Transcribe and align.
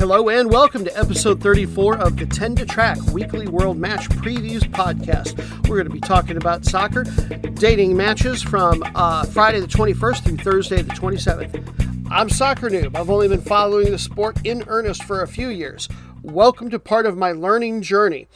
Hello 0.00 0.30
and 0.30 0.50
welcome 0.50 0.82
to 0.82 0.98
episode 0.98 1.42
34 1.42 1.98
of 1.98 2.16
the 2.16 2.24
10 2.24 2.56
to 2.56 2.64
Track 2.64 2.96
Weekly 3.12 3.46
World 3.48 3.76
Match 3.76 4.08
Previews 4.08 4.62
podcast. 4.62 5.36
We're 5.68 5.76
going 5.76 5.88
to 5.88 5.92
be 5.92 6.00
talking 6.00 6.38
about 6.38 6.64
soccer, 6.64 7.04
dating 7.04 7.94
matches 7.98 8.42
from 8.42 8.82
uh, 8.94 9.26
Friday 9.26 9.60
the 9.60 9.66
21st 9.66 10.24
through 10.24 10.36
Thursday 10.38 10.80
the 10.80 10.94
27th. 10.94 12.08
I'm 12.10 12.30
Soccer 12.30 12.70
Noob. 12.70 12.96
I've 12.96 13.10
only 13.10 13.28
been 13.28 13.42
following 13.42 13.90
the 13.90 13.98
sport 13.98 14.38
in 14.42 14.64
earnest 14.68 15.04
for 15.04 15.20
a 15.20 15.28
few 15.28 15.48
years. 15.48 15.86
Welcome 16.22 16.70
to 16.70 16.78
part 16.78 17.04
of 17.04 17.18
my 17.18 17.32
learning 17.32 17.82
journey. 17.82 18.26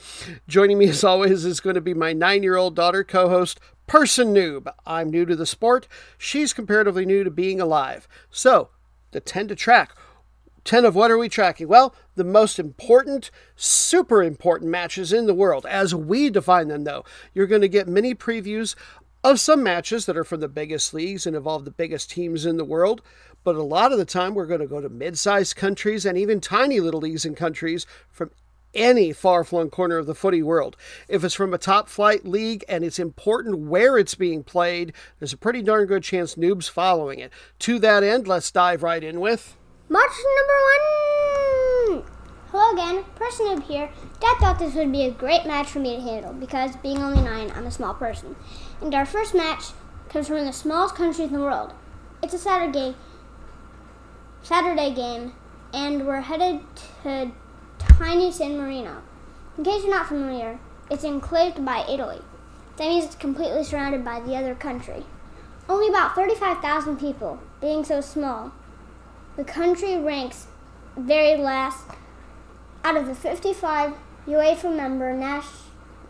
Joining 0.46 0.76
me, 0.76 0.90
as 0.90 1.02
always, 1.02 1.46
is 1.46 1.60
going 1.60 1.76
to 1.76 1.80
be 1.80 1.94
my 1.94 2.12
nine 2.12 2.42
year 2.42 2.56
old 2.56 2.76
daughter 2.76 3.02
co 3.02 3.30
host, 3.30 3.58
Person 3.86 4.34
Noob. 4.34 4.70
I'm 4.84 5.08
new 5.08 5.24
to 5.24 5.34
the 5.34 5.46
sport. 5.46 5.88
She's 6.18 6.52
comparatively 6.52 7.06
new 7.06 7.24
to 7.24 7.30
being 7.30 7.58
alive. 7.58 8.06
So, 8.28 8.68
the 9.12 9.20
10 9.20 9.48
to 9.48 9.54
Track 9.54 9.96
10 10.64 10.84
of 10.84 10.94
what 10.94 11.10
are 11.10 11.18
we 11.18 11.28
tracking? 11.28 11.68
Well, 11.68 11.94
the 12.14 12.24
most 12.24 12.58
important, 12.58 13.30
super 13.54 14.22
important 14.22 14.70
matches 14.70 15.12
in 15.12 15.26
the 15.26 15.34
world, 15.34 15.66
as 15.66 15.94
we 15.94 16.30
define 16.30 16.68
them, 16.68 16.84
though. 16.84 17.04
You're 17.34 17.46
going 17.46 17.60
to 17.62 17.68
get 17.68 17.88
mini 17.88 18.14
previews 18.14 18.74
of 19.22 19.40
some 19.40 19.62
matches 19.62 20.06
that 20.06 20.16
are 20.16 20.24
from 20.24 20.40
the 20.40 20.48
biggest 20.48 20.92
leagues 20.92 21.26
and 21.26 21.34
involve 21.34 21.64
the 21.64 21.70
biggest 21.70 22.10
teams 22.10 22.44
in 22.44 22.56
the 22.56 22.64
world. 22.64 23.00
But 23.42 23.56
a 23.56 23.62
lot 23.62 23.92
of 23.92 23.98
the 23.98 24.04
time, 24.04 24.34
we're 24.34 24.46
going 24.46 24.60
to 24.60 24.66
go 24.66 24.80
to 24.80 24.88
mid 24.88 25.18
sized 25.18 25.56
countries 25.56 26.06
and 26.06 26.16
even 26.16 26.40
tiny 26.40 26.80
little 26.80 27.00
leagues 27.00 27.24
and 27.24 27.36
countries 27.36 27.86
from 28.10 28.30
any 28.74 29.12
far 29.12 29.44
flung 29.44 29.70
corner 29.70 29.98
of 29.98 30.06
the 30.06 30.14
footy 30.14 30.42
world. 30.42 30.76
If 31.08 31.24
it's 31.24 31.34
from 31.34 31.54
a 31.54 31.58
top 31.58 31.88
flight 31.88 32.26
league 32.26 32.64
and 32.68 32.84
it's 32.84 32.98
important 32.98 33.58
where 33.58 33.96
it's 33.98 34.14
being 34.14 34.42
played, 34.42 34.92
there's 35.18 35.32
a 35.32 35.38
pretty 35.38 35.62
darn 35.62 35.86
good 35.86 36.02
chance 36.02 36.34
noobs 36.34 36.68
following 36.68 37.20
it. 37.20 37.32
To 37.60 37.78
that 37.78 38.02
end, 38.02 38.26
let's 38.26 38.50
dive 38.50 38.82
right 38.82 39.02
in 39.02 39.20
with. 39.20 39.56
March 39.86 40.12
number 40.34 40.54
one! 41.92 42.04
Hello 42.50 42.72
again, 42.72 43.04
Person 43.16 43.48
Noob 43.48 43.64
here. 43.64 43.90
Dad 44.18 44.36
thought 44.40 44.58
this 44.58 44.74
would 44.74 44.90
be 44.90 45.04
a 45.04 45.10
great 45.10 45.44
match 45.44 45.66
for 45.66 45.78
me 45.78 45.94
to 45.94 46.00
handle 46.00 46.32
because, 46.32 46.74
being 46.76 47.02
only 47.02 47.20
nine, 47.20 47.52
I'm 47.54 47.66
a 47.66 47.70
small 47.70 47.92
person. 47.92 48.34
And 48.80 48.94
our 48.94 49.04
first 49.04 49.34
match 49.34 49.72
comes 50.08 50.28
from 50.28 50.46
the 50.46 50.54
smallest 50.54 50.94
country 50.94 51.26
in 51.26 51.34
the 51.34 51.40
world. 51.40 51.74
It's 52.22 52.32
a 52.32 52.38
Saturday, 52.38 52.96
Saturday 54.42 54.94
game, 54.94 55.34
and 55.74 56.06
we're 56.06 56.22
headed 56.22 56.60
to 57.02 57.32
tiny 57.78 58.32
San 58.32 58.56
Marino. 58.56 59.02
In 59.58 59.64
case 59.64 59.82
you're 59.82 59.94
not 59.94 60.08
familiar, 60.08 60.60
it's 60.90 61.04
enclaved 61.04 61.62
by 61.62 61.84
Italy. 61.90 62.22
That 62.78 62.88
means 62.88 63.04
it's 63.04 63.16
completely 63.16 63.64
surrounded 63.64 64.02
by 64.02 64.20
the 64.20 64.34
other 64.34 64.54
country. 64.54 65.04
Only 65.68 65.88
about 65.88 66.14
35,000 66.14 66.98
people, 66.98 67.38
being 67.60 67.84
so 67.84 68.00
small, 68.00 68.52
the 69.36 69.44
country 69.44 69.98
ranks 69.98 70.46
very 70.96 71.36
last 71.36 71.84
out 72.84 72.96
of 72.96 73.06
the 73.06 73.14
55 73.14 73.94
UEFA 74.26 74.74
member 74.74 75.12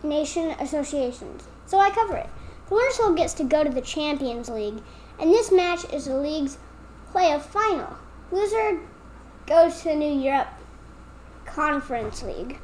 nation 0.02 0.50
associations. 0.60 1.44
So 1.66 1.78
I 1.78 1.90
cover 1.90 2.16
it. 2.16 2.28
The 2.68 2.74
winner 2.74 2.90
still 2.90 3.14
gets 3.14 3.34
to 3.34 3.44
go 3.44 3.64
to 3.64 3.70
the 3.70 3.80
Champions 3.80 4.48
League, 4.48 4.82
and 5.18 5.30
this 5.30 5.50
match 5.50 5.84
is 5.92 6.06
the 6.06 6.16
league's 6.16 6.58
playoff 7.12 7.42
final. 7.42 7.96
Loser 8.30 8.80
goes 9.46 9.78
to 9.78 9.90
the 9.90 9.94
New 9.94 10.20
Europe 10.20 10.48
Conference 11.46 12.22
League. 12.22 12.58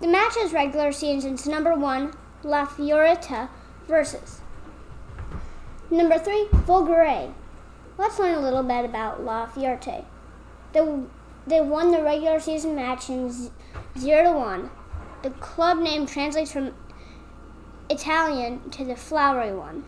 The 0.00 0.08
match 0.08 0.36
is 0.36 0.52
regular 0.52 0.92
season's 0.92 1.46
number 1.46 1.74
one, 1.74 2.12
La 2.42 2.66
Fiorita 2.66 3.48
versus 3.88 4.40
number 5.90 6.18
three, 6.18 6.48
Folgore. 6.66 7.32
Let's 7.98 8.18
learn 8.18 8.34
a 8.34 8.40
little 8.40 8.62
bit 8.62 8.84
about 8.84 9.24
La 9.24 9.46
Fiorita. 9.46 10.04
They, 10.72 11.00
they 11.46 11.60
won 11.60 11.92
the 11.92 12.02
regular 12.02 12.40
season 12.40 12.74
match 12.76 13.08
in 13.08 13.32
0 13.98 14.24
to 14.24 14.32
1. 14.32 14.70
The 15.22 15.30
club 15.30 15.78
name 15.78 16.06
translates 16.06 16.52
from 16.52 16.74
Italian 17.88 18.68
to 18.70 18.84
the 18.84 18.96
flowery 18.96 19.54
one. 19.54 19.84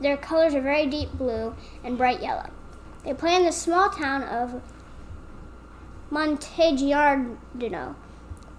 Their 0.00 0.16
colors 0.16 0.54
are 0.54 0.60
very 0.60 0.86
deep 0.86 1.12
blue 1.12 1.54
and 1.82 1.98
bright 1.98 2.22
yellow. 2.22 2.50
They 3.04 3.14
play 3.14 3.34
in 3.34 3.44
the 3.44 3.52
small 3.52 3.90
town 3.90 4.22
of 4.22 4.62
Montegiardino, 6.10 7.94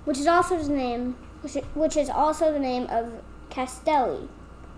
which 0.05 0.17
is 0.17 0.27
also 0.27 0.61
the 0.61 0.73
name 0.73 1.15
which, 1.41 1.53
which 1.73 1.95
is 1.95 2.09
also 2.09 2.51
the 2.51 2.59
name 2.59 2.87
of 2.89 3.13
Castelli, 3.49 4.27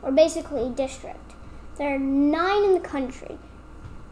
or 0.03 0.11
basically 0.11 0.69
district. 0.69 1.33
There 1.77 1.95
are 1.95 1.99
nine 1.99 2.63
in 2.63 2.73
the 2.73 2.79
country. 2.79 3.39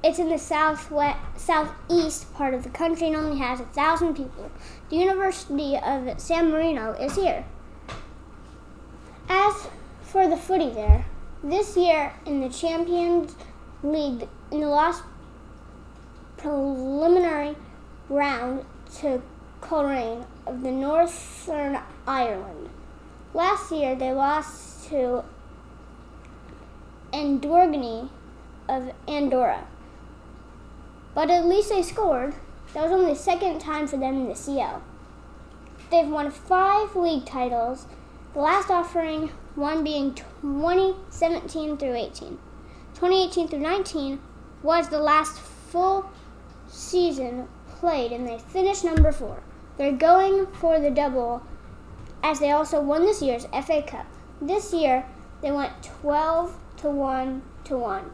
It's 0.02 0.18
in 0.18 0.30
the 0.30 0.40
southwest, 0.40 1.20
southeast 1.36 2.34
part 2.34 2.54
of 2.54 2.64
the 2.64 2.70
country 2.70 3.08
and 3.08 3.18
only 3.18 3.38
has 3.40 3.60
a 3.60 3.66
thousand 3.66 4.16
people. 4.16 4.50
The 4.90 4.96
University 4.96 5.78
of 5.78 6.20
San 6.20 6.52
Marino 6.52 6.94
is 6.94 7.16
here. 7.16 7.44
As 9.28 9.68
for 10.02 10.28
the 10.28 10.38
footy 10.38 10.70
there, 10.70 11.06
this 11.44 11.76
year 11.76 12.14
in 12.26 12.40
the 12.40 12.50
Champions 12.50 13.36
League, 13.84 14.28
in 14.52 14.62
the 14.62 14.68
last 14.68 15.04
preliminary 16.38 17.58
round 18.08 18.66
to 19.00 19.22
Coleraine 19.60 20.26
of 20.46 20.62
the 20.62 20.72
Northern 20.72 21.78
Ireland. 22.08 22.70
Last 23.34 23.72
year 23.72 23.96
they 23.96 24.14
lost 24.14 24.90
to 24.90 25.24
Engordany 27.12 28.10
of 28.70 28.92
Andorra. 29.08 29.68
But 31.14 31.30
at 31.30 31.46
least 31.46 31.70
they 31.70 31.82
scored. 31.82 32.36
That 32.74 32.84
was 32.84 32.92
only 32.92 33.14
the 33.14 33.20
second 33.20 33.60
time 33.60 33.88
for 33.88 33.98
them 33.98 34.16
in 34.16 34.30
the 34.30 34.36
CL. 34.36 34.82
They've 35.90 36.08
won 36.08 36.30
five 36.30 36.96
league 36.96 37.26
titles, 37.26 37.88
the 38.34 38.42
last 38.42 38.70
offering 38.70 39.30
one 39.56 39.84
being 39.84 40.14
2017 40.14 41.78
through 41.78 41.96
18. 41.96 42.38
2018 42.94 43.48
through 43.48 43.60
19 43.60 44.20
was 44.62 44.90
the 44.90 45.00
last 45.00 45.40
full 45.40 46.10
season 46.68 47.48
played, 47.68 48.12
and 48.12 48.28
they 48.28 48.38
finished 48.38 48.84
number 48.84 49.12
four. 49.12 49.42
They're 49.78 49.92
going 49.92 50.46
for 50.48 50.80
the 50.80 50.92
double 50.92 51.42
as 52.22 52.40
they 52.40 52.52
also 52.52 52.82
won 52.82 53.06
this 53.06 53.22
year's 53.22 53.46
FA 53.46 53.82
Cup. 53.82 54.06
This 54.42 54.74
year, 54.74 55.06
they 55.42 55.52
went 55.52 55.82
12 55.82 56.56
to 56.78 56.90
1 56.90 57.42
to 57.66 57.78
1 57.78 58.12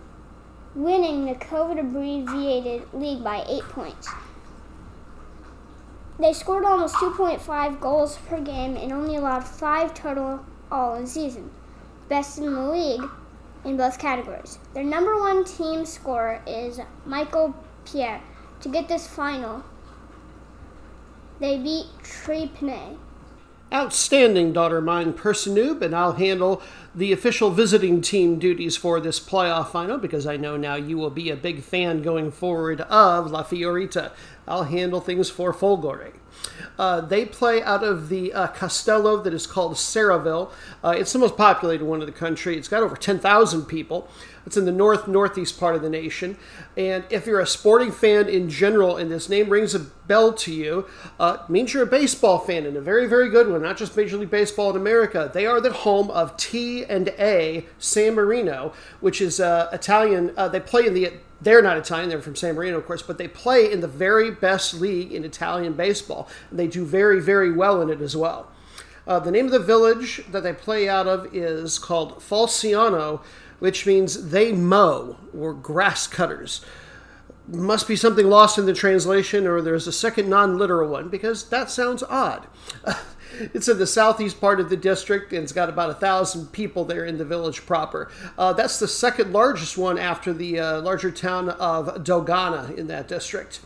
winning 0.75 1.25
the 1.25 1.35
COVID 1.35 1.79
abbreviated 1.79 2.87
league 2.93 3.23
by 3.23 3.43
eight 3.47 3.63
points. 3.63 4.09
They 6.19 6.33
scored 6.33 6.65
almost 6.65 6.95
2.5 6.95 7.79
goals 7.79 8.17
per 8.27 8.39
game 8.39 8.77
and 8.77 8.91
only 8.91 9.15
allowed 9.15 9.45
five 9.45 9.93
total 9.93 10.45
all 10.71 10.95
in 10.95 11.07
season, 11.07 11.51
best 12.09 12.37
in 12.37 12.53
the 12.53 12.69
league 12.69 13.03
in 13.63 13.77
both 13.77 13.99
categories. 13.99 14.59
Their 14.73 14.83
number 14.83 15.19
one 15.19 15.43
team 15.43 15.85
scorer 15.85 16.41
is 16.45 16.79
Michael 17.05 17.55
Pierre. 17.85 18.21
To 18.61 18.69
get 18.69 18.87
this 18.87 19.07
final, 19.07 19.63
they 21.39 21.57
beat 21.57 21.87
Tre 22.03 22.47
Penne 22.47 22.97
Outstanding, 23.73 24.53
daughter 24.53 24.79
mine, 24.79 25.11
person 25.11 25.57
and 25.57 25.95
I'll 25.95 26.13
handle 26.13 26.61
the 26.95 27.11
official 27.11 27.51
visiting 27.51 28.01
team 28.01 28.39
duties 28.39 28.77
for 28.77 29.01
this 29.01 29.19
playoff 29.19 29.69
final 29.69 29.97
because 29.97 30.25
I 30.25 30.37
know 30.37 30.55
now 30.55 30.75
you 30.75 30.97
will 30.97 31.09
be 31.09 31.29
a 31.29 31.35
big 31.35 31.61
fan 31.61 32.01
going 32.01 32.31
forward 32.31 32.81
of 32.81 33.29
La 33.29 33.43
Fiorita. 33.43 34.11
I'll 34.47 34.63
handle 34.63 35.01
things 35.01 35.29
for 35.29 35.53
Folgore. 35.53 36.13
Uh, 36.77 37.01
they 37.01 37.25
play 37.25 37.63
out 37.63 37.83
of 37.83 38.09
the 38.09 38.33
uh, 38.33 38.47
Castello 38.47 39.21
that 39.23 39.33
is 39.33 39.47
called 39.47 39.73
Serravalle. 39.73 40.51
Uh, 40.83 40.89
it's 40.89 41.13
the 41.13 41.19
most 41.19 41.37
populated 41.37 41.85
one 41.85 42.01
in 42.01 42.05
the 42.05 42.11
country. 42.11 42.57
It's 42.57 42.67
got 42.67 42.83
over 42.83 42.95
10,000 42.95 43.65
people. 43.65 44.09
It's 44.45 44.57
in 44.57 44.65
the 44.65 44.71
north 44.71 45.07
northeast 45.07 45.59
part 45.59 45.75
of 45.75 45.81
the 45.81 45.89
nation. 45.89 46.37
And 46.77 47.03
if 47.09 47.25
you're 47.25 47.39
a 47.39 47.47
sporting 47.47 47.91
fan 47.91 48.29
in 48.29 48.49
general 48.49 48.97
and 48.97 49.09
this 49.09 49.27
name 49.27 49.49
rings 49.49 49.73
a 49.73 49.79
bell 49.79 50.33
to 50.33 50.53
you, 50.53 50.85
uh, 51.19 51.37
means 51.49 51.73
you're 51.73 51.83
a 51.83 51.87
baseball 51.87 52.37
fan 52.37 52.65
and 52.65 52.77
a 52.77 52.81
very, 52.81 53.07
very 53.07 53.29
good 53.29 53.49
one, 53.49 53.63
not 53.63 53.77
just 53.77 53.97
Major 53.97 54.17
League 54.17 54.29
Baseball 54.29 54.69
in 54.69 54.75
America. 54.75 55.31
They 55.33 55.47
are 55.47 55.59
the 55.59 55.71
home 55.71 56.11
of 56.11 56.37
T 56.37 56.84
and 56.89 57.09
A 57.19 57.65
San 57.79 58.15
Marino, 58.15 58.73
which 58.99 59.21
is 59.21 59.39
uh, 59.39 59.69
Italian. 59.71 60.31
Uh, 60.37 60.47
they 60.47 60.59
play 60.59 60.87
in 60.87 60.93
the 60.93 61.13
they're 61.41 61.61
not 61.61 61.77
Italian, 61.77 62.09
they're 62.09 62.21
from 62.21 62.35
San 62.35 62.55
Marino, 62.55 62.77
of 62.77 62.85
course, 62.85 63.01
but 63.01 63.17
they 63.17 63.27
play 63.27 63.71
in 63.71 63.81
the 63.81 63.87
very 63.87 64.31
best 64.31 64.73
league 64.73 65.11
in 65.11 65.23
Italian 65.23 65.73
baseball. 65.73 66.27
And 66.49 66.57
They 66.57 66.67
do 66.67 66.85
very, 66.85 67.19
very 67.21 67.51
well 67.51 67.81
in 67.81 67.89
it 67.89 68.01
as 68.01 68.15
well. 68.15 68.51
Uh, 69.07 69.19
the 69.19 69.31
name 69.31 69.45
of 69.45 69.51
the 69.51 69.59
village 69.59 70.23
that 70.31 70.41
they 70.41 70.53
play 70.53 70.89
out 70.89 71.07
of 71.07 71.33
is 71.35 71.77
called 71.77 72.21
Falciano, 72.21 73.21
which 73.59 73.85
means 73.85 74.29
they 74.29 74.51
mow 74.51 75.17
or 75.37 75.53
grass 75.53 76.07
cutters. 76.07 76.61
Must 77.47 77.87
be 77.87 77.95
something 77.95 78.27
lost 78.27 78.57
in 78.57 78.65
the 78.65 78.73
translation, 78.73 79.45
or 79.45 79.61
there's 79.61 79.85
a 79.85 79.91
second 79.91 80.27
non 80.29 80.57
literal 80.57 80.89
one 80.89 81.09
because 81.09 81.47
that 81.49 81.69
sounds 81.69 82.01
odd. 82.01 82.47
It's 83.53 83.67
in 83.67 83.77
the 83.77 83.87
southeast 83.87 84.39
part 84.39 84.59
of 84.59 84.69
the 84.69 84.77
district, 84.77 85.33
and 85.33 85.43
it's 85.43 85.51
got 85.51 85.69
about 85.69 85.89
a 85.89 85.95
thousand 85.95 86.51
people 86.51 86.85
there 86.85 87.05
in 87.05 87.17
the 87.17 87.25
village 87.25 87.65
proper. 87.65 88.11
Uh, 88.37 88.53
that's 88.53 88.79
the 88.79 88.87
second 88.87 89.33
largest 89.33 89.77
one 89.77 89.97
after 89.97 90.33
the 90.33 90.59
uh, 90.59 90.81
larger 90.81 91.11
town 91.11 91.49
of 91.49 92.03
Dogana 92.03 92.75
in 92.77 92.87
that 92.87 93.07
district. 93.07 93.59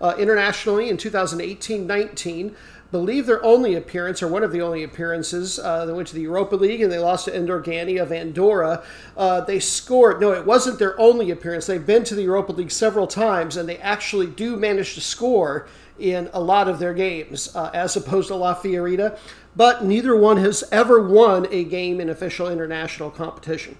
Uh, 0.00 0.14
internationally, 0.18 0.88
in 0.88 0.96
2018-19, 0.96 2.54
believe 2.90 3.26
their 3.26 3.42
only 3.44 3.74
appearance, 3.74 4.22
or 4.22 4.28
one 4.28 4.42
of 4.42 4.52
the 4.52 4.60
only 4.60 4.82
appearances, 4.82 5.58
uh, 5.58 5.84
they 5.86 5.92
went 5.92 6.08
to 6.08 6.14
the 6.14 6.22
Europa 6.22 6.56
League 6.56 6.80
and 6.80 6.90
they 6.90 6.98
lost 6.98 7.24
to 7.24 7.30
Engordany 7.30 8.00
of 8.00 8.12
Andorra. 8.12 8.82
Uh, 9.16 9.40
they 9.40 9.58
scored, 9.58 10.20
no, 10.20 10.32
it 10.32 10.46
wasn't 10.46 10.78
their 10.78 10.98
only 11.00 11.30
appearance. 11.30 11.66
They've 11.66 11.84
been 11.84 12.04
to 12.04 12.14
the 12.14 12.22
Europa 12.22 12.52
League 12.52 12.70
several 12.70 13.06
times, 13.06 13.56
and 13.56 13.68
they 13.68 13.78
actually 13.78 14.26
do 14.26 14.56
manage 14.56 14.94
to 14.94 15.00
score 15.00 15.66
in 15.98 16.30
a 16.32 16.40
lot 16.40 16.68
of 16.68 16.78
their 16.78 16.94
games, 16.94 17.54
uh, 17.54 17.70
as 17.72 17.96
opposed 17.96 18.28
to 18.28 18.34
La 18.34 18.54
Fiorita, 18.54 19.18
but 19.54 19.84
neither 19.84 20.14
one 20.16 20.36
has 20.36 20.64
ever 20.70 21.00
won 21.00 21.46
a 21.50 21.64
game 21.64 22.00
in 22.00 22.10
official 22.10 22.48
international 22.48 23.10
competition. 23.10 23.76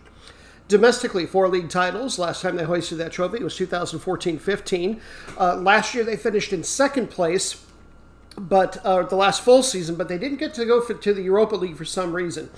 Domestically, 0.68 1.26
four 1.26 1.48
league 1.48 1.68
titles. 1.68 2.18
Last 2.18 2.42
time 2.42 2.56
they 2.56 2.64
hoisted 2.64 2.98
that 2.98 3.12
trophy 3.12 3.42
was 3.42 3.56
2014 3.56 4.38
15. 4.38 5.00
Uh, 5.38 5.56
last 5.56 5.94
year 5.94 6.02
they 6.02 6.16
finished 6.16 6.52
in 6.52 6.64
second 6.64 7.08
place 7.08 7.65
but 8.38 8.78
uh, 8.84 9.02
the 9.02 9.16
last 9.16 9.42
full 9.42 9.62
season, 9.62 9.96
but 9.96 10.08
they 10.08 10.18
didn't 10.18 10.38
get 10.38 10.54
to 10.54 10.64
go 10.64 10.80
for, 10.80 10.94
to 10.94 11.14
the 11.14 11.22
Europa 11.22 11.56
League 11.56 11.76
for 11.76 11.84
some 11.84 12.12
reason. 12.12 12.50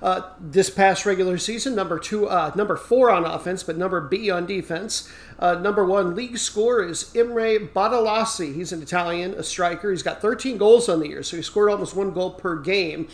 Uh, 0.00 0.22
this 0.40 0.70
past 0.70 1.04
regular 1.04 1.38
season, 1.38 1.74
number 1.74 1.98
two, 1.98 2.28
uh, 2.28 2.52
number 2.54 2.76
four 2.76 3.10
on 3.10 3.24
offense, 3.24 3.62
but 3.62 3.76
number 3.76 4.00
B 4.00 4.30
on 4.30 4.46
defense. 4.46 5.10
Uh, 5.38 5.54
number 5.54 5.84
one 5.84 6.14
league 6.14 6.38
score 6.38 6.82
is 6.82 7.14
Imre 7.14 7.58
Badalassi. 7.58 8.54
He's 8.54 8.72
an 8.72 8.82
Italian, 8.82 9.34
a 9.34 9.42
striker. 9.42 9.90
He's 9.90 10.02
got 10.02 10.20
13 10.20 10.56
goals 10.56 10.88
on 10.88 11.00
the 11.00 11.08
year, 11.08 11.22
so 11.22 11.36
he 11.36 11.42
scored 11.42 11.70
almost 11.70 11.94
one 11.94 12.12
goal 12.12 12.30
per 12.30 12.56
game. 12.56 13.08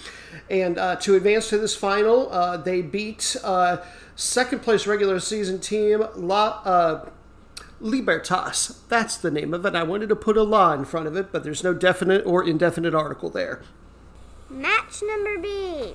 And 0.49 0.79
uh, 0.79 0.97
to 0.97 1.17
advance 1.17 1.49
to 1.51 1.59
this 1.59 1.75
final, 1.75 2.33
uh, 2.33 2.57
they 2.57 2.83
beat 2.83 3.37
second 4.17 4.63
place 4.63 4.87
regular 4.87 5.19
season 5.19 5.61
team 5.61 6.05
La. 6.15 7.03
Libertas. 7.85 8.81
That's 8.89 9.19
the 9.19 9.31
name 9.31 9.53
of 9.53 9.67
it. 9.67 9.75
I 9.75 9.83
wanted 9.83 10.09
to 10.09 10.17
put 10.17 10.39
a 10.39 10.43
law 10.43 10.73
in 10.73 10.87
front 10.87 11.07
of 11.07 11.17
it, 11.17 11.31
but 11.31 11.45
there's 11.45 11.63
no 11.63 11.75
definite 11.75 12.25
or 12.25 12.43
indefinite 12.43 12.95
article 12.95 13.29
there. 13.29 13.61
Match 14.49 15.03
number 15.03 15.37
B. 15.37 15.93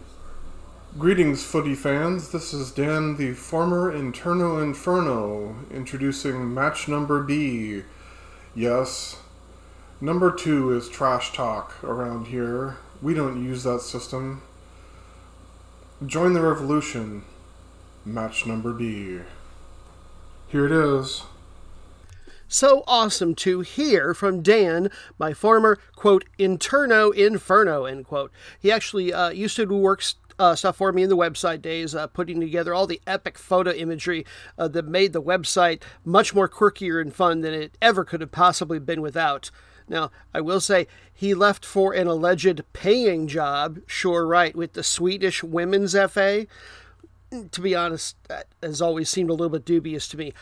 Greetings, 1.00 1.44
footy 1.44 1.74
fans. 1.74 2.30
This 2.30 2.54
is 2.54 2.70
Dan, 2.70 3.18
the 3.18 3.34
former 3.34 3.92
Interno 3.92 4.62
Inferno, 4.62 5.56
introducing 5.72 6.54
match 6.54 6.88
number 6.88 7.24
B. 7.24 7.82
Yes, 8.54 9.18
number 10.00 10.32
two 10.32 10.72
is 10.72 10.90
trash 10.90 11.34
talk 11.34 11.84
around 11.84 12.28
here. 12.28 12.78
We 13.02 13.16
don't 13.16 13.44
use 13.44 13.64
that 13.64 13.82
system. 13.82 14.44
Join 16.06 16.34
the 16.34 16.42
revolution. 16.42 17.24
Match 18.06 18.46
number 18.46 18.74
B. 18.74 19.22
Here 20.50 20.68
it 20.68 20.72
is 20.72 21.24
so 22.50 22.84
awesome 22.88 23.36
to 23.36 23.62
hear 23.62 24.14
from 24.14 24.42
Dan, 24.42 24.90
my 25.18 25.34
former, 25.34 25.78
quote, 25.96 26.26
interno 26.38 27.14
inferno, 27.14 27.86
end 27.86 28.06
quote. 28.06 28.32
He 28.60 28.72
actually 28.72 29.14
uh, 29.14 29.30
used 29.30 29.56
to 29.56 29.66
work 29.66 30.04
uh, 30.40 30.56
stuff 30.56 30.78
for 30.78 30.92
me 30.92 31.04
in 31.04 31.10
the 31.10 31.18
website 31.18 31.62
days, 31.62 31.94
uh, 31.94 32.08
putting 32.08 32.40
together 32.40 32.74
all 32.74 32.88
the 32.88 33.02
epic 33.06 33.38
photo 33.38 33.72
imagery 33.72 34.26
uh, 34.58 34.68
that 34.70 34.88
made 34.88 35.14
the 35.14 35.22
website 35.22 35.84
much 36.04 36.34
more 36.34 36.50
quirkier 36.50 37.00
and 37.00 37.14
fun 37.14 37.42
than 37.42 37.54
it 37.54 37.78
ever 37.82 38.04
could 38.04 38.22
have 38.22 38.32
possibly 38.32 38.80
been 38.80 39.02
without. 39.02 39.52
Now, 39.88 40.12
I 40.34 40.42
will 40.42 40.62
say 40.62 40.88
he 41.14 41.34
left 41.34 41.66
for 41.66 41.94
an 41.94 42.08
alleged 42.08 42.64
paying 42.74 43.28
job, 43.28 43.80
sure 43.86 44.26
right, 44.26 44.56
with 44.56 44.74
the 44.74 44.84
Swedish 44.84 45.44
Women's 45.44 45.94
FA. 45.94 46.48
To 47.52 47.62
be 47.62 47.76
honest, 47.76 48.16
that 48.28 48.48
has 48.64 48.82
always 48.82 49.10
seemed 49.10 49.30
a 49.30 49.34
little 49.34 49.50
bit 49.50 49.66
dubious 49.66 50.08
to 50.10 50.18
me. 50.18 50.34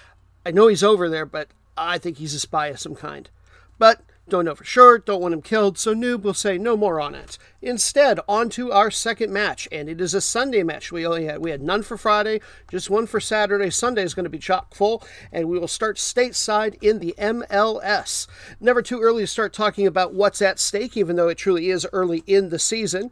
I 0.45 0.51
know 0.51 0.67
he's 0.67 0.83
over 0.83 1.09
there, 1.09 1.25
but 1.25 1.49
I 1.77 1.97
think 1.97 2.17
he's 2.17 2.33
a 2.33 2.39
spy 2.39 2.67
of 2.67 2.79
some 2.79 2.95
kind. 2.95 3.29
But 3.77 4.01
don't 4.29 4.45
know 4.45 4.55
for 4.55 4.63
sure, 4.63 4.99
don't 4.99 5.21
want 5.21 5.33
him 5.33 5.41
killed, 5.41 5.77
so 5.77 5.93
Noob 5.93 6.21
will 6.21 6.33
say 6.33 6.57
no 6.57 6.75
more 6.75 6.99
on 6.99 7.15
it. 7.15 7.37
Instead, 7.61 8.19
on 8.27 8.49
to 8.49 8.71
our 8.71 8.91
second 8.91 9.31
match, 9.33 9.67
and 9.71 9.89
it 9.89 9.99
is 9.99 10.13
a 10.13 10.21
Sunday 10.21 10.63
match. 10.63 10.91
We 10.91 11.07
only 11.07 11.25
had 11.25 11.39
we 11.39 11.51
had 11.51 11.61
none 11.61 11.81
for 11.81 11.97
Friday, 11.97 12.41
just 12.69 12.89
one 12.89 13.07
for 13.07 13.19
Saturday. 13.19 13.69
Sunday 13.69 14.03
is 14.03 14.13
going 14.13 14.25
to 14.25 14.29
be 14.29 14.37
chock 14.37 14.75
full, 14.75 15.03
and 15.31 15.49
we 15.49 15.57
will 15.57 15.67
start 15.67 15.97
stateside 15.97 16.77
in 16.81 16.99
the 16.99 17.15
MLS. 17.17 18.27
Never 18.59 18.81
too 18.81 19.01
early 19.01 19.23
to 19.23 19.27
start 19.27 19.53
talking 19.53 19.87
about 19.87 20.13
what's 20.13 20.41
at 20.41 20.59
stake, 20.59 20.95
even 20.95 21.15
though 21.15 21.29
it 21.29 21.37
truly 21.37 21.69
is 21.69 21.87
early 21.91 22.23
in 22.27 22.49
the 22.49 22.59
season. 22.59 23.11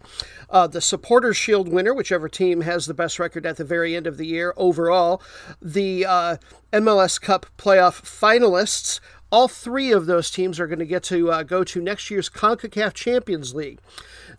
Uh, 0.50 0.68
the 0.68 0.82
Supporters 0.82 1.38
Shield 1.38 1.68
winner, 1.68 1.94
whichever 1.94 2.30
team 2.30 2.62
has 2.62 2.86
the 2.86 2.94
best 2.94 3.20
record 3.20 3.46
at 3.46 3.58
the 3.58 3.64
very 3.64 3.96
end 3.96 4.06
of 4.06 4.18
the 4.18 4.28
year 4.28 4.54
overall, 4.58 5.22
the 5.62 6.06
uh, 6.06 6.38
MLS 6.72 7.20
Cup 7.22 7.46
playoff 7.58 8.02
finalists 8.02 9.00
all 9.36 9.50
three 9.50 9.92
of 9.92 10.06
those 10.06 10.32
teams 10.32 10.62
are 10.62 10.68
going 10.68 10.80
to 10.80 10.86
get 10.86 11.04
to 11.04 11.30
uh, 11.30 11.44
go 11.44 11.62
to 11.62 11.82
next 11.82 12.10
year's 12.10 12.30
CONCACAF 12.30 12.94
Champions 12.94 13.54
League. 13.54 13.80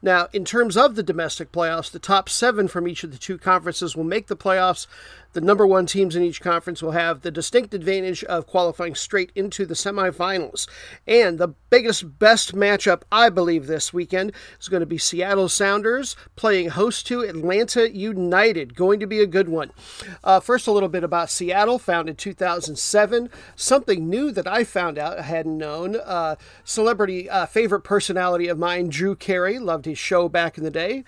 Now, 0.01 0.29
in 0.33 0.47
terms 0.47 0.75
of 0.75 0.95
the 0.95 1.03
domestic 1.03 1.53
playoffs, 1.53 1.91
the 1.91 1.99
top 1.99 2.31
seven 2.31 2.67
from 2.67 2.89
each 2.89 3.05
of 3.05 3.13
the 3.13 3.19
two 3.19 3.37
conferences 3.37 3.95
will 3.95 4.05
make 4.05 4.29
the 4.29 4.39
playoffs. 4.39 4.87
The 5.37 5.43
number 5.43 5.67
one 5.67 5.85
teams 5.85 6.17
in 6.17 6.23
each 6.23 6.41
conference 6.41 6.83
will 6.83 6.93
have 6.93 7.21
the 7.21 7.31
distinct 7.31 7.75
advantage 7.75 8.25
of 8.25 8.47
qualifying 8.47 8.95
straight 8.95 9.33
into 9.35 9.67
the 9.67 9.75
semifinals. 9.75 10.67
And 11.07 11.37
the 11.37 11.49
biggest, 11.69 12.19
best 12.19 12.55
matchup, 12.55 13.03
I 13.13 13.29
believe, 13.29 13.67
this 13.67 13.93
weekend 13.93 14.33
is 14.59 14.71
going 14.71 14.81
to 14.81 14.87
be 14.87 14.97
Seattle 14.97 15.51
Sounders 15.51 16.17
playing 16.37 16.71
host 16.71 17.07
to 17.09 17.21
Atlanta 17.21 17.95
United. 17.95 18.75
Going 18.75 18.99
to 18.99 19.07
be 19.07 19.21
a 19.21 19.27
good 19.27 19.51
one. 19.51 19.73
Uh, 20.25 20.41
first, 20.41 20.67
a 20.67 20.73
little 20.73 20.89
bit 20.89 21.05
about 21.05 21.29
Seattle, 21.29 21.79
founded 21.79 22.17
2007. 22.17 23.29
Something 23.55 24.09
new 24.09 24.33
that 24.33 24.49
I 24.49 24.65
found 24.65 24.97
out 24.97 25.19
I 25.19 25.23
hadn't 25.23 25.59
known. 25.59 25.97
Uh, 25.97 26.37
celebrity 26.65 27.29
uh, 27.29 27.45
favorite 27.45 27.83
personality 27.83 28.49
of 28.49 28.57
mine, 28.59 28.89
Drew 28.89 29.15
Carey, 29.15 29.59
loved 29.59 29.85
his 29.85 29.99
show 29.99 30.31
back 30.31 30.57
in 30.57 30.65
the 30.65 30.71
day. 30.71 31.05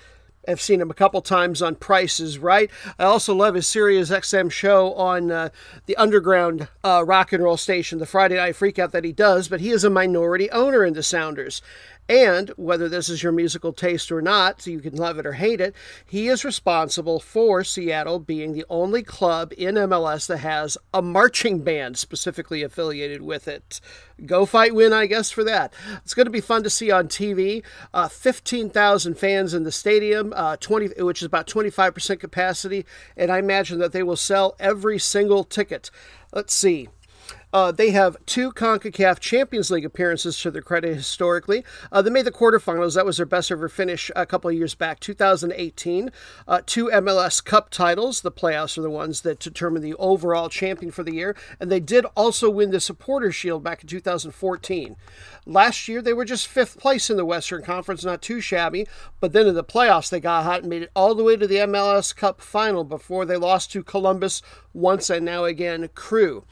I've 0.48 0.62
seen 0.62 0.80
him 0.80 0.90
a 0.90 0.94
couple 0.94 1.20
times 1.20 1.60
on 1.60 1.74
Prices 1.74 2.38
Right. 2.38 2.70
I 2.98 3.04
also 3.04 3.34
love 3.34 3.54
his 3.54 3.66
Sirius 3.66 4.10
XM 4.10 4.50
show 4.50 4.94
on 4.94 5.30
uh, 5.30 5.50
the 5.84 5.96
underground 5.96 6.68
uh, 6.82 7.04
rock 7.06 7.34
and 7.34 7.44
roll 7.44 7.58
station, 7.58 7.98
the 7.98 8.06
Friday 8.06 8.36
Night 8.36 8.54
Freakout 8.54 8.92
that 8.92 9.04
he 9.04 9.12
does. 9.12 9.48
But 9.48 9.60
he 9.60 9.70
is 9.70 9.84
a 9.84 9.90
minority 9.90 10.50
owner 10.50 10.86
in 10.86 10.94
the 10.94 11.02
Sounders, 11.02 11.60
and 12.08 12.48
whether 12.56 12.88
this 12.88 13.08
is 13.08 13.22
your 13.22 13.32
musical 13.32 13.72
taste 13.72 14.10
or 14.10 14.22
not, 14.22 14.62
so 14.62 14.70
you 14.70 14.80
can 14.80 14.96
love 14.96 15.18
it 15.18 15.26
or 15.26 15.32
hate 15.32 15.60
it, 15.60 15.74
he 16.06 16.28
is 16.28 16.44
responsible 16.44 17.20
for 17.20 17.62
Seattle 17.62 18.18
being 18.18 18.52
the 18.52 18.64
only 18.70 19.02
club 19.02 19.52
in 19.56 19.74
MLS 19.74 20.26
that 20.28 20.38
has 20.38 20.78
a 20.94 21.02
marching 21.02 21.60
band 21.60 21.98
specifically 21.98 22.62
affiliated 22.62 23.22
with 23.22 23.46
it. 23.46 23.80
Go 24.24 24.46
fight 24.46 24.74
win, 24.74 24.92
I 24.92 25.06
guess, 25.06 25.30
for 25.30 25.44
that. 25.44 25.72
It's 26.04 26.14
going 26.14 26.26
to 26.26 26.30
be 26.30 26.40
fun 26.40 26.62
to 26.62 26.70
see 26.70 26.90
on 26.90 27.08
TV. 27.08 27.62
Uh, 27.92 28.08
15,000 28.08 29.14
fans 29.14 29.54
in 29.54 29.64
the 29.64 29.72
stadium, 29.72 30.32
uh, 30.34 30.56
20, 30.56 31.02
which 31.02 31.22
is 31.22 31.26
about 31.26 31.46
25% 31.46 32.18
capacity, 32.18 32.86
and 33.16 33.30
I 33.30 33.38
imagine 33.38 33.78
that 33.80 33.92
they 33.92 34.02
will 34.02 34.16
sell 34.16 34.56
every 34.58 34.98
single 34.98 35.44
ticket. 35.44 35.90
Let's 36.32 36.54
see. 36.54 36.88
Uh, 37.52 37.72
they 37.72 37.90
have 37.90 38.16
two 38.26 38.52
CONCACAF 38.52 39.20
Champions 39.20 39.70
League 39.70 39.84
appearances 39.84 40.38
to 40.40 40.50
their 40.50 40.60
credit 40.60 40.94
historically. 40.94 41.64
Uh, 41.90 42.02
they 42.02 42.10
made 42.10 42.26
the 42.26 42.30
quarterfinals. 42.30 42.94
That 42.94 43.06
was 43.06 43.16
their 43.16 43.26
best 43.26 43.50
ever 43.50 43.68
finish 43.68 44.10
a 44.14 44.26
couple 44.26 44.50
of 44.50 44.56
years 44.56 44.74
back, 44.74 45.00
2018. 45.00 46.10
Uh, 46.46 46.60
two 46.66 46.86
MLS 46.88 47.42
Cup 47.42 47.70
titles. 47.70 48.20
The 48.20 48.30
playoffs 48.30 48.76
are 48.76 48.82
the 48.82 48.90
ones 48.90 49.22
that 49.22 49.40
determine 49.40 49.82
the 49.82 49.94
overall 49.94 50.50
champion 50.50 50.92
for 50.92 51.02
the 51.02 51.14
year. 51.14 51.34
And 51.58 51.70
they 51.70 51.80
did 51.80 52.04
also 52.14 52.50
win 52.50 52.70
the 52.70 52.80
Supporter 52.80 53.32
Shield 53.32 53.64
back 53.64 53.82
in 53.82 53.88
2014. 53.88 54.96
Last 55.46 55.88
year, 55.88 56.02
they 56.02 56.12
were 56.12 56.26
just 56.26 56.46
fifth 56.46 56.78
place 56.78 57.08
in 57.08 57.16
the 57.16 57.24
Western 57.24 57.62
Conference, 57.62 58.04
not 58.04 58.20
too 58.20 58.42
shabby. 58.42 58.86
But 59.20 59.32
then 59.32 59.46
in 59.46 59.54
the 59.54 59.64
playoffs, 59.64 60.10
they 60.10 60.20
got 60.20 60.44
hot 60.44 60.60
and 60.60 60.68
made 60.68 60.82
it 60.82 60.90
all 60.94 61.14
the 61.14 61.24
way 61.24 61.36
to 61.36 61.46
the 61.46 61.56
MLS 61.56 62.14
Cup 62.14 62.42
final 62.42 62.84
before 62.84 63.24
they 63.24 63.36
lost 63.36 63.72
to 63.72 63.82
Columbus 63.82 64.42
once 64.74 65.10
and 65.10 65.24
now 65.24 65.44
again 65.44 65.88
Crew. 65.94 66.44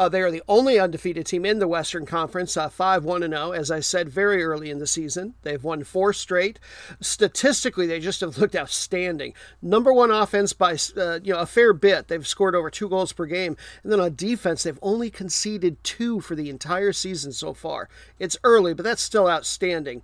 Uh, 0.00 0.08
they 0.08 0.22
are 0.22 0.30
the 0.30 0.42
only 0.48 0.78
undefeated 0.78 1.26
team 1.26 1.44
in 1.44 1.58
the 1.58 1.68
Western 1.68 2.06
Conference, 2.06 2.56
uh, 2.56 2.70
5 2.70 3.04
1 3.04 3.20
0, 3.20 3.52
as 3.52 3.70
I 3.70 3.80
said 3.80 4.08
very 4.08 4.42
early 4.42 4.70
in 4.70 4.78
the 4.78 4.86
season. 4.86 5.34
They've 5.42 5.62
won 5.62 5.84
four 5.84 6.14
straight. 6.14 6.58
Statistically, 7.02 7.86
they 7.86 8.00
just 8.00 8.22
have 8.22 8.38
looked 8.38 8.56
outstanding. 8.56 9.34
Number 9.60 9.92
one 9.92 10.10
offense 10.10 10.54
by 10.54 10.78
uh, 10.96 11.20
you 11.22 11.34
know 11.34 11.40
a 11.40 11.44
fair 11.44 11.74
bit. 11.74 12.08
They've 12.08 12.26
scored 12.26 12.54
over 12.54 12.70
two 12.70 12.88
goals 12.88 13.12
per 13.12 13.26
game. 13.26 13.58
And 13.82 13.92
then 13.92 14.00
on 14.00 14.14
defense, 14.14 14.62
they've 14.62 14.78
only 14.80 15.10
conceded 15.10 15.84
two 15.84 16.20
for 16.20 16.34
the 16.34 16.48
entire 16.48 16.94
season 16.94 17.32
so 17.32 17.52
far. 17.52 17.90
It's 18.18 18.38
early, 18.42 18.72
but 18.72 18.84
that's 18.84 19.02
still 19.02 19.28
outstanding. 19.28 20.00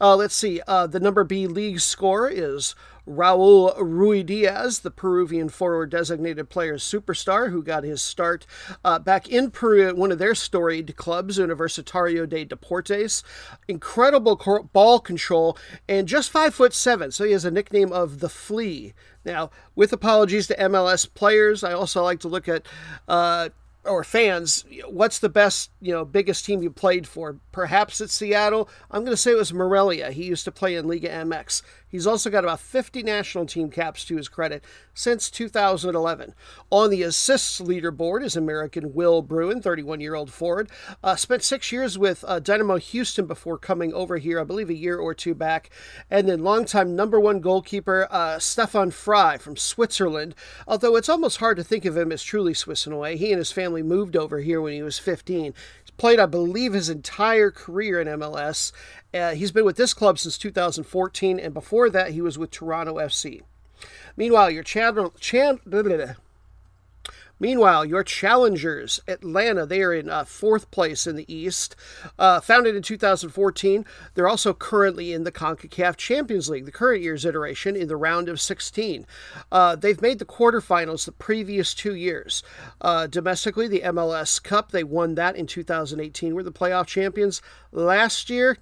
Uh, 0.00 0.16
let's 0.16 0.34
see. 0.34 0.62
Uh, 0.66 0.86
the 0.86 0.98
number 0.98 1.24
B 1.24 1.46
league 1.46 1.80
score 1.80 2.26
is 2.26 2.74
Raul 3.06 3.76
Ruidiaz, 3.78 4.82
the 4.82 4.90
Peruvian 4.90 5.48
forward 5.48 5.90
designated 5.90 6.48
players 6.48 6.82
superstar 6.82 7.50
who 7.50 7.62
got 7.62 7.84
his 7.84 8.02
start 8.02 8.46
uh, 8.84 8.98
back 8.98 9.28
in 9.28 9.50
Peru 9.50 9.88
at 9.88 9.96
one 9.96 10.10
of 10.10 10.18
their 10.18 10.34
storied 10.34 10.96
clubs, 10.96 11.38
Universitario 11.38 12.28
de 12.28 12.44
Deportes. 12.44 13.22
Incredible 13.68 14.68
ball 14.72 15.00
control 15.00 15.56
and 15.88 16.08
just 16.08 16.30
five 16.30 16.54
foot 16.54 16.74
seven, 16.74 17.10
so 17.10 17.24
he 17.24 17.32
has 17.32 17.44
a 17.44 17.50
nickname 17.50 17.92
of 17.92 18.20
the 18.20 18.28
Flea. 18.28 18.92
Now, 19.24 19.50
with 19.74 19.92
apologies 19.92 20.46
to 20.48 20.56
MLS 20.56 21.12
players, 21.12 21.64
I 21.64 21.72
also 21.72 22.02
like 22.02 22.20
to 22.20 22.28
look 22.28 22.48
at 22.48 22.66
uh, 23.08 23.50
or 23.86 24.04
fans, 24.04 24.64
what's 24.88 25.18
the 25.18 25.28
best, 25.28 25.70
you 25.80 25.92
know, 25.92 26.04
biggest 26.04 26.44
team 26.44 26.62
you 26.62 26.70
played 26.70 27.06
for? 27.06 27.38
Perhaps 27.52 28.00
it's 28.00 28.12
Seattle. 28.12 28.68
I'm 28.90 29.02
going 29.02 29.12
to 29.12 29.16
say 29.16 29.32
it 29.32 29.36
was 29.36 29.52
Morelia. 29.52 30.10
He 30.10 30.24
used 30.24 30.44
to 30.44 30.52
play 30.52 30.74
in 30.74 30.88
Liga 30.88 31.08
MX. 31.08 31.62
He's 31.88 32.06
also 32.06 32.30
got 32.30 32.44
about 32.44 32.60
50 32.60 33.02
national 33.02 33.46
team 33.46 33.70
caps 33.70 34.04
to 34.06 34.16
his 34.16 34.28
credit 34.28 34.64
since 34.92 35.30
2011. 35.30 36.34
On 36.70 36.90
the 36.90 37.02
assists 37.02 37.60
leaderboard 37.60 38.22
is 38.24 38.36
American 38.36 38.92
Will 38.94 39.22
Bruin, 39.22 39.62
31 39.62 40.00
year 40.00 40.14
old 40.14 40.32
forward. 40.32 40.70
Uh, 41.02 41.16
spent 41.16 41.42
six 41.42 41.70
years 41.70 41.98
with 41.98 42.24
uh, 42.26 42.40
Dynamo 42.40 42.76
Houston 42.76 43.26
before 43.26 43.58
coming 43.58 43.94
over 43.94 44.18
here, 44.18 44.40
I 44.40 44.44
believe 44.44 44.70
a 44.70 44.74
year 44.74 44.98
or 44.98 45.14
two 45.14 45.34
back. 45.34 45.70
And 46.10 46.28
then 46.28 46.42
longtime 46.42 46.96
number 46.96 47.20
one 47.20 47.40
goalkeeper 47.40 48.08
uh, 48.10 48.38
Stefan 48.38 48.90
Frei 48.90 49.38
from 49.38 49.56
Switzerland. 49.56 50.34
Although 50.66 50.96
it's 50.96 51.08
almost 51.08 51.38
hard 51.38 51.56
to 51.58 51.64
think 51.64 51.84
of 51.84 51.96
him 51.96 52.10
as 52.10 52.22
truly 52.22 52.54
Swiss 52.54 52.86
in 52.86 52.92
a 52.92 52.96
way. 52.96 53.16
He 53.16 53.30
and 53.30 53.38
his 53.38 53.52
family 53.52 53.82
moved 53.82 54.16
over 54.16 54.40
here 54.40 54.60
when 54.60 54.72
he 54.72 54.82
was 54.82 54.98
15 54.98 55.54
played, 55.96 56.18
I 56.18 56.26
believe, 56.26 56.72
his 56.72 56.88
entire 56.88 57.50
career 57.50 58.00
in 58.00 58.08
MLS. 58.08 58.72
Uh, 59.14 59.34
he's 59.34 59.52
been 59.52 59.64
with 59.64 59.76
this 59.76 59.94
club 59.94 60.18
since 60.18 60.38
2014, 60.38 61.38
and 61.38 61.54
before 61.54 61.90
that, 61.90 62.10
he 62.10 62.20
was 62.20 62.38
with 62.38 62.50
Toronto 62.50 62.96
FC. 62.96 63.42
Meanwhile, 64.16 64.50
your 64.50 64.62
Chad, 64.62 64.96
Chad, 65.20 65.60
Meanwhile, 67.38 67.84
your 67.84 68.02
challengers, 68.02 69.00
Atlanta, 69.06 69.66
they 69.66 69.82
are 69.82 69.92
in 69.92 70.08
uh, 70.08 70.24
fourth 70.24 70.70
place 70.70 71.06
in 71.06 71.16
the 71.16 71.32
East. 71.32 71.76
Uh, 72.18 72.40
founded 72.40 72.74
in 72.74 72.82
2014, 72.82 73.84
they're 74.14 74.28
also 74.28 74.54
currently 74.54 75.12
in 75.12 75.24
the 75.24 75.32
CONCACAF 75.32 75.96
Champions 75.96 76.48
League, 76.48 76.64
the 76.64 76.72
current 76.72 77.02
year's 77.02 77.24
iteration, 77.24 77.76
in 77.76 77.88
the 77.88 77.96
round 77.96 78.28
of 78.28 78.40
16. 78.40 79.06
Uh, 79.52 79.76
they've 79.76 80.00
made 80.00 80.18
the 80.18 80.24
quarterfinals 80.24 81.04
the 81.04 81.12
previous 81.12 81.74
two 81.74 81.94
years. 81.94 82.42
Uh, 82.80 83.06
domestically, 83.06 83.68
the 83.68 83.82
MLS 83.84 84.42
Cup, 84.42 84.72
they 84.72 84.84
won 84.84 85.14
that 85.14 85.36
in 85.36 85.46
2018, 85.46 86.34
were 86.34 86.42
the 86.42 86.52
playoff 86.52 86.86
champions. 86.86 87.42
Last 87.70 88.30
year, 88.30 88.56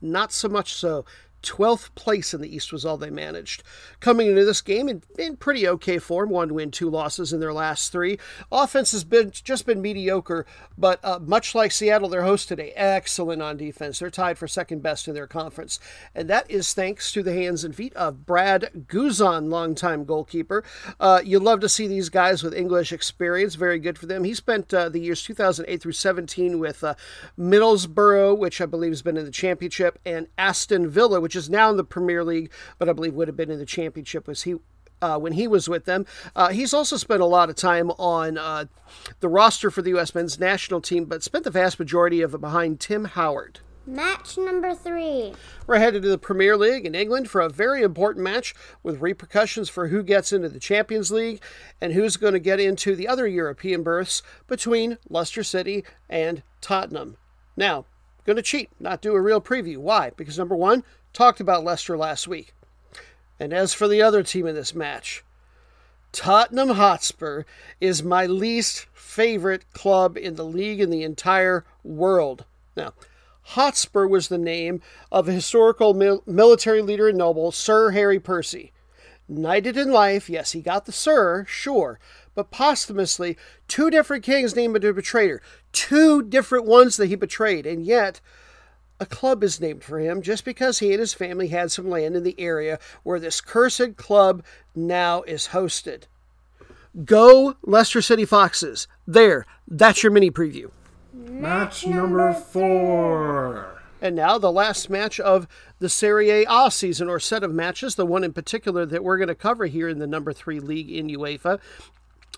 not 0.00 0.32
so 0.32 0.48
much 0.48 0.74
so. 0.74 1.04
12th 1.42 1.94
place 1.94 2.34
in 2.34 2.40
the 2.40 2.54
East 2.54 2.72
was 2.72 2.84
all 2.84 2.96
they 2.96 3.10
managed. 3.10 3.62
Coming 4.00 4.28
into 4.28 4.44
this 4.44 4.60
game 4.60 4.88
in, 4.88 5.02
in 5.18 5.36
pretty 5.36 5.66
okay 5.68 5.98
form, 5.98 6.30
one 6.30 6.54
win, 6.54 6.70
two 6.70 6.90
losses 6.90 7.32
in 7.32 7.40
their 7.40 7.52
last 7.52 7.92
three. 7.92 8.18
Offense 8.50 8.92
has 8.92 9.04
been 9.04 9.30
just 9.30 9.66
been 9.66 9.80
mediocre, 9.80 10.46
but 10.76 11.00
uh, 11.04 11.18
much 11.20 11.54
like 11.54 11.72
Seattle, 11.72 12.08
their 12.08 12.24
host 12.24 12.48
today, 12.48 12.72
excellent 12.74 13.42
on 13.42 13.56
defense. 13.56 13.98
They're 13.98 14.10
tied 14.10 14.38
for 14.38 14.48
second 14.48 14.82
best 14.82 15.08
in 15.08 15.14
their 15.14 15.26
conference, 15.26 15.78
and 16.14 16.28
that 16.28 16.50
is 16.50 16.74
thanks 16.74 17.12
to 17.12 17.22
the 17.22 17.32
hands 17.32 17.64
and 17.64 17.74
feet 17.74 17.94
of 17.94 18.26
Brad 18.26 18.70
Guzan, 18.88 19.48
longtime 19.48 20.04
goalkeeper. 20.04 20.64
Uh, 20.98 21.20
you 21.24 21.38
love 21.38 21.60
to 21.60 21.68
see 21.68 21.86
these 21.86 22.08
guys 22.08 22.42
with 22.42 22.54
English 22.54 22.92
experience. 22.92 23.54
Very 23.54 23.78
good 23.78 23.98
for 23.98 24.06
them. 24.06 24.24
He 24.24 24.34
spent 24.34 24.72
uh, 24.74 24.88
the 24.88 25.00
years 25.00 25.22
2008 25.22 25.80
through 25.80 25.92
17 25.92 26.58
with 26.58 26.82
uh, 26.82 26.94
Middlesbrough, 27.38 28.36
which 28.36 28.60
I 28.60 28.66
believe 28.66 28.92
has 28.92 29.02
been 29.02 29.16
in 29.16 29.24
the 29.24 29.30
championship, 29.30 29.98
and 30.04 30.28
Aston 30.36 30.88
Villa, 30.88 31.20
which 31.28 31.36
is 31.36 31.50
now 31.50 31.68
in 31.68 31.76
the 31.76 31.84
Premier 31.84 32.24
League, 32.24 32.50
but 32.78 32.88
I 32.88 32.94
believe 32.94 33.12
would 33.12 33.28
have 33.28 33.36
been 33.36 33.50
in 33.50 33.58
the 33.58 33.66
Championship 33.66 34.26
was 34.26 34.44
he 34.44 34.54
uh, 35.02 35.18
when 35.18 35.34
he 35.34 35.46
was 35.46 35.68
with 35.68 35.84
them. 35.84 36.06
Uh, 36.34 36.48
he's 36.48 36.72
also 36.72 36.96
spent 36.96 37.20
a 37.20 37.26
lot 37.26 37.50
of 37.50 37.54
time 37.54 37.90
on 37.98 38.38
uh, 38.38 38.64
the 39.20 39.28
roster 39.28 39.70
for 39.70 39.82
the 39.82 39.90
U.S. 39.90 40.14
men's 40.14 40.40
national 40.40 40.80
team, 40.80 41.04
but 41.04 41.22
spent 41.22 41.44
the 41.44 41.50
vast 41.50 41.78
majority 41.78 42.22
of 42.22 42.32
it 42.32 42.40
behind 42.40 42.80
Tim 42.80 43.04
Howard. 43.04 43.60
Match 43.86 44.38
number 44.38 44.74
three. 44.74 45.34
We're 45.66 45.78
headed 45.78 46.00
to 46.02 46.08
the 46.08 46.16
Premier 46.16 46.56
League 46.56 46.86
in 46.86 46.94
England 46.94 47.28
for 47.28 47.42
a 47.42 47.50
very 47.50 47.82
important 47.82 48.24
match 48.24 48.54
with 48.82 49.02
repercussions 49.02 49.68
for 49.68 49.88
who 49.88 50.02
gets 50.02 50.32
into 50.32 50.48
the 50.48 50.58
Champions 50.58 51.10
League 51.10 51.42
and 51.78 51.92
who's 51.92 52.16
going 52.16 52.32
to 52.32 52.38
get 52.38 52.58
into 52.58 52.96
the 52.96 53.06
other 53.06 53.26
European 53.26 53.82
berths 53.82 54.22
between 54.46 54.96
Leicester 55.10 55.42
City 55.42 55.84
and 56.08 56.42
Tottenham. 56.62 57.18
Now, 57.54 57.84
going 58.28 58.36
to 58.36 58.42
cheat, 58.42 58.68
not 58.78 59.00
do 59.00 59.14
a 59.14 59.20
real 59.20 59.40
preview. 59.40 59.78
Why? 59.78 60.10
Because 60.14 60.38
number 60.38 60.54
one, 60.54 60.84
Talked 61.12 61.40
about 61.40 61.64
Leicester 61.64 61.96
last 61.96 62.28
week. 62.28 62.52
And 63.40 63.52
as 63.52 63.72
for 63.74 63.88
the 63.88 64.02
other 64.02 64.22
team 64.22 64.46
in 64.46 64.54
this 64.54 64.74
match, 64.74 65.24
Tottenham 66.12 66.70
Hotspur 66.70 67.44
is 67.80 68.02
my 68.02 68.26
least 68.26 68.86
favorite 68.94 69.70
club 69.72 70.16
in 70.16 70.36
the 70.36 70.44
league 70.44 70.80
in 70.80 70.90
the 70.90 71.02
entire 71.02 71.64
world. 71.84 72.44
Now, 72.76 72.94
Hotspur 73.42 74.06
was 74.06 74.28
the 74.28 74.38
name 74.38 74.82
of 75.10 75.28
a 75.28 75.32
historical 75.32 75.94
mil- 75.94 76.22
military 76.26 76.82
leader 76.82 77.08
and 77.08 77.18
noble, 77.18 77.50
Sir 77.52 77.90
Harry 77.90 78.20
Percy. 78.20 78.72
Knighted 79.28 79.76
in 79.76 79.90
life, 79.90 80.30
yes, 80.30 80.52
he 80.52 80.60
got 80.60 80.86
the 80.86 80.92
Sir, 80.92 81.44
sure, 81.48 81.98
but 82.34 82.50
posthumously, 82.50 83.36
two 83.66 83.90
different 83.90 84.24
kings 84.24 84.56
named 84.56 84.82
him 84.82 84.98
a 84.98 85.02
traitor, 85.02 85.42
two 85.72 86.22
different 86.22 86.64
ones 86.64 86.96
that 86.96 87.06
he 87.06 87.14
betrayed, 87.14 87.66
and 87.66 87.84
yet 87.84 88.20
a 89.00 89.06
club 89.06 89.42
is 89.44 89.60
named 89.60 89.84
for 89.84 89.98
him 89.98 90.22
just 90.22 90.44
because 90.44 90.78
he 90.78 90.92
and 90.92 91.00
his 91.00 91.14
family 91.14 91.48
had 91.48 91.70
some 91.70 91.88
land 91.88 92.16
in 92.16 92.24
the 92.24 92.38
area 92.38 92.78
where 93.02 93.20
this 93.20 93.40
cursed 93.40 93.96
club 93.96 94.42
now 94.74 95.22
is 95.22 95.48
hosted. 95.48 96.04
Go 97.04 97.56
Leicester 97.62 98.02
City 98.02 98.24
Foxes. 98.24 98.88
There, 99.06 99.46
that's 99.66 100.02
your 100.02 100.12
mini 100.12 100.30
preview. 100.30 100.70
Match 101.12 101.86
number 101.86 102.32
four. 102.32 103.82
And 104.00 104.14
now 104.14 104.38
the 104.38 104.52
last 104.52 104.88
match 104.88 105.18
of 105.18 105.48
the 105.80 105.88
Serie 105.88 106.44
A 106.44 106.70
season, 106.70 107.08
or 107.08 107.18
set 107.18 107.42
of 107.42 107.52
matches, 107.52 107.96
the 107.96 108.06
one 108.06 108.24
in 108.24 108.32
particular 108.32 108.86
that 108.86 109.02
we're 109.02 109.18
going 109.18 109.28
to 109.28 109.34
cover 109.34 109.66
here 109.66 109.88
in 109.88 109.98
the 109.98 110.06
number 110.06 110.32
three 110.32 110.60
league 110.60 110.90
in 110.90 111.08
UEFA, 111.08 111.58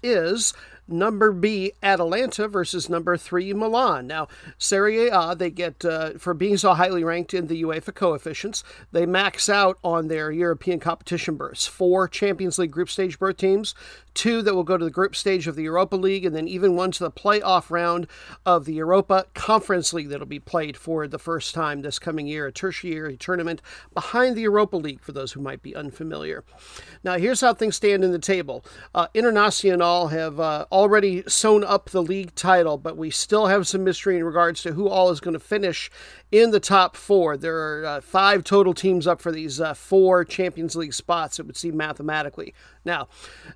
is 0.02 0.54
number 0.92 1.32
B 1.32 1.72
Atalanta 1.82 2.48
versus 2.48 2.88
number 2.88 3.16
three 3.16 3.52
Milan. 3.52 4.06
Now, 4.06 4.28
Serie 4.58 5.08
A, 5.08 5.34
they 5.34 5.50
get, 5.50 5.84
uh, 5.84 6.12
for 6.18 6.34
being 6.34 6.56
so 6.56 6.74
highly 6.74 7.04
ranked 7.04 7.34
in 7.34 7.46
the 7.46 7.62
UEFA 7.62 7.94
coefficients, 7.94 8.64
they 8.92 9.06
max 9.06 9.48
out 9.48 9.78
on 9.82 10.08
their 10.08 10.30
European 10.30 10.80
competition 10.80 11.36
berths. 11.36 11.66
Four 11.66 12.08
Champions 12.08 12.58
League 12.58 12.70
group 12.70 12.90
stage 12.90 13.18
berth 13.18 13.36
teams, 13.36 13.74
two 14.14 14.42
that 14.42 14.54
will 14.54 14.64
go 14.64 14.76
to 14.76 14.84
the 14.84 14.90
group 14.90 15.14
stage 15.14 15.46
of 15.46 15.56
the 15.56 15.62
Europa 15.62 15.96
League, 15.96 16.24
and 16.24 16.34
then 16.34 16.48
even 16.48 16.76
one 16.76 16.90
to 16.90 17.04
the 17.04 17.10
playoff 17.10 17.70
round 17.70 18.06
of 18.44 18.64
the 18.64 18.74
Europa 18.74 19.26
Conference 19.34 19.92
League 19.92 20.08
that'll 20.08 20.26
be 20.26 20.40
played 20.40 20.76
for 20.76 21.06
the 21.06 21.18
first 21.18 21.54
time 21.54 21.82
this 21.82 21.98
coming 21.98 22.26
year, 22.26 22.46
a 22.46 22.52
tertiary 22.52 23.16
tournament 23.16 23.62
behind 23.94 24.36
the 24.36 24.42
Europa 24.42 24.76
League 24.76 25.00
for 25.00 25.12
those 25.12 25.32
who 25.32 25.40
might 25.40 25.62
be 25.62 25.74
unfamiliar. 25.74 26.44
Now, 27.04 27.16
here's 27.18 27.40
how 27.40 27.54
things 27.54 27.76
stand 27.76 28.04
in 28.04 28.12
the 28.12 28.18
table. 28.18 28.64
Uh, 28.94 29.06
Internacional 29.14 30.10
have 30.10 30.40
uh, 30.40 30.66
already 30.80 31.22
sewn 31.28 31.62
up 31.62 31.90
the 31.90 32.02
league 32.02 32.34
title, 32.34 32.78
but 32.78 32.96
we 32.96 33.10
still 33.10 33.48
have 33.48 33.68
some 33.68 33.84
mystery 33.84 34.16
in 34.16 34.24
regards 34.24 34.62
to 34.62 34.72
who 34.72 34.88
all 34.88 35.10
is 35.10 35.20
going 35.20 35.34
to 35.34 35.38
finish 35.38 35.90
in 36.32 36.52
the 36.52 36.58
top 36.58 36.96
four. 36.96 37.36
There 37.36 37.58
are 37.58 37.84
uh, 37.84 38.00
five 38.00 38.44
total 38.44 38.72
teams 38.72 39.06
up 39.06 39.20
for 39.20 39.30
these 39.30 39.60
uh, 39.60 39.74
four 39.74 40.24
Champions 40.24 40.74
League 40.76 40.94
spots, 40.94 41.38
it 41.38 41.46
would 41.46 41.58
seem 41.58 41.76
mathematically. 41.76 42.54
Now, 42.82 43.08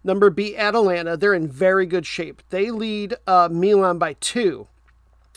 number 0.05 0.29
B, 0.29 0.55
Atalanta, 0.55 1.17
they're 1.17 1.33
in 1.33 1.49
very 1.49 1.87
good 1.87 2.05
shape. 2.05 2.43
They 2.51 2.71
lead 2.71 3.15
uh, 3.27 3.49
Milan 3.51 3.97
by 3.97 4.13
two. 4.21 4.69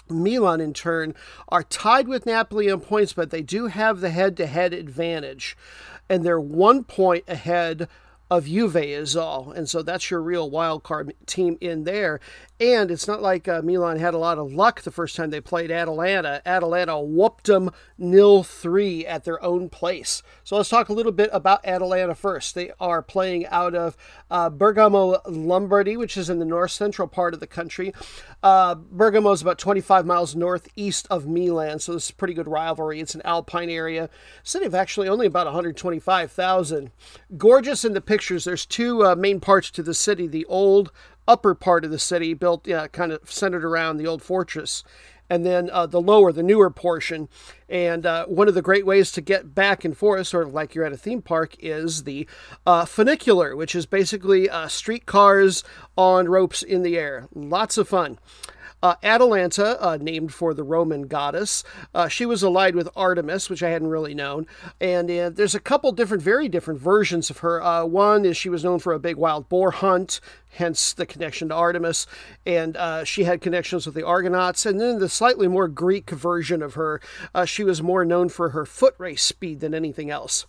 Milan, 0.10 0.60
in 0.60 0.74
turn, 0.74 1.16
are 1.48 1.64
tied 1.64 2.10
with 2.10 2.26
Napoli 2.26 2.70
on 2.70 2.82
points, 2.82 3.14
but 3.14 3.30
they 3.30 3.42
do 3.42 3.68
have 3.68 4.02
the 4.02 4.10
head 4.10 4.36
to 4.38 4.46
head 4.46 4.74
advantage. 4.74 5.56
And 6.10 6.26
they're 6.26 6.38
one 6.40 6.84
point 6.84 7.24
ahead 7.30 7.88
of 8.30 8.46
Juve 8.46 8.76
is 8.76 9.16
all. 9.16 9.52
And 9.52 9.70
so 9.70 9.82
that's 9.82 10.12
your 10.12 10.22
real 10.22 10.50
wild 10.50 10.84
card 10.84 11.14
team 11.26 11.58
in 11.62 11.84
there. 11.84 12.20
And 12.60 12.90
it's 12.90 13.08
not 13.08 13.22
like 13.22 13.48
uh, 13.48 13.62
Milan 13.62 14.00
had 14.00 14.16
a 14.16 14.18
lot 14.18 14.40
of 14.40 14.52
luck 14.52 14.82
the 14.82 14.90
first 14.90 15.16
time 15.16 15.30
they 15.30 15.40
played 15.40 15.70
Atalanta. 15.70 16.42
Atalanta 16.44 17.00
whooped 17.00 17.46
them 17.46 17.70
nil 18.00 18.42
3 18.42 19.06
at 19.06 19.26
their 19.26 19.42
own 19.44 19.70
place. 19.70 20.24
So 20.44 20.58
let's 20.58 20.70
talk 20.70 20.90
a 20.90 20.94
little 20.94 21.12
bit 21.12 21.30
about 21.32 21.66
Atalanta 21.66 22.16
first. 22.16 22.56
They 22.56 22.72
are 22.80 23.04
playing 23.04 23.46
out 23.48 23.76
of 23.76 23.96
uh, 24.32 24.50
Bergamo, 24.50 25.22
Lombardy, 25.28 25.98
which 25.98 26.18
is 26.18 26.32
in 26.32 26.40
the 26.40 26.46
north 26.46 26.72
central 26.72 27.08
part 27.08 27.36
of 27.36 27.40
the 27.40 27.48
country. 27.48 27.94
Uh, 28.42 28.74
Bergamo 28.74 29.32
is 29.32 29.42
about 29.44 29.60
25 29.60 30.08
miles 30.08 30.36
northeast 30.36 31.06
of 31.12 31.28
Milan, 31.28 31.78
so 31.78 31.94
this 31.94 32.06
is 32.06 32.10
a 32.10 32.16
pretty 32.16 32.34
good 32.34 32.48
rivalry. 32.48 33.00
It's 33.00 33.16
an 33.16 33.22
alpine 33.24 33.70
area. 33.70 34.10
City 34.42 34.66
of 34.66 34.74
actually 34.74 35.08
only 35.08 35.28
about 35.28 35.46
125,000. 35.46 36.92
Gorgeous 37.38 37.86
in 37.86 37.94
the 37.94 38.02
pictures. 38.18 38.46
There's 38.46 38.66
two 38.66 39.06
uh, 39.06 39.16
main 39.16 39.40
parts 39.40 39.70
to 39.70 39.84
the 39.84 39.94
city 39.94 40.26
the 40.26 40.46
old 40.46 40.92
upper 41.28 41.54
part 41.54 41.86
of 41.86 41.92
the 41.92 42.00
city, 42.00 42.34
built 42.34 42.68
uh, 42.68 42.88
kind 42.88 43.12
of 43.12 43.32
centered 43.32 43.64
around 43.64 43.98
the 43.98 44.08
old 44.08 44.24
fortress 44.24 44.84
and 45.30 45.46
then 45.46 45.70
uh, 45.72 45.86
the 45.86 46.02
lower, 46.02 46.32
the 46.32 46.42
newer 46.42 46.72
portion. 46.72 47.30
And 47.70 48.08
uh, 48.08 48.26
one 48.26 48.48
of 48.48 48.56
the 48.56 48.64
great 48.64 48.88
ways 48.88 49.12
to 49.12 49.22
get 49.22 49.54
back 49.54 49.86
and 49.86 49.96
forth, 49.96 50.26
sort 50.26 50.48
of 50.48 50.54
like 50.54 50.74
you're 50.74 50.86
at 50.86 50.94
a 50.94 50.98
theme 50.98 51.22
park, 51.22 51.56
is 51.60 52.06
the 52.06 52.28
uh, 52.66 52.86
funicular, 52.86 53.56
which 53.56 53.76
is 53.76 53.86
basically 53.86 54.50
uh, 54.50 54.68
streetcars 54.68 55.64
on 55.96 56.28
ropes 56.28 56.64
in 56.64 56.82
the 56.82 56.98
air. 56.98 57.28
Lots 57.36 57.78
of 57.78 57.88
fun. 57.88 58.18
Uh, 58.84 58.96
Atalanta, 59.02 59.84
uh, 59.84 59.98
named 60.00 60.32
for 60.34 60.54
the 60.54 60.64
Roman 60.64 61.08
goddess, 61.08 61.64
uh, 61.96 62.08
she 62.08 62.26
was 62.28 62.44
allied 62.44 62.76
with 62.76 62.88
Artemis, 62.96 63.50
which 63.50 63.64
I 63.64 63.70
hadn't 63.70 63.88
really 63.88 64.14
known. 64.14 64.46
And 64.80 65.10
uh, 65.10 65.30
there's 65.32 65.56
a 65.56 65.60
couple 65.60 65.92
different, 65.92 66.22
very 66.22 66.48
different 66.48 66.80
versions 66.80 67.30
of 67.32 67.40
her. 67.40 67.62
Uh, 67.64 67.86
one 67.86 68.24
is 68.24 68.38
she 68.38 68.50
was 68.50 68.64
known 68.64 68.78
for 68.78 68.94
a 68.94 69.00
big 69.00 69.16
wild 69.16 69.50
boar 69.50 69.72
hunt, 69.72 70.22
hence 70.52 70.94
the 70.94 71.08
connection 71.08 71.50
to 71.50 71.56
Artemis, 71.56 72.06
and 72.46 72.78
uh, 72.78 73.04
she 73.04 73.24
had 73.24 73.42
connections 73.42 73.88
with 73.88 73.96
the 73.96 74.06
Argonauts. 74.06 74.66
And 74.66 74.80
then 74.80 75.00
the 75.00 75.10
slightly 75.10 75.48
more 75.48 75.68
Greek 75.68 76.12
version 76.12 76.62
of 76.62 76.76
her, 76.76 77.02
she 77.46 77.64
was 77.64 77.82
more 77.82 78.06
known 78.06 78.30
for 78.30 78.50
her 78.50 78.66
foot 78.66 78.94
race 79.00 79.24
speed 79.24 79.60
than 79.60 79.74
anything 79.74 80.12
else. 80.12 80.46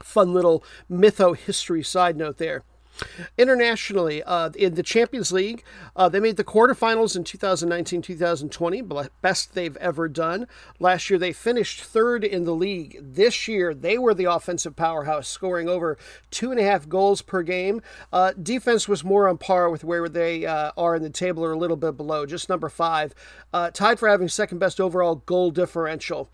Fun 0.00 0.32
little 0.32 0.62
mytho 0.88 1.36
history 1.36 1.82
side 1.82 2.16
note 2.16 2.38
there. 2.38 2.62
Internationally, 3.36 4.22
uh, 4.22 4.50
in 4.50 4.74
the 4.74 4.82
Champions 4.82 5.32
League, 5.32 5.62
uh, 5.96 6.08
they 6.08 6.20
made 6.20 6.36
the 6.36 6.44
quarterfinals 6.44 7.16
in 7.16 7.24
2019 7.24 8.02
2020, 8.02 8.82
best 9.22 9.54
they've 9.54 9.76
ever 9.76 10.08
done. 10.08 10.46
Last 10.78 11.10
year, 11.10 11.18
they 11.18 11.32
finished 11.32 11.82
third 11.82 12.24
in 12.24 12.44
the 12.44 12.54
league. 12.54 12.98
This 13.00 13.48
year, 13.48 13.74
they 13.74 13.98
were 13.98 14.14
the 14.14 14.24
offensive 14.24 14.76
powerhouse, 14.76 15.28
scoring 15.28 15.68
over 15.68 15.98
two 16.30 16.50
and 16.50 16.60
a 16.60 16.64
half 16.64 16.88
goals 16.88 17.22
per 17.22 17.42
game. 17.42 17.82
Uh, 18.12 18.32
defense 18.40 18.88
was 18.88 19.04
more 19.04 19.28
on 19.28 19.38
par 19.38 19.70
with 19.70 19.84
where 19.84 20.08
they 20.08 20.46
uh, 20.46 20.72
are 20.76 20.96
in 20.96 21.02
the 21.02 21.10
table, 21.10 21.44
or 21.44 21.52
a 21.52 21.58
little 21.58 21.76
bit 21.76 21.96
below, 21.96 22.26
just 22.26 22.48
number 22.48 22.68
five, 22.68 23.14
uh, 23.52 23.70
tied 23.70 23.98
for 23.98 24.08
having 24.08 24.28
second 24.28 24.58
best 24.58 24.80
overall 24.80 25.16
goal 25.16 25.50
differential. 25.50 26.30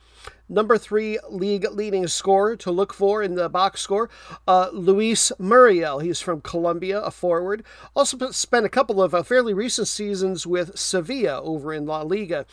Number 0.49 0.77
three 0.77 1.19
league 1.31 1.67
leading 1.73 2.07
scorer 2.07 2.55
to 2.57 2.71
look 2.71 2.93
for 2.93 3.23
in 3.23 3.35
the 3.35 3.49
box 3.49 3.81
score, 3.81 4.11
uh, 4.47 4.69
Luis 4.73 5.33
Muriel. 5.39 6.01
He's 6.01 6.21
from 6.21 6.43
Colombia, 6.43 7.01
a 7.01 7.11
forward. 7.11 7.65
Also 7.97 8.31
spent 8.31 8.67
a 8.67 8.71
couple 8.71 9.03
of 9.03 9.15
uh, 9.15 9.23
fairly 9.23 9.55
recent 9.55 9.89
seasons 9.89 10.47
with 10.47 10.79
Sevilla 10.79 11.41
over 11.43 11.73
in 11.73 11.87
La 11.87 12.03
Liga. 12.03 12.45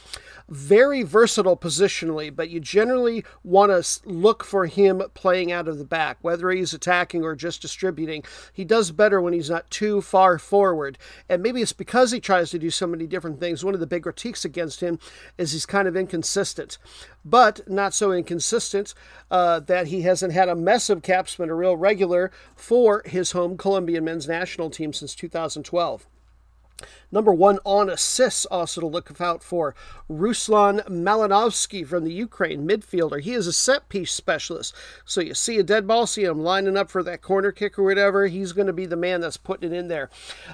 Very 0.48 1.04
versatile 1.04 1.58
positionally, 1.58 2.34
but 2.34 2.50
you 2.50 2.62
generally 2.62 3.26
want 3.44 3.72
to 3.72 4.10
look 4.10 4.44
for 4.44 4.68
him 4.68 5.02
playing 5.14 5.52
out 5.52 5.68
of 5.68 5.78
the 5.78 5.86
back, 5.86 6.18
whether 6.22 6.50
he's 6.50 6.74
attacking 6.74 7.24
or 7.24 7.36
just 7.36 7.62
distributing. 7.62 8.24
He 8.54 8.64
does 8.64 8.92
better 8.92 9.20
when 9.20 9.34
he's 9.34 9.50
not 9.50 9.70
too 9.70 10.02
far 10.02 10.40
forward. 10.40 10.98
And 11.28 11.44
maybe 11.44 11.62
it's 11.62 11.74
because 11.74 12.12
he 12.12 12.22
tries 12.22 12.52
to 12.52 12.60
do 12.60 12.70
so 12.70 12.88
many 12.88 13.06
different 13.06 13.40
things. 13.40 13.66
One 13.66 13.74
of 13.74 13.80
the 13.82 13.88
big 13.88 14.04
critiques 14.04 14.46
against 14.46 14.80
him 14.80 14.98
is 15.38 15.52
he's 15.52 15.66
kind 15.66 15.88
of 15.88 15.98
inconsistent. 15.98 16.78
But 17.24 17.70
not 17.70 17.81
so 17.90 18.12
inconsistent 18.12 18.94
uh, 19.30 19.60
that 19.62 19.88
he 19.88 20.02
hasn't 20.02 20.34
had 20.34 20.50
a 20.50 20.56
mess 20.56 20.90
of 20.90 21.02
caps, 21.02 21.36
been 21.36 21.50
a 21.50 21.56
real 21.56 21.76
regular 21.76 22.32
for 22.56 23.04
his 23.06 23.32
home 23.32 23.58
Colombian 23.58 24.06
men's 24.06 24.28
national 24.28 24.70
team 24.70 24.94
since 24.94 25.16
2012. 25.16 26.08
Number 27.12 27.34
one 27.34 27.60
on 27.66 27.90
assists, 27.90 28.46
also 28.46 28.82
to 28.82 28.88
look 28.88 29.12
out 29.20 29.44
for 29.44 29.76
Ruslan 30.10 30.88
Malinovsky 30.88 31.86
from 31.86 32.04
the 32.04 32.14
Ukraine 32.14 32.68
midfielder. 32.68 33.22
He 33.22 33.34
is 33.34 33.48
a 33.48 33.54
set 33.54 33.90
piece 33.90 34.12
specialist. 34.12 34.74
So 35.06 35.22
you 35.22 35.34
see 35.34 35.58
a 35.58 35.64
dead 35.64 35.88
ball, 35.88 36.08
see 36.08 36.24
him 36.24 36.40
lining 36.40 36.78
up 36.78 36.90
for 36.90 37.04
that 37.04 37.22
corner 37.22 37.52
kick 37.52 37.78
or 37.78 37.84
whatever, 37.84 38.28
he's 38.28 38.54
going 38.54 38.68
to 38.68 38.74
be 38.74 38.86
the 38.86 38.96
man 38.96 39.22
that's 39.22 39.38
putting 39.38 39.74
it 39.74 39.78
in 39.78 39.88
there. 39.88 40.10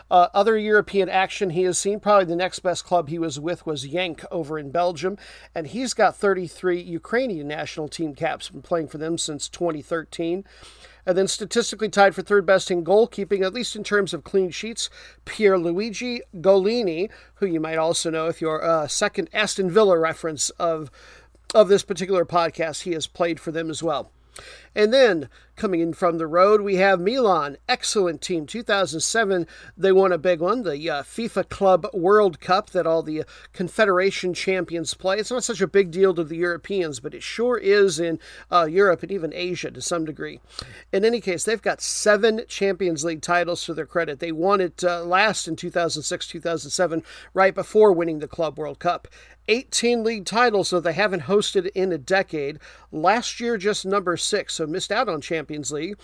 Uh, 0.10 0.27
other 0.34 0.57
European 0.57 1.10
action 1.10 1.51
he 1.51 1.63
has 1.63 1.77
seen, 1.77 2.00
probably 2.00 2.25
the 2.25 2.36
next 2.36 2.60
best 2.60 2.84
club 2.86 3.10
he 3.10 3.19
was 3.19 3.39
with 3.39 3.65
was 3.65 3.86
Genk 3.86 4.25
over 4.31 4.57
in 4.57 4.72
Belgium, 4.72 5.17
and 5.53 5.67
he's 5.67 5.93
got 5.93 6.15
33 6.15 6.81
Ukrainian 6.81 7.48
national 7.48 7.88
team 7.88 8.15
caps, 8.15 8.50
been 8.50 8.62
playing 8.62 8.88
for 8.88 8.98
them 8.98 9.17
since 9.17 9.48
2013 9.50 10.43
and 11.08 11.18
then 11.18 11.28
statistically 11.28 11.88
tied 11.88 12.14
for 12.14 12.22
third 12.22 12.46
best 12.46 12.70
in 12.70 12.84
goalkeeping, 12.84 13.42
at 13.42 13.54
least 13.54 13.78
in 13.78 13.84
terms 13.84 14.14
of 14.14 14.26
clean 14.26 14.52
sheets, 14.52 14.90
Pierluigi 15.26 16.20
Gollini, 16.36 17.10
who 17.36 17.46
you 17.46 17.62
might 17.62 17.78
also 17.78 18.10
know 18.10 18.28
if 18.28 18.42
you're 18.42 18.60
a 18.60 18.90
second 18.90 19.30
Aston 19.32 19.72
Villa 19.72 19.98
reference 19.98 20.50
of 20.52 20.92
of 21.56 21.70
this 21.70 21.82
particular 21.84 22.26
podcast. 22.26 22.82
He 22.82 22.92
has 22.92 23.08
played 23.08 23.40
for 23.40 23.52
them 23.52 23.70
as 23.70 23.82
well. 23.82 24.12
And 24.76 24.94
then 24.94 25.30
coming 25.58 25.82
in 25.82 25.92
from 25.92 26.20
the 26.20 26.28
road, 26.28 26.62
we 26.62 26.76
have 26.76 27.02
Milan. 27.02 27.58
Excellent 27.68 28.22
team. 28.22 28.46
2007, 28.46 29.48
they 29.76 29.92
won 29.92 30.12
a 30.12 30.18
big 30.18 30.40
one, 30.40 30.62
the 30.62 30.90
uh, 30.90 31.04
FIFA 31.04 31.50
Club 31.50 31.88
World 31.94 32.40
Cup 32.40 32.70
that 32.70 32.88
all 32.88 33.02
the 33.02 33.24
Confederation 33.52 34.34
champions 34.34 34.94
play. 34.94 35.18
It's 35.18 35.32
not 35.32 35.44
such 35.44 35.60
a 35.60 35.68
big 35.68 35.92
deal 35.92 36.14
to 36.14 36.24
the 36.24 36.38
Europeans, 36.38 37.00
but 37.00 37.14
it 37.16 37.24
sure 37.24 37.58
is 37.58 38.00
in 38.00 38.20
uh, 38.52 38.67
Europe 38.70 39.02
and 39.04 39.12
even 39.12 39.34
Asia 39.34 39.72
to 39.72 39.82
some 39.82 40.06
degree. 40.06 40.39
In 40.93 41.04
any 41.04 41.20
case, 41.20 41.43
they've 41.43 41.62
got 41.62 41.82
seven 41.82 42.43
Champions 42.48 43.04
League 43.04 43.22
titles 43.22 43.65
to 43.65 43.74
their 43.74 43.86
credit. 43.86 44.20
They 44.20 44.32
won 44.32 44.62
it 44.62 44.84
uh, 44.84 45.04
last 45.04 45.48
in 45.48 45.56
2006 45.56 46.28
2007, 46.28 47.04
right 47.34 47.56
before 47.56 47.91
winning 47.91 48.20
the 48.20 48.28
Club 48.28 48.58
World 48.60 48.80
Cup. 48.80 49.08
18 49.50 50.04
league 50.04 50.26
titles, 50.26 50.67
so 50.67 50.80
they 50.80 50.93
haven't 50.93 51.24
hosted 51.24 51.67
in 51.74 51.91
a 51.93 51.98
decade. 51.98 52.60
Last 52.91 53.39
year, 53.39 53.58
just 53.58 53.86
number 53.86 54.17
six, 54.17 54.56
so 54.56 54.67
missed 54.67 54.91
out 54.91 55.08
on 55.08 55.22
Champions 55.22 55.46
League. 55.49 55.97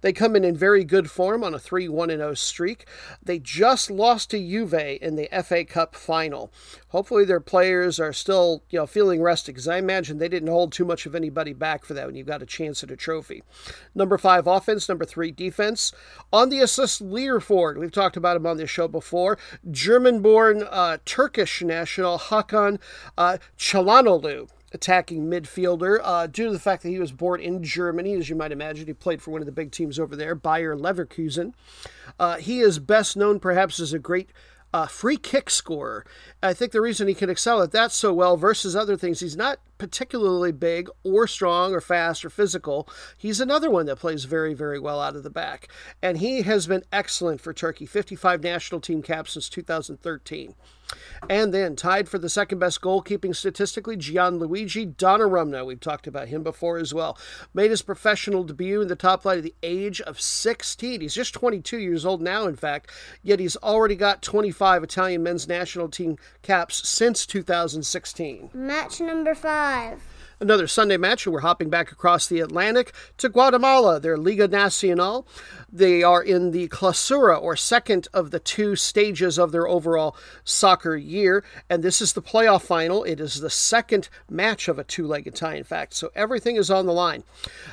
They 0.00 0.12
come 0.12 0.36
in 0.36 0.44
in 0.44 0.56
very 0.56 0.84
good 0.84 1.10
form 1.10 1.44
on 1.44 1.54
a 1.54 1.58
3 1.58 1.88
1 1.88 2.08
0 2.08 2.34
streak. 2.34 2.86
They 3.22 3.38
just 3.38 3.90
lost 3.90 4.30
to 4.30 4.38
Juve 4.38 4.74
in 4.74 5.16
the 5.16 5.28
FA 5.44 5.64
Cup 5.64 5.94
final. 5.94 6.52
Hopefully, 6.88 7.24
their 7.24 7.40
players 7.40 8.00
are 8.00 8.12
still 8.12 8.62
you 8.70 8.78
know 8.78 8.86
feeling 8.86 9.22
rested 9.22 9.52
because 9.52 9.68
I 9.68 9.78
imagine 9.78 10.18
they 10.18 10.28
didn't 10.28 10.48
hold 10.48 10.72
too 10.72 10.84
much 10.84 11.06
of 11.06 11.14
anybody 11.14 11.52
back 11.52 11.84
for 11.84 11.94
that 11.94 12.06
when 12.06 12.16
you 12.16 12.24
got 12.24 12.42
a 12.42 12.46
chance 12.46 12.82
at 12.82 12.90
a 12.90 12.96
trophy. 12.96 13.42
Number 13.94 14.18
five, 14.18 14.46
offense. 14.46 14.88
Number 14.88 15.04
three, 15.04 15.30
defense. 15.30 15.92
On 16.32 16.48
the 16.48 16.60
assist 16.60 17.02
leaderboard, 17.02 17.78
we've 17.78 17.92
talked 17.92 18.16
about 18.16 18.36
him 18.36 18.46
on 18.46 18.56
this 18.56 18.70
show 18.70 18.88
before. 18.88 19.38
German 19.70 20.20
born 20.20 20.64
uh, 20.68 20.98
Turkish 21.04 21.62
national 21.62 22.18
Hakan 22.18 22.78
uh, 23.16 23.38
attacking 24.72 25.24
midfielder. 25.24 26.00
Uh, 26.02 26.26
due 26.26 26.46
to 26.46 26.52
the 26.52 26.58
fact 26.58 26.82
that 26.82 26.90
he 26.90 26.98
was 26.98 27.12
born 27.12 27.40
in 27.40 27.62
Germany, 27.62 28.14
as 28.14 28.28
you 28.28 28.36
might 28.36 28.52
imagine, 28.52 28.86
he 28.86 28.92
played 28.92 29.22
for 29.22 29.30
one 29.30 29.42
of 29.42 29.46
the 29.46 29.52
big 29.52 29.72
teams 29.72 29.98
over 29.98 30.16
there, 30.16 30.34
Bayer 30.34 30.76
Leverkusen. 30.76 31.52
Uh, 32.18 32.36
he 32.36 32.60
is 32.60 32.78
best 32.78 33.16
known 33.16 33.40
perhaps 33.40 33.80
as 33.80 33.92
a 33.92 33.98
great 33.98 34.30
uh, 34.72 34.86
free 34.86 35.16
kick 35.16 35.50
scorer. 35.50 36.04
I 36.42 36.52
think 36.52 36.72
the 36.72 36.80
reason 36.80 37.08
he 37.08 37.14
can 37.14 37.30
excel 37.30 37.62
at 37.62 37.72
that 37.72 37.92
so 37.92 38.12
well 38.12 38.36
versus 38.36 38.76
other 38.76 38.96
things, 38.96 39.20
he's 39.20 39.36
not 39.36 39.58
particularly 39.80 40.52
big 40.52 40.88
or 41.02 41.26
strong 41.26 41.72
or 41.72 41.80
fast 41.80 42.24
or 42.24 42.30
physical. 42.30 42.86
He's 43.16 43.40
another 43.40 43.70
one 43.70 43.86
that 43.86 43.96
plays 43.96 44.26
very, 44.26 44.52
very 44.52 44.78
well 44.78 45.00
out 45.00 45.16
of 45.16 45.22
the 45.22 45.30
back. 45.30 45.68
And 46.02 46.18
he 46.18 46.42
has 46.42 46.66
been 46.66 46.84
excellent 46.92 47.40
for 47.40 47.54
Turkey 47.54 47.86
55 47.86 48.42
national 48.42 48.82
team 48.82 49.02
caps 49.02 49.32
since 49.32 49.48
2013. 49.48 50.54
And 51.28 51.52
then 51.54 51.76
tied 51.76 52.08
for 52.08 52.18
the 52.18 52.28
second 52.28 52.58
best 52.58 52.80
goalkeeping 52.80 53.36
statistically, 53.36 53.96
Gianluigi 53.96 54.94
Donnarumma. 54.96 55.64
We've 55.64 55.80
talked 55.80 56.06
about 56.06 56.28
him 56.28 56.42
before 56.42 56.78
as 56.78 56.94
well. 56.94 57.18
Made 57.54 57.70
his 57.70 57.82
professional 57.82 58.42
debut 58.42 58.80
in 58.80 58.88
the 58.88 58.96
top 58.96 59.22
flight 59.22 59.38
at 59.38 59.44
the 59.44 59.54
age 59.62 60.00
of 60.00 60.20
16. 60.20 61.00
He's 61.00 61.14
just 61.14 61.34
22 61.34 61.78
years 61.78 62.04
old 62.04 62.20
now, 62.20 62.46
in 62.46 62.56
fact, 62.56 62.90
yet 63.22 63.38
he's 63.38 63.56
already 63.58 63.94
got 63.94 64.22
25 64.22 64.82
Italian 64.82 65.22
men's 65.22 65.46
national 65.46 65.88
team 65.88 66.16
caps 66.42 66.88
since 66.88 67.26
2016. 67.26 68.50
Match 68.54 69.00
number 69.00 69.34
five. 69.34 69.69
Another 70.40 70.66
Sunday 70.66 70.96
match, 70.96 71.26
and 71.26 71.32
we're 71.32 71.42
hopping 71.42 71.70
back 71.70 71.92
across 71.92 72.26
the 72.26 72.40
Atlantic 72.40 72.92
to 73.18 73.28
Guatemala, 73.28 74.00
their 74.00 74.16
Liga 74.16 74.48
Nacional. 74.48 75.28
They 75.70 76.02
are 76.02 76.22
in 76.22 76.50
the 76.50 76.66
Clausura, 76.68 77.40
or 77.40 77.54
second 77.54 78.08
of 78.12 78.32
the 78.32 78.40
two 78.40 78.74
stages 78.74 79.38
of 79.38 79.52
their 79.52 79.68
overall 79.68 80.16
soccer 80.42 80.96
year, 80.96 81.44
and 81.68 81.84
this 81.84 82.00
is 82.00 82.14
the 82.14 82.22
playoff 82.22 82.62
final. 82.62 83.04
It 83.04 83.20
is 83.20 83.40
the 83.40 83.48
second 83.48 84.08
match 84.28 84.66
of 84.66 84.78
a 84.78 84.82
two 84.82 85.06
legged 85.06 85.36
tie, 85.36 85.54
in 85.54 85.64
fact, 85.64 85.94
so 85.94 86.10
everything 86.16 86.56
is 86.56 86.68
on 86.68 86.86
the 86.86 86.92
line. 86.92 87.22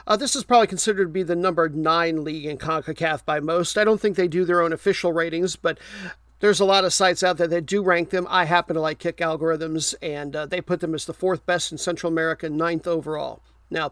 Uh, 0.05 0.17
this 0.17 0.36
is 0.36 0.43
probably 0.43 0.67
considered 0.67 1.05
to 1.05 1.10
be 1.10 1.23
the 1.23 1.36
number 1.36 1.67
nine 1.67 2.23
league 2.23 2.45
in 2.45 2.60
CONCACAF 2.60 3.25
by 3.25 3.39
most. 3.39 3.75
I 3.75 3.86
don't 3.86 3.99
think 3.99 4.17
they 4.17 4.27
do 4.27 4.45
their 4.45 4.62
own 4.62 4.71
official 4.71 5.13
ratings, 5.13 5.55
but 5.55 5.79
there's 6.39 6.60
a 6.60 6.65
lot 6.65 6.86
of 6.86 6.93
sites 6.93 7.23
out 7.23 7.38
there 7.38 7.47
that 7.47 7.65
do 7.65 7.82
rank 7.82 8.10
them. 8.10 8.28
I 8.30 8.45
happen 8.45 8.76
to 8.76 8.82
like 8.82 9.00
kick 9.00 9.17
algorithms, 9.17 9.95
and 10.02 10.36
uh, 10.36 10.45
they 10.45 10.62
put 10.62 10.80
them 10.80 10.93
as 10.93 11.06
the 11.06 11.13
fourth 11.13 11.45
best 11.45 11.71
in 11.71 11.78
Central 11.78 12.12
America, 12.12 12.50
ninth 12.50 12.88
overall. 12.88 13.41
Now, 13.69 13.91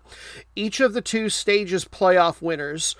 each 0.55 0.79
of 0.79 0.93
the 0.93 1.01
two 1.01 1.29
stages 1.29 1.85
playoff 1.85 2.41
winners 2.41 2.95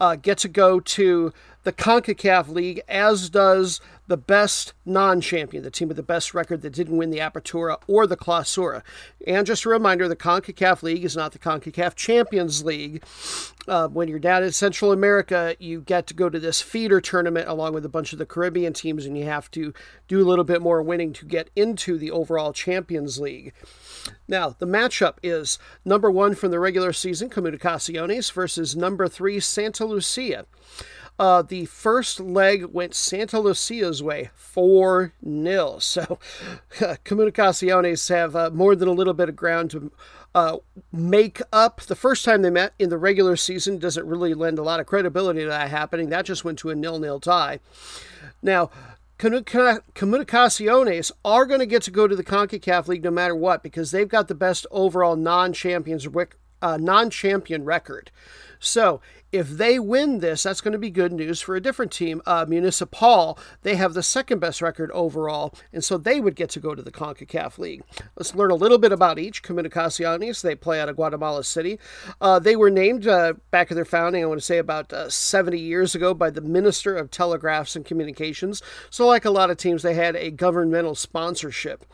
uh, 0.00 0.16
get 0.16 0.38
to 0.38 0.48
go 0.48 0.80
to 0.80 1.32
the 1.62 1.72
CONCACAF 1.72 2.48
League, 2.48 2.82
as 2.88 3.30
does 3.30 3.80
the 4.06 4.16
best 4.16 4.72
non 4.84 5.20
champion, 5.20 5.62
the 5.62 5.70
team 5.70 5.88
with 5.88 5.96
the 5.96 6.02
best 6.02 6.34
record 6.34 6.62
that 6.62 6.72
didn't 6.72 6.96
win 6.96 7.10
the 7.10 7.18
Apertura 7.18 7.78
or 7.86 8.06
the 8.06 8.16
Clausura. 8.16 8.82
And 9.26 9.46
just 9.46 9.64
a 9.64 9.68
reminder 9.68 10.08
the 10.08 10.16
CONCACAF 10.16 10.82
League 10.82 11.04
is 11.04 11.16
not 11.16 11.32
the 11.32 11.38
CONCACAF 11.38 11.94
Champions 11.94 12.64
League. 12.64 13.02
Uh, 13.66 13.88
when 13.88 14.06
you're 14.06 14.20
down 14.20 14.44
in 14.44 14.52
Central 14.52 14.92
America, 14.92 15.56
you 15.58 15.80
get 15.80 16.06
to 16.06 16.14
go 16.14 16.28
to 16.28 16.38
this 16.38 16.62
feeder 16.62 17.00
tournament 17.00 17.48
along 17.48 17.74
with 17.74 17.84
a 17.84 17.88
bunch 17.88 18.12
of 18.12 18.18
the 18.18 18.26
Caribbean 18.26 18.72
teams, 18.72 19.06
and 19.06 19.18
you 19.18 19.24
have 19.24 19.50
to 19.50 19.74
do 20.06 20.20
a 20.20 20.28
little 20.28 20.44
bit 20.44 20.62
more 20.62 20.82
winning 20.82 21.12
to 21.14 21.24
get 21.24 21.50
into 21.56 21.98
the 21.98 22.10
overall 22.10 22.52
Champions 22.52 23.18
League. 23.18 23.52
Now, 24.28 24.50
the 24.50 24.66
matchup 24.66 25.14
is 25.22 25.58
number 25.84 26.10
one 26.10 26.36
from 26.36 26.52
the 26.52 26.60
regular 26.60 26.92
season, 26.92 27.28
Comunicaciones, 27.28 28.32
versus 28.32 28.76
number 28.76 29.08
three, 29.08 29.40
Santa 29.40 29.84
Lucia. 29.84 30.46
Uh, 31.18 31.42
the 31.42 31.64
first 31.64 32.20
leg 32.20 32.66
went 32.66 32.94
Santa 32.94 33.40
Lucia's 33.40 34.02
way, 34.02 34.30
4 34.34 35.12
0. 35.24 35.78
So, 35.80 36.18
uh, 36.80 36.96
Comunicaciones 37.04 38.08
have 38.10 38.36
uh, 38.36 38.50
more 38.50 38.76
than 38.76 38.88
a 38.88 38.92
little 38.92 39.14
bit 39.14 39.28
of 39.28 39.36
ground 39.36 39.70
to 39.70 39.90
uh, 40.34 40.58
make 40.92 41.40
up. 41.52 41.80
The 41.80 41.94
first 41.94 42.24
time 42.24 42.42
they 42.42 42.50
met 42.50 42.74
in 42.78 42.90
the 42.90 42.98
regular 42.98 43.36
season 43.36 43.78
doesn't 43.78 44.06
really 44.06 44.34
lend 44.34 44.58
a 44.58 44.62
lot 44.62 44.80
of 44.80 44.86
credibility 44.86 45.40
to 45.40 45.48
that 45.48 45.70
happening. 45.70 46.10
That 46.10 46.26
just 46.26 46.44
went 46.44 46.58
to 46.60 46.70
a 46.70 46.74
nil 46.74 46.98
nil 46.98 47.20
tie. 47.20 47.60
Now, 48.42 48.70
Comunicaciones 49.18 51.10
are 51.24 51.46
going 51.46 51.60
to 51.60 51.66
get 51.66 51.82
to 51.84 51.90
go 51.90 52.06
to 52.06 52.14
the 52.14 52.24
CONCACAF 52.24 52.86
League 52.86 53.02
no 53.02 53.10
matter 53.10 53.34
what 53.34 53.62
because 53.62 53.90
they've 53.90 54.06
got 54.08 54.28
the 54.28 54.34
best 54.34 54.66
overall 54.70 55.16
non-champions 55.16 56.06
uh, 56.60 56.76
non-champion 56.76 57.64
record. 57.64 58.10
So 58.58 59.00
if 59.32 59.48
they 59.48 59.78
win 59.78 60.20
this, 60.20 60.44
that's 60.44 60.60
going 60.60 60.72
to 60.72 60.78
be 60.78 60.90
good 60.90 61.12
news 61.12 61.40
for 61.40 61.56
a 61.56 61.60
different 61.60 61.90
team. 61.90 62.22
Uh, 62.26 62.46
Municipal, 62.48 63.38
they 63.62 63.74
have 63.74 63.94
the 63.94 64.02
second 64.02 64.38
best 64.38 64.62
record 64.62 64.90
overall, 64.92 65.52
and 65.72 65.82
so 65.82 65.98
they 65.98 66.20
would 66.20 66.36
get 66.36 66.48
to 66.50 66.60
go 66.60 66.74
to 66.74 66.82
the 66.82 66.92
CONCACAF 66.92 67.58
League. 67.58 67.82
Let's 68.16 68.34
learn 68.34 68.50
a 68.50 68.56
little 68.56 68.78
bit 68.78 68.92
about 68.92 69.18
each. 69.18 69.42
Comunicaciones, 69.42 70.42
they 70.42 70.54
play 70.54 70.80
out 70.80 70.88
of 70.88 70.96
Guatemala 70.96 71.44
City. 71.44 71.78
Uh, 72.20 72.38
they 72.38 72.56
were 72.56 72.70
named 72.70 73.06
uh, 73.06 73.34
back 73.50 73.70
at 73.70 73.74
their 73.74 73.84
founding, 73.84 74.22
I 74.22 74.26
want 74.26 74.40
to 74.40 74.46
say 74.46 74.58
about 74.58 74.92
uh, 74.92 75.10
70 75.10 75.58
years 75.58 75.94
ago, 75.94 76.14
by 76.14 76.30
the 76.30 76.40
Minister 76.40 76.96
of 76.96 77.10
Telegraphs 77.10 77.74
and 77.74 77.84
Communications. 77.84 78.62
So, 78.90 79.06
like 79.06 79.24
a 79.24 79.30
lot 79.30 79.50
of 79.50 79.56
teams, 79.56 79.82
they 79.82 79.94
had 79.94 80.16
a 80.16 80.30
governmental 80.30 80.94
sponsorship. 80.94 81.84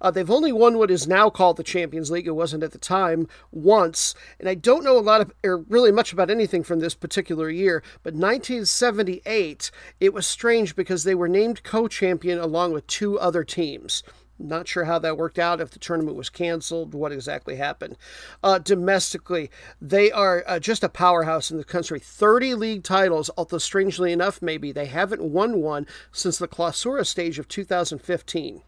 Uh, 0.00 0.10
they've 0.10 0.30
only 0.30 0.52
won 0.52 0.78
what 0.78 0.90
is 0.90 1.08
now 1.08 1.30
called 1.30 1.56
the 1.56 1.64
Champions 1.64 2.10
League. 2.10 2.26
It 2.26 2.32
wasn't 2.32 2.62
at 2.62 2.72
the 2.72 2.78
time 2.78 3.26
once, 3.50 4.14
and 4.38 4.48
I 4.48 4.54
don't 4.54 4.84
know 4.84 4.98
a 4.98 5.00
lot 5.00 5.20
of, 5.20 5.32
or 5.44 5.58
really 5.58 5.92
much 5.92 6.12
about 6.12 6.30
anything 6.30 6.62
from 6.62 6.75
this 6.78 6.94
particular 6.94 7.50
year. 7.50 7.82
But 8.02 8.14
1978, 8.14 9.70
it 10.00 10.12
was 10.12 10.26
strange 10.26 10.76
because 10.76 11.04
they 11.04 11.14
were 11.14 11.28
named 11.28 11.62
co 11.62 11.88
champion 11.88 12.38
along 12.38 12.72
with 12.72 12.86
two 12.86 13.18
other 13.18 13.44
teams. 13.44 14.02
Not 14.38 14.68
sure 14.68 14.84
how 14.84 14.98
that 14.98 15.16
worked 15.16 15.38
out, 15.38 15.62
if 15.62 15.70
the 15.70 15.78
tournament 15.78 16.16
was 16.16 16.28
canceled, 16.28 16.92
what 16.92 17.12
exactly 17.12 17.56
happened. 17.56 17.96
Uh, 18.42 18.58
domestically, 18.58 19.50
they 19.80 20.10
are 20.12 20.44
uh, 20.46 20.58
just 20.58 20.84
a 20.84 20.90
powerhouse 20.90 21.50
in 21.50 21.56
the 21.56 21.64
country. 21.64 21.98
30 21.98 22.54
league 22.54 22.82
titles, 22.82 23.30
although 23.38 23.58
strangely 23.58 24.12
enough, 24.12 24.42
maybe 24.42 24.72
they 24.72 24.86
haven't 24.86 25.22
won 25.22 25.62
one 25.62 25.86
since 26.12 26.36
the 26.36 26.48
Clausura 26.48 27.06
stage 27.06 27.38
of 27.38 27.48
2015. 27.48 28.62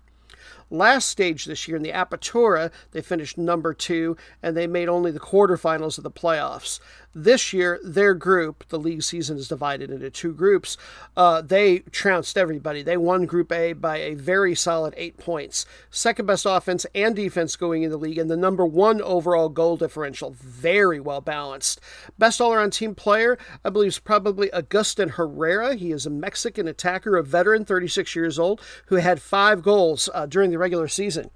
Last 0.71 1.09
stage 1.09 1.47
this 1.47 1.66
year 1.66 1.79
in 1.79 1.83
the 1.83 1.92
Apertura, 1.92 2.71
they 2.92 3.01
finished 3.01 3.38
number 3.38 3.73
two 3.73 4.16
and 4.42 4.55
they 4.55 4.66
made 4.66 4.88
only 4.88 5.11
the 5.11 5.21
quarterfinals 5.21 5.97
of 5.97 6.05
the 6.05 6.11
playoffs. 6.11 6.79
This 7.20 7.52
year, 7.52 7.81
their 7.83 8.14
group, 8.14 8.64
the 8.68 8.78
league 8.78 9.02
season 9.02 9.38
is 9.38 9.48
divided 9.48 9.90
into 9.90 10.09
two 10.09 10.33
groups, 10.33 10.76
uh, 11.16 11.42
they 11.42 11.81
trounced 11.81 12.38
everybody. 12.38 12.81
They 12.81 12.96
won 12.96 13.26
Group 13.26 13.50
A 13.50 13.72
by 13.72 13.96
a 13.96 14.14
very 14.14 14.54
solid 14.54 14.94
eight 14.96 15.18
points. 15.18 15.66
Second 15.90 16.26
best 16.26 16.46
offense 16.48 16.87
and 16.94 17.16
defense 17.16 17.57
going 17.57 17.83
in 17.83 17.90
the 17.90 17.96
league, 17.96 18.18
and 18.18 18.31
the 18.31 18.37
number 18.37 18.64
one 18.64 19.02
overall 19.02 19.48
goal 19.48 19.76
differential. 19.76 20.31
Very 20.31 21.00
well 21.00 21.20
balanced. 21.20 21.81
Best 22.20 22.40
all 22.40 22.52
around 22.52 22.72
team 22.72 22.94
player, 22.94 23.37
I 23.64 23.70
believe, 23.70 23.88
is 23.88 23.98
probably 23.98 24.52
Agustin 24.52 25.09
Herrera. 25.09 25.74
He 25.74 25.90
is 25.90 26.07
a 26.07 26.11
Mexican 26.11 26.68
attacker, 26.68 27.16
a 27.16 27.24
veteran, 27.24 27.64
36 27.64 28.14
years 28.14 28.38
old, 28.38 28.61
who 28.87 28.94
had 28.96 29.20
five 29.20 29.62
goals 29.64 30.09
uh, 30.14 30.26
during 30.26 30.52
the 30.52 30.59
regular 30.59 30.87
season. 30.87 31.31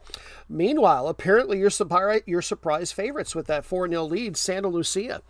Meanwhile, 0.48 1.08
apparently 1.08 1.58
you're, 1.58 1.70
surpri- 1.70 2.22
you're 2.26 2.42
surprise 2.42 2.92
favorites 2.92 3.34
with 3.34 3.46
that 3.46 3.64
4 3.64 3.88
0 3.88 4.04
lead, 4.04 4.36
Santa 4.36 4.68
Lucia. 4.68 5.22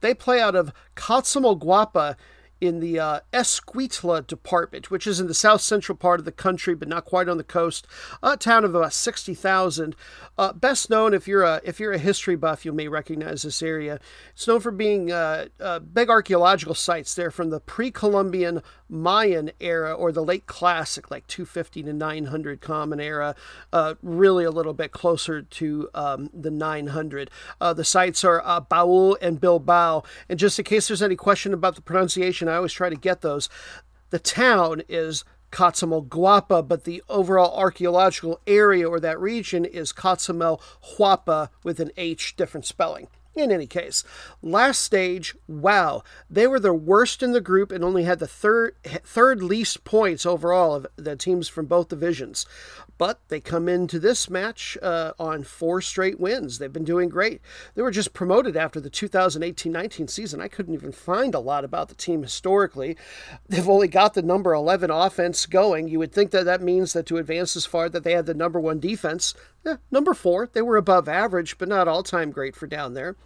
They 0.00 0.14
play 0.14 0.40
out 0.40 0.54
of 0.54 0.72
Cotzumalguapa 0.94 2.16
in 2.60 2.80
the 2.80 2.98
uh, 2.98 3.20
Escuintla 3.32 4.26
department, 4.26 4.90
which 4.90 5.06
is 5.06 5.20
in 5.20 5.26
the 5.26 5.34
south 5.34 5.60
central 5.60 5.96
part 5.96 6.20
of 6.20 6.24
the 6.24 6.32
country, 6.32 6.74
but 6.74 6.88
not 6.88 7.04
quite 7.04 7.28
on 7.28 7.36
the 7.36 7.44
coast. 7.44 7.86
A 8.22 8.36
town 8.36 8.64
of 8.64 8.74
about 8.74 8.92
sixty 8.92 9.34
thousand. 9.34 9.94
Uh, 10.38 10.52
best 10.52 10.90
known, 10.90 11.14
if 11.14 11.28
you're 11.28 11.42
a 11.42 11.60
if 11.64 11.78
you're 11.78 11.92
a 11.92 11.98
history 11.98 12.36
buff, 12.36 12.64
you 12.64 12.72
may 12.72 12.88
recognize 12.88 13.42
this 13.42 13.62
area. 13.62 14.00
It's 14.34 14.46
known 14.46 14.60
for 14.60 14.70
being 14.70 15.12
uh, 15.12 15.46
uh 15.60 15.80
big 15.80 16.08
archaeological 16.08 16.74
sites 16.74 17.14
there 17.14 17.30
from 17.30 17.50
the 17.50 17.60
pre-Columbian 17.60 18.62
Mayan 18.88 19.50
era 19.60 19.92
or 19.92 20.12
the 20.12 20.22
late 20.22 20.46
Classic, 20.46 21.10
like 21.10 21.26
250 21.26 21.82
to 21.84 21.92
900 21.92 22.60
Common 22.60 23.00
Era. 23.00 23.34
Uh, 23.72 23.94
really, 24.02 24.44
a 24.44 24.50
little 24.50 24.74
bit 24.74 24.92
closer 24.92 25.42
to 25.42 25.88
um, 25.94 26.30
the 26.32 26.50
900. 26.50 27.30
Uh, 27.60 27.72
the 27.72 27.84
sites 27.84 28.24
are 28.24 28.40
Baul 28.70 29.16
and 29.20 29.40
Bilbao. 29.40 30.04
And 30.28 30.38
just 30.38 30.58
in 30.58 30.64
case 30.64 30.88
there's 30.88 31.02
any 31.02 31.16
question 31.16 31.52
about 31.52 31.74
the 31.74 31.82
pronunciation 31.82 32.45
I 32.48 32.56
always 32.56 32.72
try 32.72 32.88
to 32.88 32.96
get 32.96 33.20
those. 33.20 33.48
The 34.10 34.18
town 34.18 34.82
is 34.88 35.24
Cotzumalguapa, 35.52 36.66
but 36.66 36.84
the 36.84 37.02
overall 37.08 37.56
archaeological 37.58 38.40
area 38.46 38.88
or 38.88 39.00
that 39.00 39.20
region 39.20 39.64
is 39.64 39.92
Huapa 39.92 41.48
with 41.62 41.80
an 41.80 41.90
H, 41.96 42.36
different 42.36 42.66
spelling. 42.66 43.08
In 43.34 43.52
any 43.52 43.66
case, 43.66 44.02
last 44.40 44.80
stage, 44.80 45.36
wow, 45.46 46.02
they 46.30 46.46
were 46.46 46.58
the 46.58 46.72
worst 46.72 47.22
in 47.22 47.32
the 47.32 47.40
group 47.40 47.70
and 47.70 47.84
only 47.84 48.04
had 48.04 48.18
the 48.18 48.26
third 48.26 48.76
third 48.82 49.42
least 49.42 49.84
points 49.84 50.24
overall 50.24 50.74
of 50.74 50.86
the 50.96 51.16
teams 51.16 51.46
from 51.46 51.66
both 51.66 51.88
divisions. 51.88 52.46
But 52.98 53.20
they 53.28 53.40
come 53.40 53.68
into 53.68 53.98
this 53.98 54.30
match 54.30 54.78
uh, 54.82 55.12
on 55.18 55.42
four 55.44 55.80
straight 55.80 56.18
wins. 56.18 56.58
They've 56.58 56.72
been 56.72 56.84
doing 56.84 57.08
great. 57.08 57.40
They 57.74 57.82
were 57.82 57.90
just 57.90 58.14
promoted 58.14 58.56
after 58.56 58.80
the 58.80 58.90
2018 58.90 59.70
19 59.70 60.08
season. 60.08 60.40
I 60.40 60.48
couldn't 60.48 60.74
even 60.74 60.92
find 60.92 61.34
a 61.34 61.40
lot 61.40 61.64
about 61.64 61.88
the 61.88 61.94
team 61.94 62.22
historically. 62.22 62.96
They've 63.48 63.68
only 63.68 63.88
got 63.88 64.14
the 64.14 64.22
number 64.22 64.54
11 64.54 64.90
offense 64.90 65.44
going. 65.46 65.88
You 65.88 65.98
would 65.98 66.12
think 66.12 66.30
that 66.30 66.44
that 66.46 66.62
means 66.62 66.92
that 66.94 67.06
to 67.06 67.18
advance 67.18 67.56
as 67.56 67.66
far 67.66 67.88
that 67.88 68.04
they 68.04 68.12
had 68.12 68.26
the 68.26 68.34
number 68.34 68.58
one 68.58 68.80
defense. 68.80 69.34
Eh, 69.66 69.76
number 69.90 70.14
four, 70.14 70.48
they 70.52 70.62
were 70.62 70.76
above 70.76 71.08
average, 71.08 71.58
but 71.58 71.68
not 71.68 71.88
all 71.88 72.02
time 72.02 72.30
great 72.30 72.54
for 72.54 72.66
down 72.66 72.94
there. 72.94 73.16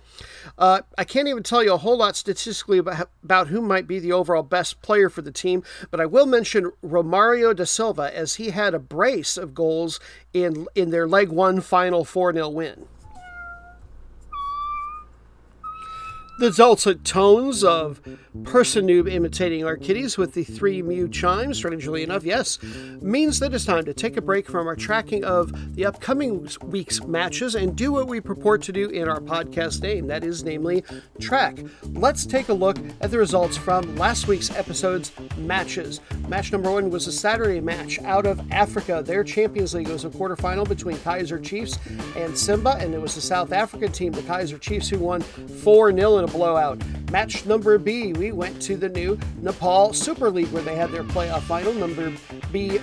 Uh, 0.57 0.81
I 0.97 1.05
can't 1.05 1.29
even 1.29 1.43
tell 1.43 1.63
you 1.63 1.75
a 1.75 1.79
whole 1.79 1.99
lot 1.99 2.17
statistically 2.17 2.79
about, 2.79 3.11
about 3.23 3.49
who 3.49 3.61
might 3.61 3.87
be 3.87 3.99
the 3.99 4.13
overall 4.13 4.43
best 4.43 4.81
player 4.83 5.11
for 5.11 5.23
the 5.23 5.31
team, 5.31 5.63
but 5.91 6.01
I 6.01 6.07
will 6.07 6.27
mention 6.27 6.73
Romario 6.83 7.55
da 7.55 7.65
Silva 7.65 8.15
as 8.17 8.37
he 8.37 8.51
had 8.51 8.75
a 8.75 8.79
brace 8.79 9.37
of 9.37 9.55
goals 9.61 10.01
in 10.33 10.67
in 10.75 10.89
their 10.91 11.07
leg 11.07 11.29
one 11.29 11.61
final 11.61 12.03
4 12.05 12.33
0 12.33 12.49
win. 12.49 12.87
The 16.41 16.51
dulcet 16.51 17.05
tones 17.05 17.63
of 17.63 18.01
Person 18.45 18.87
Noob 18.87 19.13
imitating 19.13 19.63
our 19.63 19.77
kitties 19.77 20.17
with 20.17 20.33
the 20.33 20.43
three 20.43 20.81
Mew 20.81 21.07
chimes, 21.07 21.59
strangely 21.59 22.03
enough, 22.03 22.25
yes, 22.25 22.59
means 23.03 23.41
that 23.41 23.53
it's 23.53 23.67
time 23.67 23.85
to 23.85 23.93
take 23.93 24.17
a 24.17 24.23
break 24.23 24.49
from 24.49 24.67
our 24.67 24.75
tracking 24.75 25.23
of 25.23 25.75
the 25.75 25.85
upcoming 25.85 26.49
week's 26.63 27.03
matches 27.03 27.55
and 27.55 27.77
do 27.77 27.93
what 27.93 28.09
we 28.09 28.23
purport 28.23 28.63
to 28.63 28.73
do 28.73 28.89
in 28.89 29.07
our 29.07 29.21
podcast 29.21 29.83
name, 29.83 30.07
that 30.07 30.25
is, 30.25 30.43
namely, 30.43 30.83
track. 31.21 31.59
Let's 31.93 32.25
take 32.25 32.49
a 32.49 32.55
look 32.55 32.79
at 33.03 33.11
the 33.11 33.19
results 33.19 33.59
from 33.59 33.95
last 33.97 34.27
week's 34.27 34.51
episode's 34.51 35.13
matches. 35.37 36.01
Match 36.27 36.53
number 36.53 36.71
one 36.71 36.89
was 36.89 37.07
a 37.07 37.13
Saturday 37.13 37.61
match 37.61 38.01
out 38.01 38.25
of 38.25 38.41
Africa. 38.51 39.03
Their 39.05 39.25
Champions 39.25 39.75
League 39.75 39.89
was 39.89 40.07
a 40.07 40.09
quarterfinal 40.09 40.67
between 40.67 40.97
Kaizer 40.99 41.45
Chiefs 41.45 41.79
and 42.17 42.39
Simba, 42.39 42.77
and 42.79 42.95
it 42.95 43.03
was 43.03 43.15
the 43.15 43.21
South 43.21 43.53
African 43.53 43.93
team, 43.93 44.13
the 44.13 44.23
Kaizer 44.23 44.59
Chiefs, 44.59 44.89
who 44.89 45.01
won 45.01 45.21
4 45.21 45.93
0 45.93 46.19
in 46.19 46.25
a 46.25 46.30
blowout. 46.31 46.81
Match 47.11 47.45
number 47.45 47.77
B, 47.79 48.13
we 48.13 48.33
went 48.33 48.61
to 48.63 48.77
the 48.77 48.89
new 48.89 49.19
Nepal 49.41 49.93
Super 49.93 50.31
League 50.31 50.49
where 50.49 50.63
they 50.63 50.77
had 50.77 50.91
their 50.91 51.05
playoff 51.05 51.43
final. 51.43 51.73
Number 51.73 52.13
B 52.53 52.79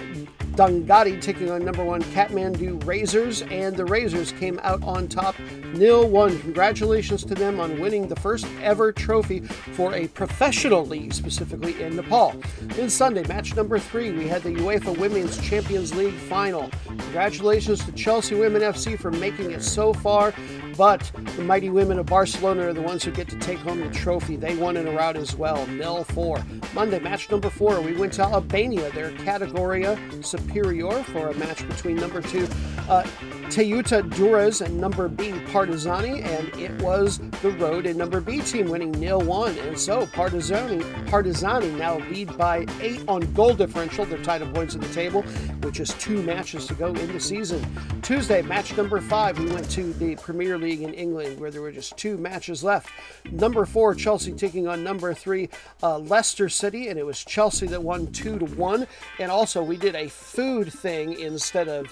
Dhangadhi 0.57 1.21
taking 1.21 1.51
on 1.51 1.63
number 1.63 1.85
one 1.85 2.01
Kathmandu 2.01 2.83
Razors, 2.83 3.43
and 3.43 3.75
the 3.75 3.85
Razors 3.85 4.31
came 4.31 4.59
out 4.63 4.81
on 4.81 5.07
top 5.07 5.37
nil 5.73 6.09
one. 6.09 6.39
Congratulations 6.39 7.23
to 7.25 7.35
them 7.35 7.59
on 7.59 7.79
winning 7.79 8.07
the 8.07 8.15
first 8.15 8.47
ever 8.63 8.91
trophy 8.91 9.41
for 9.41 9.93
a 9.93 10.07
professional 10.07 10.83
league, 10.83 11.13
specifically 11.13 11.79
in 11.83 11.95
Nepal. 11.95 12.33
Then 12.61 12.89
Sunday, 12.89 13.23
match 13.27 13.55
number 13.55 13.77
three, 13.77 14.11
we 14.11 14.27
had 14.27 14.41
the 14.41 14.49
UEFA 14.49 14.97
Women's 14.97 15.39
Champions 15.47 15.93
League 15.93 16.15
final. 16.15 16.71
Congratulations 16.87 17.85
to 17.85 17.91
Chelsea 17.91 18.33
Women 18.33 18.63
FC 18.63 18.97
for 18.99 19.11
making 19.11 19.51
it 19.51 19.61
so 19.61 19.93
far. 19.93 20.33
But 20.77 21.11
the 21.35 21.41
mighty 21.41 21.71
women 21.71 21.97
of 21.97 22.05
Barcelona 22.05 22.67
are 22.67 22.73
the 22.73 22.81
ones 22.81 23.03
who 23.03 23.11
get 23.11 23.27
to 23.29 23.39
take 23.39 23.57
home 23.57 23.79
the 23.79 23.89
trophy. 23.89 24.35
They 24.35 24.55
won 24.55 24.77
in 24.77 24.87
a 24.87 24.91
rout 24.91 25.17
as 25.17 25.35
well, 25.35 25.65
nil 25.67 26.03
four. 26.03 26.45
Monday, 26.73 26.99
match 26.99 27.31
number 27.31 27.49
four, 27.49 27.81
we 27.81 27.93
went 27.93 28.13
to 28.13 28.23
Albania, 28.23 28.91
their 28.91 29.11
Categoria 29.11 29.97
Superior, 30.23 31.03
for 31.05 31.29
a 31.29 31.33
match 31.33 31.67
between 31.67 31.95
number 31.95 32.21
two 32.21 32.47
uh, 32.87 33.03
Teuta 33.49 34.07
Durrës 34.11 34.65
and 34.65 34.79
number 34.79 35.07
B 35.07 35.31
Partizani, 35.47 36.23
and 36.23 36.47
it 36.59 36.71
was 36.81 37.19
the 37.41 37.51
road 37.51 37.85
and 37.85 37.97
number 37.97 38.21
B 38.21 38.39
team 38.41 38.69
winning 38.69 38.91
nil 38.91 39.21
one. 39.21 39.57
And 39.59 39.77
so 39.77 40.05
Partizani, 40.07 40.81
Partizani 41.07 41.75
now 41.77 41.97
lead 42.09 42.37
by 42.37 42.65
eight 42.81 43.03
on 43.07 43.21
goal 43.33 43.55
differential. 43.55 44.05
They're 44.05 44.17
tied 44.19 44.39
title 44.41 44.53
points 44.53 44.75
in 44.75 44.81
the 44.81 44.93
table, 44.93 45.23
which 45.63 45.79
is 45.79 45.93
two 45.95 46.21
matches 46.21 46.67
to 46.67 46.75
go 46.75 46.87
in 46.87 47.11
the 47.11 47.19
season. 47.19 47.65
Tuesday, 48.03 48.41
match 48.43 48.77
number 48.77 49.01
five, 49.01 49.39
we 49.39 49.47
went 49.51 49.69
to 49.71 49.93
the 49.93 50.15
Premier 50.17 50.57
League 50.57 50.67
League 50.67 50.81
in 50.81 50.93
England, 50.93 51.39
where 51.39 51.49
there 51.49 51.61
were 51.61 51.71
just 51.71 51.95
two 51.95 52.17
matches 52.17 52.61
left. 52.61 52.89
Number 53.31 53.65
four, 53.65 53.95
Chelsea 53.95 54.33
taking 54.33 54.67
on 54.67 54.83
number 54.83 55.13
three, 55.13 55.47
uh, 55.81 55.97
Leicester 55.97 56.49
City, 56.49 56.89
and 56.89 56.99
it 56.99 57.05
was 57.05 57.23
Chelsea 57.23 57.67
that 57.67 57.81
won 57.81 58.11
two 58.11 58.37
to 58.37 58.45
one. 58.45 58.85
And 59.17 59.31
also, 59.31 59.63
we 59.63 59.77
did 59.77 59.95
a 59.95 60.09
food 60.09 60.73
thing 60.73 61.17
instead 61.19 61.69
of 61.69 61.85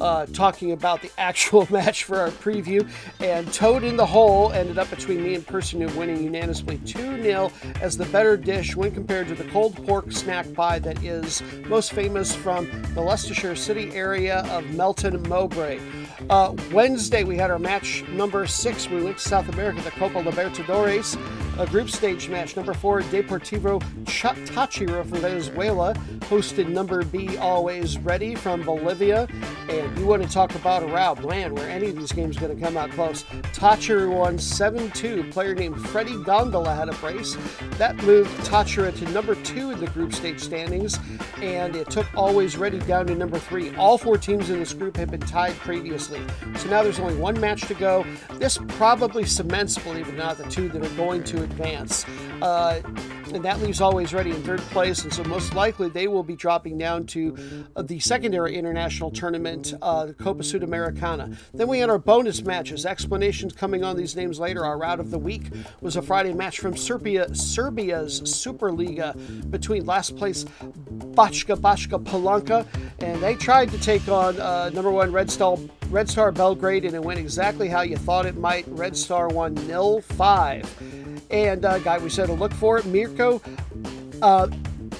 uh, 0.00 0.26
talking 0.26 0.72
about 0.72 0.87
the 0.96 1.10
actual 1.18 1.66
match 1.72 2.04
for 2.04 2.18
our 2.18 2.30
preview. 2.30 2.88
And 3.20 3.52
Toad 3.52 3.84
in 3.84 3.96
the 3.96 4.06
Hole 4.06 4.52
ended 4.52 4.78
up 4.78 4.90
between 4.90 5.22
me 5.22 5.34
and 5.34 5.46
Person 5.46 5.80
who 5.80 5.98
winning 5.98 6.22
unanimously 6.22 6.78
2 6.78 7.22
0 7.22 7.52
as 7.80 7.96
the 7.96 8.06
better 8.06 8.36
dish 8.36 8.76
when 8.76 8.92
compared 8.92 9.28
to 9.28 9.34
the 9.34 9.44
cold 9.44 9.84
pork 9.86 10.12
snack 10.12 10.52
pie 10.54 10.78
that 10.78 11.02
is 11.02 11.42
most 11.66 11.92
famous 11.92 12.34
from 12.34 12.68
the 12.94 13.00
Leicestershire 13.00 13.56
City 13.56 13.90
area 13.94 14.44
of 14.50 14.64
Melton 14.74 15.22
Mowbray. 15.28 15.80
Uh, 16.30 16.54
Wednesday, 16.72 17.24
we 17.24 17.36
had 17.36 17.50
our 17.50 17.58
match 17.58 18.04
number 18.08 18.46
six. 18.46 18.88
We 18.88 19.02
went 19.02 19.18
to 19.18 19.28
South 19.28 19.48
America, 19.48 19.80
the 19.82 19.90
Copa 19.92 20.22
Libertadores, 20.22 21.16
a 21.58 21.66
group 21.66 21.88
stage 21.88 22.28
match. 22.28 22.56
Number 22.56 22.74
four, 22.74 23.02
Deportivo 23.02 23.80
Táchira 24.04 25.08
from 25.08 25.20
Venezuela 25.20 25.94
hosted 26.28 26.68
number 26.68 27.04
B, 27.04 27.36
Always 27.38 27.98
Ready 27.98 28.34
from 28.34 28.62
Bolivia. 28.62 29.26
And 29.68 29.98
you 29.98 30.06
want 30.06 30.22
to 30.22 30.28
talk 30.28 30.54
about 30.54 30.77
a 30.82 30.86
route, 30.86 31.24
man, 31.24 31.54
where 31.54 31.68
any 31.68 31.88
of 31.88 31.96
these 31.96 32.12
games 32.12 32.36
are 32.36 32.40
going 32.40 32.56
to 32.56 32.62
come 32.62 32.76
out 32.76 32.90
close. 32.90 33.24
Táchira 33.52 34.10
won 34.10 34.38
7 34.38 34.90
2. 34.90 35.24
Player 35.30 35.54
named 35.54 35.80
Freddie 35.88 36.22
Gondola 36.24 36.74
had 36.74 36.88
a 36.88 36.94
brace. 36.94 37.36
That 37.78 37.96
moved 38.04 38.30
Táchira 38.46 38.96
to 38.98 39.10
number 39.10 39.34
two 39.36 39.70
in 39.70 39.80
the 39.80 39.86
group 39.88 40.12
stage 40.12 40.40
standings, 40.40 40.98
and 41.40 41.76
it 41.76 41.90
took 41.90 42.06
Always 42.14 42.56
Ready 42.56 42.78
down 42.80 43.06
to 43.06 43.14
number 43.14 43.38
three. 43.38 43.74
All 43.76 43.98
four 43.98 44.18
teams 44.18 44.50
in 44.50 44.58
this 44.58 44.72
group 44.72 44.96
had 44.96 45.10
been 45.10 45.20
tied 45.20 45.54
previously. 45.56 46.20
So 46.56 46.68
now 46.68 46.82
there's 46.82 46.98
only 46.98 47.14
one 47.14 47.38
match 47.40 47.62
to 47.68 47.74
go. 47.74 48.04
This 48.34 48.58
probably 48.68 49.24
cements, 49.24 49.78
believe 49.78 50.08
it 50.08 50.14
or 50.14 50.16
not, 50.16 50.38
the 50.38 50.48
two 50.50 50.68
that 50.70 50.84
are 50.84 50.96
going 50.96 51.24
to 51.24 51.42
advance. 51.42 52.04
Uh, 52.42 52.80
and 53.32 53.44
that 53.44 53.60
leaves 53.60 53.80
Always 53.80 54.14
Ready 54.14 54.30
in 54.30 54.42
third 54.42 54.60
place, 54.60 55.04
and 55.04 55.12
so 55.12 55.22
most 55.24 55.54
likely 55.54 55.88
they 55.88 56.08
will 56.08 56.22
be 56.22 56.36
dropping 56.36 56.78
down 56.78 57.06
to 57.06 57.66
uh, 57.76 57.82
the 57.82 57.98
secondary 57.98 58.56
international 58.56 59.10
tournament, 59.10 59.74
uh, 59.82 60.06
the 60.06 60.14
Copa 60.14 60.42
Sudamericana. 60.42 61.36
Then 61.52 61.68
we 61.68 61.78
had 61.78 61.90
our 61.90 61.98
bonus 61.98 62.42
matches. 62.42 62.86
Explanations 62.86 63.52
coming 63.52 63.84
on 63.84 63.96
these 63.96 64.16
names 64.16 64.38
later. 64.38 64.64
Our 64.64 64.78
route 64.78 65.00
of 65.00 65.10
the 65.10 65.18
week 65.18 65.50
was 65.80 65.96
a 65.96 66.02
Friday 66.02 66.32
match 66.32 66.58
from 66.58 66.76
Serbia, 66.76 67.34
Serbia's 67.34 68.20
Superliga 68.22 69.14
between 69.50 69.86
last 69.86 70.16
place 70.16 70.44
Bačka 70.44 71.56
Bačka 71.56 72.02
Palanka, 72.02 72.66
and 73.00 73.22
they 73.22 73.34
tried 73.34 73.70
to 73.70 73.78
take 73.78 74.08
on 74.08 74.40
uh, 74.40 74.70
number 74.70 74.90
one 74.90 75.12
Red 75.12 75.30
Star, 75.30 75.56
Red 75.90 76.08
Star 76.08 76.32
Belgrade, 76.32 76.84
and 76.84 76.94
it 76.94 77.02
went 77.02 77.18
exactly 77.18 77.68
how 77.68 77.82
you 77.82 77.96
thought 77.96 78.26
it 78.26 78.36
might. 78.36 78.64
Red 78.68 78.96
Star 78.96 79.28
won 79.28 79.54
nil 79.66 80.00
5. 80.00 80.97
And 81.30 81.64
uh, 81.64 81.78
guy 81.78 81.98
we 81.98 82.08
said 82.08 82.26
to 82.26 82.32
look 82.32 82.52
for, 82.54 82.82
Mirko 82.84 83.40
uh, 84.22 84.48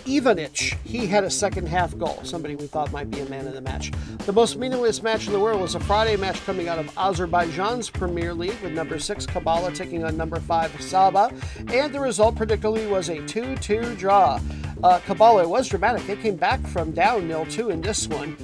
Ivanic. 0.08 0.78
He 0.84 1.06
had 1.06 1.24
a 1.24 1.30
second 1.30 1.68
half 1.68 1.96
goal, 1.98 2.20
somebody 2.22 2.56
we 2.56 2.66
thought 2.66 2.90
might 2.92 3.10
be 3.10 3.20
a 3.20 3.26
man 3.26 3.46
of 3.46 3.52
the 3.52 3.60
match. 3.60 3.92
The 4.24 4.32
most 4.32 4.56
meaningless 4.56 5.02
match 5.02 5.26
in 5.26 5.32
the 5.32 5.38
world 5.38 5.60
was 5.60 5.74
a 5.74 5.80
Friday 5.80 6.16
match 6.16 6.42
coming 6.46 6.68
out 6.68 6.78
of 6.78 6.90
Azerbaijan's 6.96 7.90
Premier 7.90 8.32
League 8.32 8.58
with 8.62 8.72
number 8.72 8.98
six 8.98 9.26
Kabala 9.26 9.74
taking 9.74 10.04
on 10.04 10.16
number 10.16 10.40
five 10.40 10.70
Sabah, 10.72 11.30
and 11.72 11.94
the 11.94 12.00
result 12.00 12.36
predictably 12.36 12.88
was 12.88 13.10
a 13.10 13.24
2 13.26 13.56
2 13.56 13.96
draw. 13.96 14.40
Uh, 14.82 14.98
Kabala 15.00 15.46
was 15.46 15.68
dramatic. 15.68 16.06
They 16.06 16.16
came 16.16 16.36
back 16.36 16.66
from 16.66 16.92
down 16.92 17.28
nil 17.28 17.44
2 17.46 17.70
in 17.70 17.82
this 17.82 18.08
one. 18.08 18.36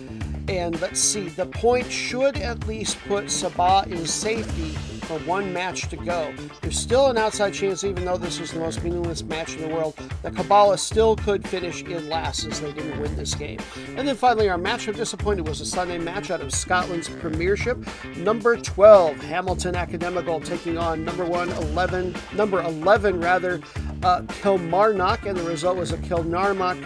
And 0.49 0.79
let's 0.83 1.01
see, 1.01 1.29
the 1.31 1.47
point 1.47 1.91
should 1.91 2.37
at 2.37 2.67
least 2.67 2.99
put 3.07 3.27
Sabah 3.27 3.87
in 3.87 4.07
safety 4.07 4.77
for 5.05 5.19
one 5.21 5.53
match 5.53 5.89
to 5.89 5.97
go. 5.97 6.35
There's 6.61 6.79
still 6.79 7.07
an 7.07 7.19
outside 7.19 7.55
chance, 7.55 7.85
even 7.85 8.05
though 8.05 8.17
this 8.17 8.41
was 8.41 8.53
the 8.53 8.59
most 8.59 8.83
meaningless 8.83 9.23
match 9.23 9.55
in 9.57 9.63
the 9.63 9.69
world, 9.69 9.95
that 10.23 10.35
Kabala 10.35 10.79
still 10.79 11.17
could 11.17 11.47
finish 11.47 11.83
in 11.83 12.09
last 12.09 12.43
since 12.43 12.61
they 12.61 12.73
didn't 12.73 13.01
win 13.01 13.15
this 13.17 13.35
game. 13.35 13.59
And 13.97 14.07
then 14.07 14.17
finally, 14.17 14.49
our 14.49 14.59
match 14.59 14.89
of 14.89 14.97
disappointed 14.97 15.47
was 15.47 15.61
a 15.61 15.67
Sunday 15.67 15.99
match 15.99 16.31
out 16.31 16.41
of 16.41 16.53
Scotland's 16.53 17.09
Premiership. 17.09 17.79
Number 18.17 18.57
12, 18.57 19.17
Hamilton 19.19 19.77
Academical 19.77 20.41
taking 20.41 20.79
on 20.79 21.05
number 21.05 21.25
1, 21.25 21.51
11, 21.51 22.15
number 22.35 22.63
11 22.63 23.21
rather, 23.21 23.61
uh, 24.03 24.23
Kilmarnock, 24.43 25.27
and 25.27 25.37
the 25.37 25.43
result 25.45 25.77
was 25.77 25.93
a 25.93 25.99
Kilmarnock 25.99 26.77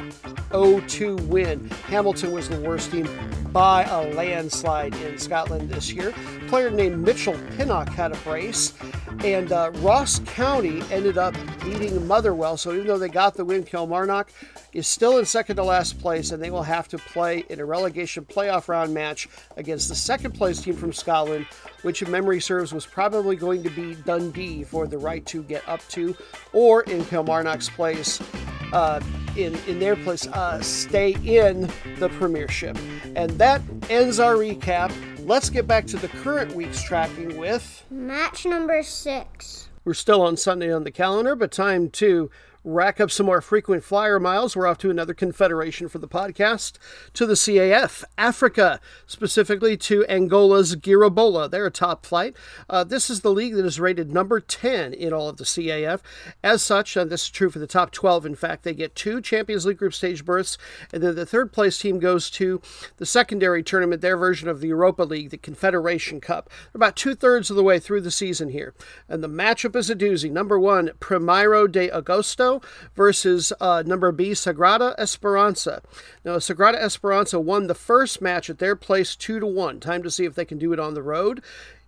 0-2 0.50 1.26
win. 1.26 1.68
Hamilton 1.88 2.32
was 2.32 2.48
the 2.48 2.60
worst 2.60 2.90
team 2.90 3.08
by 3.52 3.84
a 3.84 4.14
landslide 4.14 4.94
in 4.96 5.18
Scotland 5.18 5.68
this 5.70 5.92
year. 5.92 6.10
A 6.10 6.48
player 6.48 6.70
named 6.70 6.98
Mitchell 6.98 7.36
Pinnock 7.56 7.88
had 7.88 8.07
a 8.12 8.16
brace, 8.18 8.74
and 9.24 9.52
uh, 9.52 9.70
Ross 9.76 10.20
County 10.20 10.82
ended 10.90 11.18
up 11.18 11.34
beating 11.64 12.06
Motherwell. 12.06 12.56
So 12.56 12.72
even 12.72 12.86
though 12.86 12.98
they 12.98 13.08
got 13.08 13.34
the 13.34 13.44
win, 13.44 13.64
Kilmarnock 13.64 14.30
is 14.72 14.86
still 14.86 15.18
in 15.18 15.24
second 15.24 15.56
to 15.56 15.64
last 15.64 15.98
place, 15.98 16.30
and 16.30 16.42
they 16.42 16.50
will 16.50 16.62
have 16.62 16.88
to 16.88 16.98
play 16.98 17.44
in 17.48 17.60
a 17.60 17.64
relegation 17.64 18.24
playoff 18.24 18.68
round 18.68 18.92
match 18.92 19.28
against 19.56 19.88
the 19.88 19.94
second 19.94 20.32
place 20.32 20.60
team 20.60 20.76
from 20.76 20.92
Scotland, 20.92 21.46
which, 21.82 22.02
if 22.02 22.08
memory 22.08 22.40
serves, 22.40 22.72
was 22.72 22.86
probably 22.86 23.36
going 23.36 23.62
to 23.62 23.70
be 23.70 23.94
Dundee 23.94 24.64
for 24.64 24.86
the 24.86 24.98
right 24.98 25.24
to 25.26 25.42
get 25.42 25.66
up 25.68 25.80
to, 25.88 26.16
or 26.52 26.82
in 26.82 27.04
Kilmarnock's 27.04 27.68
place, 27.68 28.20
uh, 28.72 29.00
in 29.36 29.54
in 29.66 29.78
their 29.78 29.96
place, 29.96 30.26
uh, 30.28 30.60
stay 30.60 31.16
in 31.24 31.70
the 31.98 32.08
Premiership. 32.18 32.76
And 33.16 33.30
that 33.38 33.62
ends 33.88 34.18
our 34.18 34.34
recap. 34.34 34.92
Let's 35.26 35.50
get 35.50 35.66
back 35.66 35.86
to 35.88 35.96
the 35.96 36.08
current 36.08 36.54
week's 36.54 36.82
tracking 36.82 37.36
with 37.36 37.84
match 37.90 38.46
number 38.46 38.82
six. 38.82 39.68
We're 39.84 39.94
still 39.94 40.22
on 40.22 40.36
Sunday 40.36 40.72
on 40.72 40.84
the 40.84 40.90
calendar, 40.90 41.34
but 41.34 41.50
time 41.50 41.90
to 41.90 42.30
rack 42.64 43.00
up 43.00 43.10
some 43.10 43.26
more 43.26 43.40
frequent 43.40 43.84
flyer 43.84 44.18
miles. 44.18 44.56
We're 44.56 44.66
off 44.66 44.78
to 44.78 44.90
another 44.90 45.14
confederation 45.14 45.88
for 45.88 45.98
the 45.98 46.08
podcast, 46.08 46.78
to 47.14 47.26
the 47.26 47.34
CAF, 47.34 48.04
Africa, 48.16 48.80
specifically 49.06 49.76
to 49.78 50.04
Angola's 50.08 50.76
Girabola. 50.76 51.50
They're 51.50 51.66
a 51.66 51.70
top 51.70 52.04
flight. 52.04 52.36
Uh, 52.68 52.84
this 52.84 53.10
is 53.10 53.20
the 53.20 53.32
league 53.32 53.54
that 53.54 53.64
is 53.64 53.80
rated 53.80 54.12
number 54.12 54.40
10 54.40 54.92
in 54.92 55.12
all 55.12 55.28
of 55.28 55.36
the 55.36 55.44
CAF. 55.44 56.00
As 56.42 56.62
such, 56.62 56.96
and 56.96 57.10
this 57.10 57.24
is 57.24 57.30
true 57.30 57.50
for 57.50 57.58
the 57.58 57.66
top 57.66 57.90
12, 57.90 58.26
in 58.26 58.34
fact, 58.34 58.64
they 58.64 58.74
get 58.74 58.94
two 58.94 59.20
Champions 59.20 59.66
League 59.66 59.78
group 59.78 59.94
stage 59.94 60.24
berths, 60.24 60.58
and 60.92 61.02
then 61.02 61.14
the 61.14 61.26
third 61.26 61.52
place 61.52 61.78
team 61.78 61.98
goes 61.98 62.30
to 62.30 62.60
the 62.96 63.06
secondary 63.06 63.62
tournament, 63.62 64.02
their 64.02 64.16
version 64.16 64.48
of 64.48 64.60
the 64.60 64.68
Europa 64.68 65.02
League, 65.02 65.30
the 65.30 65.38
Confederation 65.38 66.20
Cup. 66.20 66.48
They're 66.72 66.78
about 66.78 66.96
two 66.96 67.14
thirds 67.14 67.50
of 67.50 67.56
the 67.56 67.62
way 67.62 67.78
through 67.78 68.00
the 68.02 68.10
season 68.10 68.50
here. 68.50 68.74
And 69.08 69.22
the 69.22 69.28
matchup 69.28 69.76
is 69.76 69.90
a 69.90 69.94
doozy. 69.94 70.30
Number 70.30 70.58
one, 70.58 70.90
Primeiro 71.00 71.66
de 71.66 71.88
Agosto 71.88 72.47
versus 72.94 73.52
uh, 73.60 73.82
number 73.86 74.12
B, 74.12 74.30
Sagrada 74.30 74.94
Esperanza. 74.98 75.82
Now, 76.24 76.36
Sagrada 76.36 76.76
Esperanza 76.76 77.38
won 77.40 77.66
the 77.66 77.74
first 77.74 78.20
match 78.20 78.48
at 78.50 78.58
their 78.58 78.76
place 78.76 79.16
2 79.16 79.40
to 79.40 79.46
1. 79.46 79.80
Time 79.80 80.02
to 80.02 80.10
see 80.10 80.24
if 80.24 80.34
they 80.34 80.44
can 80.44 80.58
do 80.58 80.72
it 80.72 80.80
on 80.80 80.94
the 80.94 81.02
road. 81.02 81.42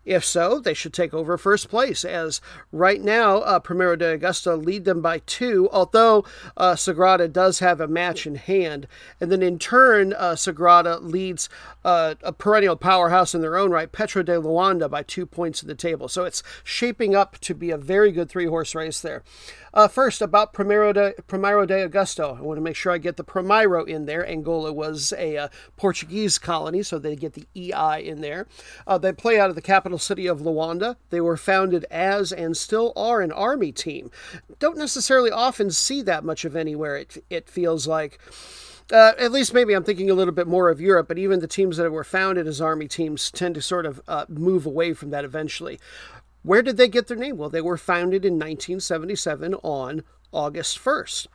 If 0.05 0.25
so, 0.25 0.59
they 0.59 0.73
should 0.73 0.95
take 0.95 1.13
over 1.13 1.37
first 1.37 1.69
place, 1.69 2.07
as 2.07 2.41
right 2.73 3.03
now, 3.03 3.39
uh, 3.39 3.61
Primero 3.61 3.97
de 3.97 4.15
Augusta 4.15 4.55
lead 4.55 4.87
them 4.87 5.03
by 5.03 5.19
two, 5.27 5.69
although 5.73 6.25
uh, 6.57 6.73
Sagrada 6.73 7.31
does 7.31 7.59
have 7.59 7.83
a 7.83 7.87
match 7.87 8.27
in 8.27 8.37
hand. 8.37 8.89
And 9.21 9.31
then 9.31 9.43
in 9.43 9.59
turn, 9.59 10.15
uh, 10.15 10.37
Sagrada 10.37 11.03
leads 11.03 11.51
uh, 11.85 12.15
a 12.23 12.33
perennial 12.33 12.77
powerhouse 12.77 13.35
in 13.35 13.43
their 13.43 13.59
own 13.59 13.71
right, 13.71 13.93
Petro 13.93 14.23
de 14.23 14.41
Luanda, 14.41 14.91
by 14.91 15.03
two 15.03 15.27
points 15.27 15.61
in 15.61 15.69
the 15.69 15.75
table. 15.75 16.09
So 16.09 16.25
it's 16.25 16.43
shaping 16.65 17.15
up 17.15 17.39
to 17.41 17.55
be 17.55 17.71
a 17.71 17.77
very 17.77 18.11
good 18.11 18.31
three 18.31 18.47
horse 18.47 18.75
race 18.75 19.01
there. 19.01 19.23
Uh, 19.73 19.87
first, 19.87 20.21
about 20.21 20.53
Primero 20.53 20.93
de, 20.93 21.15
Primero 21.27 21.65
de 21.65 21.89
Augusto. 21.89 22.37
I 22.37 22.43
want 22.43 22.57
to 22.57 22.63
make 22.63 22.77
sure 22.77 22.93
I 22.93 22.99
get 22.99 23.17
the 23.17 23.25
Primeiro 23.25 23.85
in 23.85 24.07
there. 24.07 24.27
Angola 24.29 24.73
was 24.73 25.13
a 25.17 25.37
uh, 25.37 25.49
Portuguese 25.77 26.39
colony, 26.39 26.83
so 26.83 26.99
they 26.99 27.15
get 27.15 27.35
the 27.35 27.47
EI 27.55 28.01
in 28.05 28.21
there. 28.21 28.47
Uh, 28.87 28.99
they 28.99 29.13
play 29.13 29.39
out 29.39 29.49
of 29.49 29.55
the 29.55 29.63
capital 29.63 29.99
city 29.99 30.27
of 30.27 30.41
Luanda. 30.41 30.97
They 31.11 31.21
were 31.21 31.37
founded 31.37 31.85
as 31.91 32.33
and 32.33 32.57
still 32.57 32.93
are 32.97 33.21
an 33.21 33.33
army 33.33 33.71
team. 33.71 34.11
Don't 34.59 34.77
necessarily 34.79 35.31
often 35.31 35.71
see 35.71 36.03
that 36.03 36.25
much 36.25 36.45
of 36.45 36.57
anywhere, 36.57 36.97
it, 36.97 37.25
it 37.31 37.49
feels 37.49 37.87
like. 37.87 38.19
Uh, 38.93 39.13
at 39.19 39.31
least 39.31 39.55
maybe 39.55 39.73
I'm 39.73 39.85
thinking 39.85 40.11
a 40.11 40.15
little 40.15 40.35
bit 40.35 40.49
more 40.49 40.69
of 40.69 40.81
Europe, 40.81 41.07
but 41.07 41.17
even 41.17 41.39
the 41.39 41.47
teams 41.47 41.77
that 41.77 41.93
were 41.93 42.03
founded 42.03 42.49
as 42.49 42.61
army 42.61 42.89
teams 42.89 43.31
tend 43.31 43.55
to 43.55 43.63
sort 43.63 43.87
of 43.87 44.01
uh, 44.09 44.25
move 44.29 44.67
away 44.67 44.95
from 44.95 45.11
that 45.11 45.25
eventually. 45.25 45.79
Where 46.43 46.63
did 46.63 46.77
they 46.77 46.89
get 46.89 47.07
their 47.07 47.17
name? 47.17 47.37
Well, 47.37 47.51
they 47.51 47.61
were 47.61 47.77
founded 47.77 48.25
in 48.25 48.35
1977 48.35 49.55
on 49.55 50.03
August 50.33 50.79
1st. 50.79 51.27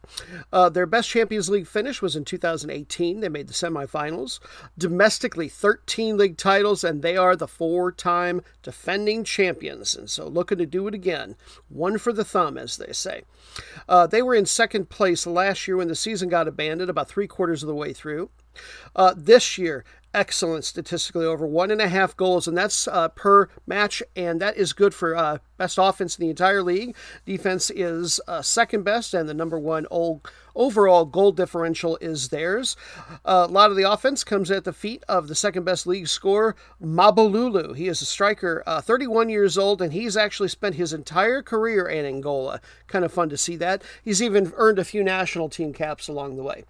Uh, 0.52 0.70
their 0.70 0.86
best 0.86 1.10
Champions 1.10 1.50
League 1.50 1.68
finish 1.68 2.02
was 2.02 2.16
in 2.16 2.24
2018. 2.24 3.20
They 3.20 3.30
made 3.30 3.48
the 3.48 3.54
semifinals. 3.54 4.40
Domestically, 4.78 5.50
13 5.50 6.18
league 6.18 6.38
titles, 6.38 6.84
and 6.84 7.02
they 7.02 7.18
are 7.18 7.36
the 7.36 7.48
four 7.48 7.92
time 7.92 8.42
defending 8.64 9.24
champions. 9.24 9.96
And 9.96 10.10
so 10.10 10.28
looking 10.28 10.58
to 10.60 10.66
do 10.66 10.88
it 10.88 10.94
again. 10.94 11.36
One 11.68 11.98
for 11.98 12.14
the 12.14 12.26
thumb, 12.26 12.58
as 12.58 12.78
they 12.78 12.94
say. 12.94 13.24
Uh, 13.88 14.08
they 14.08 14.22
were 14.22 14.36
in 14.36 14.46
second 14.46 14.90
place 14.90 15.28
last 15.28 15.68
year 15.68 15.78
when 15.78 15.88
the 15.88 15.96
season 15.96 16.30
got 16.30 16.48
abandoned, 16.48 16.90
about 16.90 17.10
three 17.10 17.28
quarters 17.28 17.64
of 17.64 17.68
the 17.68 17.76
way 17.76 17.94
through. 17.94 18.30
Uh, 18.96 19.14
this 19.16 19.58
year, 19.58 19.84
excellent 20.16 20.64
statistically 20.64 21.26
over 21.26 21.46
one 21.46 21.70
and 21.70 21.82
a 21.82 21.90
half 21.90 22.16
goals, 22.16 22.48
and 22.48 22.58
that's 22.58 22.88
uh, 22.88 23.10
per 23.10 23.50
match, 23.68 24.02
and 24.16 24.40
that 24.42 24.56
is 24.58 24.74
good 24.74 24.94
for 24.94 25.16
uh, 25.16 25.38
best 25.58 25.78
offense 25.80 26.18
in 26.18 26.24
the 26.24 26.30
entire 26.30 26.64
league. 26.64 26.96
Defense 27.26 27.70
is 27.70 28.22
uh, 28.28 28.42
second 28.42 28.84
best, 28.84 29.14
and 29.14 29.28
the 29.28 29.34
number 29.34 29.60
one 29.60 29.86
overall 30.56 31.06
goal 31.06 31.34
differential 31.34 31.98
is 32.00 32.30
theirs. 32.30 32.78
Uh, 33.26 33.46
a 33.48 33.52
lot 33.52 33.70
of 33.70 33.78
the 33.78 33.90
offense 33.90 34.24
comes 34.24 34.50
at 34.50 34.64
the 34.64 34.74
feet 34.74 35.04
of 35.08 35.28
the 35.28 35.36
second 35.36 35.66
best 35.66 35.86
league 35.86 36.08
scorer, 36.08 36.56
Mabululu. 36.82 37.76
He 37.76 37.88
is 37.88 38.02
a 38.02 38.06
striker, 38.06 38.64
uh, 38.66 38.82
31 38.82 39.30
years 39.30 39.58
old, 39.58 39.82
and 39.82 39.92
he's 39.92 40.16
actually 40.16 40.50
spent 40.50 40.76
his 40.76 40.94
entire 40.94 41.42
career 41.42 41.86
in 41.88 42.06
Angola. 42.06 42.62
Kind 42.88 43.04
of 43.04 43.12
fun 43.12 43.30
to 43.30 43.38
see 43.38 43.58
that. 43.58 43.84
He's 44.02 44.24
even 44.24 44.54
earned 44.56 44.80
a 44.80 44.86
few 44.86 45.04
national 45.04 45.50
team 45.50 45.74
caps 45.74 46.08
along 46.08 46.38
the 46.38 46.44
way. 46.44 46.64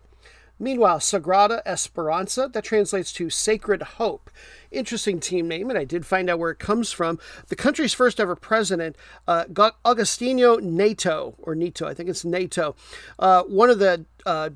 Meanwhile, 0.57 0.99
Sagrada 0.99 1.61
Esperanza, 1.65 2.49
that 2.51 2.63
translates 2.63 3.11
to 3.13 3.29
Sacred 3.29 3.81
Hope. 3.81 4.29
Interesting 4.71 5.19
team 5.19 5.47
name, 5.47 5.69
and 5.69 5.77
I 5.77 5.83
did 5.83 6.05
find 6.05 6.29
out 6.29 6.39
where 6.39 6.51
it 6.51 6.59
comes 6.59 6.91
from. 6.91 7.19
The 7.47 7.55
country's 7.55 7.93
first 7.93 8.19
ever 8.19 8.35
president, 8.35 8.95
uh, 9.27 9.45
Agostinho 9.45 10.61
Neto, 10.61 11.35
or 11.39 11.55
Nito, 11.55 11.87
I 11.87 11.93
think 11.93 12.09
it's 12.09 12.25
Neto, 12.25 12.75
uh, 13.19 13.43
one 13.43 13.69
of 13.69 13.79
the 13.79 14.05
uh, 14.25 14.51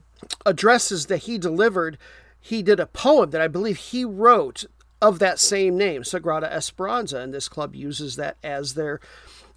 addresses 0.45 1.07
that 1.07 1.23
he 1.23 1.37
delivered, 1.37 1.97
he 2.39 2.61
did 2.61 2.79
a 2.79 2.85
poem 2.85 3.31
that 3.31 3.41
I 3.41 3.47
believe 3.47 3.77
he 3.77 4.05
wrote 4.05 4.65
of 5.01 5.19
that 5.19 5.39
same 5.39 5.77
name, 5.77 6.03
Sagrada 6.03 6.51
Esperanza, 6.51 7.19
and 7.19 7.33
this 7.33 7.47
club 7.47 7.75
uses 7.75 8.15
that 8.15 8.37
as 8.43 8.73
their 8.73 8.99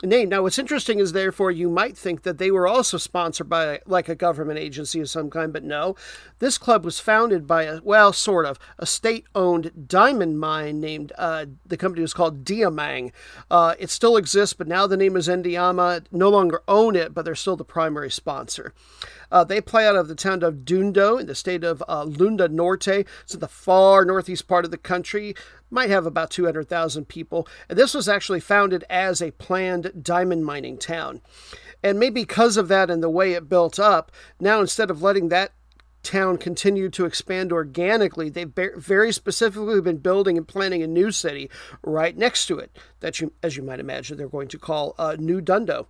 name. 0.02 0.28
Now, 0.28 0.42
what's 0.42 0.58
interesting 0.58 0.98
is, 0.98 1.12
therefore, 1.12 1.50
you 1.50 1.68
might 1.68 1.96
think 1.96 2.22
that 2.22 2.38
they 2.38 2.50
were 2.50 2.66
also 2.66 2.98
sponsored 2.98 3.48
by 3.48 3.80
like 3.86 4.08
a 4.08 4.14
government 4.14 4.58
agency 4.58 5.00
of 5.00 5.10
some 5.10 5.30
kind, 5.30 5.52
but 5.52 5.64
no. 5.64 5.96
This 6.38 6.58
club 6.58 6.84
was 6.84 6.98
founded 6.98 7.46
by 7.46 7.64
a, 7.64 7.80
well, 7.82 8.12
sort 8.12 8.46
of, 8.46 8.58
a 8.78 8.86
state 8.86 9.26
owned 9.34 9.88
diamond 9.88 10.38
mine 10.38 10.80
named, 10.80 11.12
uh, 11.16 11.46
the 11.66 11.76
company 11.76 12.02
was 12.02 12.14
called 12.14 12.44
Diamang. 12.44 13.12
Uh, 13.50 13.74
it 13.78 13.90
still 13.90 14.16
exists, 14.16 14.54
but 14.54 14.68
now 14.68 14.86
the 14.86 14.96
name 14.96 15.16
is 15.16 15.28
Endiama. 15.28 16.04
No 16.10 16.28
longer 16.28 16.62
own 16.66 16.96
it, 16.96 17.14
but 17.14 17.24
they're 17.24 17.34
still 17.34 17.56
the 17.56 17.64
primary 17.64 18.10
sponsor. 18.10 18.74
Uh, 19.30 19.42
they 19.42 19.62
play 19.62 19.86
out 19.86 19.96
of 19.96 20.08
the 20.08 20.14
town 20.14 20.42
of 20.42 20.56
Dundo 20.56 21.18
in 21.18 21.26
the 21.26 21.34
state 21.34 21.64
of 21.64 21.82
uh, 21.88 22.04
Lunda 22.04 22.48
Norte. 22.50 23.06
It's 23.22 23.32
in 23.32 23.40
the 23.40 23.48
far 23.48 24.04
northeast 24.04 24.46
part 24.46 24.66
of 24.66 24.70
the 24.70 24.76
country. 24.76 25.34
Might 25.72 25.90
have 25.90 26.06
about 26.06 26.30
200,000 26.30 27.08
people. 27.08 27.48
And 27.68 27.78
this 27.78 27.94
was 27.94 28.08
actually 28.08 28.40
founded 28.40 28.84
as 28.90 29.22
a 29.22 29.30
planned 29.32 30.04
diamond 30.04 30.44
mining 30.44 30.76
town. 30.76 31.22
And 31.82 31.98
maybe 31.98 32.20
because 32.20 32.56
of 32.56 32.68
that 32.68 32.90
and 32.90 33.02
the 33.02 33.10
way 33.10 33.32
it 33.32 33.48
built 33.48 33.80
up, 33.80 34.12
now 34.38 34.60
instead 34.60 34.90
of 34.90 35.02
letting 35.02 35.30
that 35.30 35.52
town 36.02 36.36
continue 36.36 36.88
to 36.90 37.04
expand 37.04 37.52
organically. 37.52 38.28
They've 38.28 38.52
very 38.76 39.12
specifically 39.12 39.80
been 39.80 39.98
building 39.98 40.36
and 40.36 40.46
planning 40.46 40.82
a 40.82 40.86
new 40.86 41.12
city 41.12 41.48
right 41.82 42.16
next 42.16 42.46
to 42.46 42.58
it 42.58 42.76
that 43.00 43.20
you, 43.20 43.32
as 43.42 43.56
you 43.56 43.62
might 43.62 43.80
imagine, 43.80 44.16
they're 44.16 44.28
going 44.28 44.48
to 44.48 44.58
call 44.58 44.94
uh, 44.98 45.16
New 45.18 45.40
Dundo. 45.40 45.86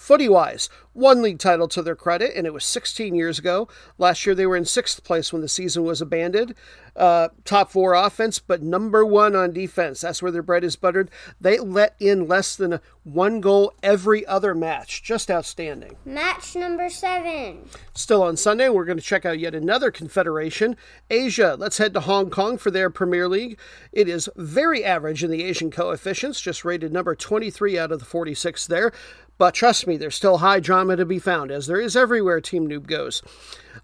Footy 0.00 0.30
wise, 0.30 0.70
one 0.94 1.20
league 1.20 1.38
title 1.38 1.68
to 1.68 1.82
their 1.82 1.94
credit, 1.94 2.32
and 2.34 2.46
it 2.46 2.54
was 2.54 2.64
16 2.64 3.14
years 3.14 3.38
ago. 3.38 3.68
Last 3.98 4.24
year 4.24 4.34
they 4.34 4.46
were 4.46 4.56
in 4.56 4.64
sixth 4.64 5.04
place 5.04 5.30
when 5.30 5.42
the 5.42 5.48
season 5.48 5.84
was 5.84 6.00
abandoned. 6.00 6.54
Uh, 6.96 7.28
top 7.44 7.70
four 7.70 7.94
offense, 7.94 8.38
but 8.38 8.62
number 8.62 9.04
one 9.04 9.36
on 9.36 9.52
defense. 9.52 10.00
That's 10.00 10.22
where 10.22 10.32
their 10.32 10.42
bread 10.42 10.64
is 10.64 10.74
buttered. 10.74 11.10
They 11.40 11.58
let 11.58 11.94
in 12.00 12.26
less 12.26 12.56
than 12.56 12.80
one 13.04 13.40
goal 13.40 13.72
every 13.82 14.26
other 14.26 14.54
match. 14.54 15.02
Just 15.02 15.30
outstanding. 15.30 15.96
Match 16.04 16.56
number 16.56 16.88
seven. 16.88 17.68
Still 17.94 18.22
on 18.22 18.36
Sunday, 18.36 18.68
we're 18.68 18.84
going 18.84 18.98
to 18.98 19.04
check 19.04 19.24
out 19.24 19.38
yet 19.38 19.54
another 19.54 19.90
confederation. 19.90 20.76
Asia. 21.08 21.56
Let's 21.58 21.78
head 21.78 21.94
to 21.94 22.00
Hong 22.00 22.30
Kong 22.30 22.58
for 22.58 22.70
their 22.70 22.90
Premier 22.90 23.28
League. 23.28 23.58
It 23.92 24.08
is 24.08 24.28
very 24.34 24.84
average 24.84 25.22
in 25.22 25.30
the 25.30 25.44
Asian 25.44 25.70
coefficients, 25.70 26.40
just 26.40 26.64
rated 26.64 26.92
number 26.92 27.14
23 27.14 27.78
out 27.78 27.92
of 27.92 28.00
the 28.00 28.04
46 28.04 28.66
there. 28.66 28.92
But 29.40 29.54
trust 29.54 29.86
me, 29.86 29.96
there's 29.96 30.16
still 30.16 30.36
high 30.36 30.60
drama 30.60 30.96
to 30.96 31.06
be 31.06 31.18
found, 31.18 31.50
as 31.50 31.66
there 31.66 31.80
is 31.80 31.96
everywhere 31.96 32.42
Team 32.42 32.68
Noob 32.68 32.86
goes. 32.86 33.22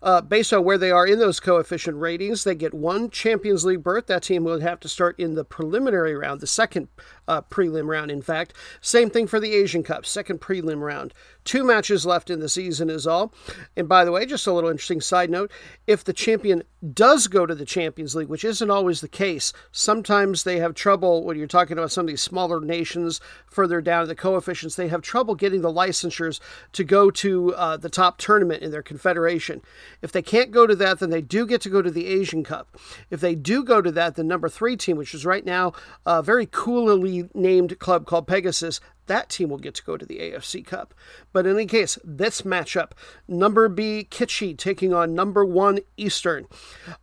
Uh, 0.03 0.21
based 0.21 0.53
on 0.53 0.65
where 0.65 0.79
they 0.79 0.91
are 0.91 1.07
in 1.07 1.19
those 1.19 1.41
coefficient 1.41 1.97
ratings, 1.97 2.45
they 2.45 2.55
get 2.55 2.75
one 2.75 3.11
Champions 3.11 3.65
League 3.65 3.83
berth. 3.83 4.07
That 4.07 4.23
team 4.23 4.45
would 4.45 4.63
have 4.63 4.81
to 4.81 4.89
start 4.89 5.19
in 5.19 5.35
the 5.35 5.45
preliminary 5.45 6.15
round, 6.15 6.41
the 6.41 6.47
second 6.47 6.89
uh, 7.29 7.43
prelim 7.43 7.89
round, 7.89 8.11
in 8.11 8.23
fact. 8.23 8.53
Same 8.81 9.11
thing 9.11 9.27
for 9.27 9.41
the 9.41 9.55
Asian 9.55 9.83
Cup, 9.83 10.07
second 10.07 10.41
prelim 10.41 10.81
round. 10.81 11.13
Two 11.45 11.65
matches 11.65 12.07
left 12.07 12.31
in 12.31 12.41
the 12.41 12.49
season 12.49 12.91
is 12.91 13.07
all. 13.07 13.33
And 13.77 13.89
by 13.89 14.05
the 14.05 14.13
way, 14.13 14.27
just 14.27 14.47
a 14.47 14.53
little 14.53 14.71
interesting 14.71 15.01
side 15.01 15.31
note 15.31 15.51
if 15.87 16.03
the 16.05 16.13
champion 16.13 16.63
does 16.93 17.27
go 17.27 17.47
to 17.47 17.55
the 17.55 17.65
Champions 17.65 18.15
League, 18.15 18.29
which 18.29 18.45
isn't 18.45 18.71
always 18.71 19.01
the 19.01 19.09
case, 19.09 19.53
sometimes 19.73 20.43
they 20.45 20.59
have 20.59 20.75
trouble 20.75 21.25
when 21.25 21.37
you're 21.37 21.47
talking 21.47 21.77
about 21.77 21.91
some 21.91 22.05
of 22.05 22.09
these 22.09 22.23
smaller 22.23 22.61
nations 22.61 23.21
further 23.51 23.81
down 23.81 24.03
in 24.03 24.09
the 24.09 24.15
coefficients, 24.15 24.77
they 24.77 24.89
have 24.89 25.03
trouble 25.03 25.35
getting 25.35 25.63
the 25.63 25.73
licensures 25.73 26.41
to 26.73 26.85
go 26.85 27.11
to 27.11 27.55
uh, 27.55 27.77
the 27.77 27.89
top 27.89 28.19
tournament 28.19 28.63
in 28.63 28.71
their 28.71 28.83
confederation. 28.83 29.63
If 30.03 30.13
they 30.13 30.23
can't 30.23 30.51
go 30.51 30.67
to 30.67 30.77
that, 30.77 30.99
then 30.99 31.11
they 31.11 31.23
do 31.23 31.47
get 31.47 31.61
to 31.63 31.71
go 31.71 31.83
to 31.83 31.91
the 31.91 32.07
Asian 32.07 32.45
Cup. 32.45 32.77
If 33.11 33.21
they 33.21 33.35
do 33.35 33.65
go 33.65 33.81
to 33.83 33.91
that, 33.93 34.17
the 34.17 34.25
number 34.25 34.49
three 34.49 34.77
team, 34.77 34.97
which 34.97 35.15
is 35.15 35.27
right 35.27 35.45
now 35.45 35.73
a 36.05 36.23
very 36.23 36.47
coolly 36.47 37.29
named 37.35 37.79
club 37.79 38.07
called 38.07 38.27
Pegasus, 38.27 38.81
that 39.07 39.29
team 39.29 39.49
will 39.49 39.59
get 39.59 39.75
to 39.75 39.85
go 39.85 39.97
to 39.97 40.05
the 40.05 40.19
AFC 40.19 40.65
Cup. 40.65 40.95
But 41.33 41.47
in 41.47 41.55
any 41.55 41.67
case, 41.67 41.99
this 42.05 42.43
matchup, 42.43 42.93
number 43.29 43.69
B 43.69 44.05
Kitchee 44.05 44.55
taking 44.55 44.93
on 44.93 45.15
number 45.15 45.45
one 45.45 45.81
Eastern. 45.97 46.47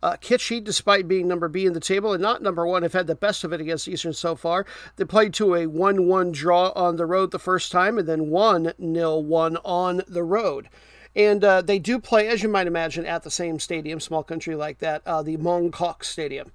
Uh, 0.02 0.16
Kitchee, 0.16 0.60
despite 0.60 1.08
being 1.08 1.26
number 1.26 1.48
B 1.48 1.66
in 1.66 1.72
the 1.72 1.80
table 1.80 2.12
and 2.12 2.22
not 2.22 2.42
number 2.42 2.66
one, 2.66 2.82
have 2.82 2.92
had 2.92 3.06
the 3.06 3.14
best 3.14 3.44
of 3.44 3.52
it 3.52 3.60
against 3.60 3.88
Eastern 3.88 4.12
so 4.12 4.36
far. 4.36 4.66
They 4.96 5.04
played 5.04 5.34
to 5.34 5.54
a 5.54 5.66
1 5.66 6.06
1 6.06 6.32
draw 6.32 6.70
on 6.70 6.96
the 6.96 7.06
road 7.06 7.30
the 7.30 7.38
first 7.38 7.72
time 7.72 7.98
and 7.98 8.08
then 8.08 8.28
1 8.28 8.72
0 8.78 9.18
1 9.18 9.56
on 9.64 10.02
the 10.06 10.22
road. 10.22 10.68
And 11.16 11.44
uh, 11.44 11.62
they 11.62 11.78
do 11.78 11.98
play, 11.98 12.28
as 12.28 12.42
you 12.42 12.48
might 12.48 12.66
imagine, 12.66 13.06
at 13.06 13.22
the 13.22 13.30
same 13.30 13.58
stadium, 13.58 14.00
small 14.00 14.22
country 14.22 14.54
like 14.54 14.78
that, 14.78 15.02
uh, 15.06 15.22
the 15.22 15.36
Mong 15.36 15.72
Kok 15.72 16.04
Stadium. 16.04 16.50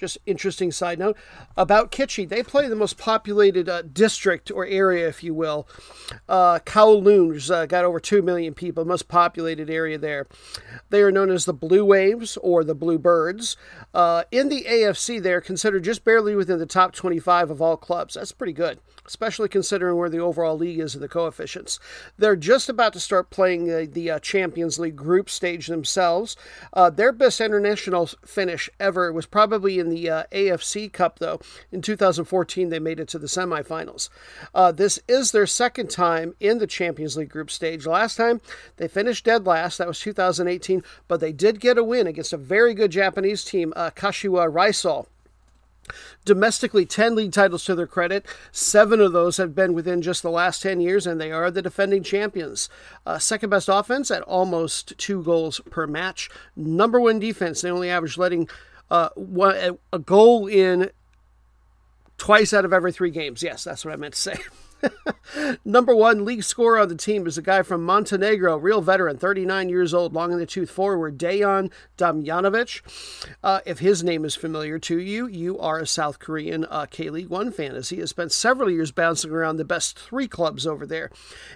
Just 0.00 0.16
interesting 0.24 0.72
side 0.72 0.98
note 0.98 1.14
about 1.58 1.90
Kitchee. 1.90 2.24
They 2.24 2.42
play 2.42 2.68
the 2.68 2.74
most 2.74 2.96
populated 2.96 3.68
uh, 3.68 3.82
district 3.82 4.50
or 4.50 4.64
area, 4.64 5.06
if 5.06 5.22
you 5.22 5.34
will. 5.34 5.68
Uh, 6.26 6.58
Kowloon's 6.60 7.50
uh, 7.50 7.66
got 7.66 7.84
over 7.84 8.00
2 8.00 8.22
million 8.22 8.54
people, 8.54 8.86
most 8.86 9.08
populated 9.08 9.68
area 9.68 9.98
there. 9.98 10.26
They 10.88 11.02
are 11.02 11.12
known 11.12 11.30
as 11.30 11.44
the 11.44 11.52
Blue 11.52 11.84
Waves 11.84 12.38
or 12.38 12.64
the 12.64 12.74
Blue 12.74 12.98
Birds. 12.98 13.58
Uh, 13.92 14.24
in 14.30 14.48
the 14.48 14.64
AFC, 14.66 15.22
they're 15.22 15.42
considered 15.42 15.84
just 15.84 16.02
barely 16.02 16.34
within 16.34 16.58
the 16.58 16.64
top 16.64 16.94
25 16.94 17.50
of 17.50 17.60
all 17.60 17.76
clubs. 17.76 18.14
That's 18.14 18.32
pretty 18.32 18.54
good 18.54 18.80
especially 19.06 19.48
considering 19.48 19.96
where 19.96 20.08
the 20.08 20.18
overall 20.18 20.56
league 20.56 20.78
is 20.78 20.94
in 20.94 21.02
the 21.02 21.08
coefficients. 21.08 21.78
They're 22.16 22.36
just 22.36 22.68
about 22.70 22.94
to 22.94 23.00
start 23.00 23.28
playing 23.28 23.70
uh, 23.70 23.86
the 23.90 24.12
uh, 24.12 24.18
Champions 24.20 24.78
League 24.78 24.96
group 24.96 25.28
stage 25.28 25.66
themselves. 25.66 26.36
Uh, 26.72 26.88
their 26.88 27.12
best 27.12 27.40
international 27.40 28.06
finish 28.24 28.70
ever 28.78 29.12
was 29.12 29.26
probably 29.26 29.78
in 29.78 29.90
in 29.90 29.94
the 29.94 30.10
uh, 30.10 30.24
AFC 30.32 30.92
Cup, 30.92 31.18
though. 31.18 31.40
In 31.72 31.82
2014, 31.82 32.68
they 32.68 32.78
made 32.78 33.00
it 33.00 33.08
to 33.08 33.18
the 33.18 33.26
semifinals. 33.26 34.08
Uh, 34.54 34.72
this 34.72 35.00
is 35.08 35.32
their 35.32 35.46
second 35.46 35.90
time 35.90 36.34
in 36.40 36.58
the 36.58 36.66
Champions 36.66 37.16
League 37.16 37.28
group 37.28 37.50
stage. 37.50 37.86
Last 37.86 38.16
time, 38.16 38.40
they 38.76 38.88
finished 38.88 39.24
dead 39.24 39.46
last. 39.46 39.78
That 39.78 39.88
was 39.88 40.00
2018, 40.00 40.82
but 41.08 41.20
they 41.20 41.32
did 41.32 41.60
get 41.60 41.78
a 41.78 41.84
win 41.84 42.06
against 42.06 42.32
a 42.32 42.38
very 42.38 42.74
good 42.74 42.90
Japanese 42.90 43.44
team, 43.44 43.72
uh, 43.76 43.90
Kashiwa 43.90 44.50
Reysol. 44.50 45.06
Domestically, 46.24 46.86
10 46.86 47.14
league 47.14 47.32
titles 47.32 47.64
to 47.64 47.74
their 47.74 47.86
credit. 47.86 48.26
Seven 48.52 49.00
of 49.00 49.12
those 49.12 49.36
have 49.36 49.54
been 49.54 49.72
within 49.72 50.02
just 50.02 50.22
the 50.22 50.30
last 50.30 50.62
10 50.62 50.80
years, 50.80 51.06
and 51.06 51.20
they 51.20 51.32
are 51.32 51.50
the 51.50 51.62
defending 51.62 52.02
champions. 52.02 52.68
Uh, 53.06 53.18
second 53.18 53.50
best 53.50 53.68
offense 53.68 54.10
at 54.10 54.22
almost 54.22 54.96
two 54.98 55.22
goals 55.22 55.60
per 55.70 55.86
match. 55.86 56.30
Number 56.56 57.00
one 57.00 57.18
defense. 57.18 57.60
They 57.60 57.70
only 57.70 57.90
average 57.90 58.18
letting 58.18 58.48
uh, 58.90 59.10
one, 59.14 59.78
a 59.92 59.98
goal 59.98 60.46
in 60.46 60.90
twice 62.18 62.52
out 62.52 62.64
of 62.64 62.72
every 62.72 62.92
three 62.92 63.10
games. 63.10 63.42
Yes, 63.42 63.64
that's 63.64 63.84
what 63.84 63.94
I 63.94 63.96
meant 63.96 64.14
to 64.14 64.20
say. 64.20 64.36
Number 65.64 65.94
one 65.94 66.24
league 66.24 66.42
scorer 66.42 66.78
on 66.78 66.88
the 66.88 66.96
team 66.96 67.26
is 67.26 67.38
a 67.38 67.42
guy 67.42 67.62
from 67.62 67.84
Montenegro, 67.84 68.56
real 68.56 68.80
veteran, 68.80 69.16
39 69.16 69.68
years 69.68 69.94
old, 69.94 70.12
long 70.12 70.32
in 70.32 70.38
the 70.38 70.46
tooth 70.46 70.70
forward, 70.70 71.18
Dejan 71.18 71.70
Damjanovic. 71.96 72.82
Uh, 73.42 73.60
if 73.64 73.78
his 73.78 74.02
name 74.02 74.24
is 74.24 74.34
familiar 74.34 74.78
to 74.80 74.98
you, 74.98 75.26
you 75.26 75.58
are 75.58 75.78
a 75.78 75.86
South 75.86 76.18
Korean 76.18 76.64
uh, 76.64 76.86
K 76.90 77.10
League 77.10 77.28
One 77.28 77.52
fan, 77.52 77.76
as 77.76 77.90
he 77.90 77.98
has 77.98 78.10
spent 78.10 78.32
several 78.32 78.70
years 78.70 78.90
bouncing 78.90 79.30
around 79.30 79.56
the 79.56 79.64
best 79.64 79.98
three 79.98 80.28
clubs 80.28 80.66
over 80.66 80.86
there. 80.86 81.10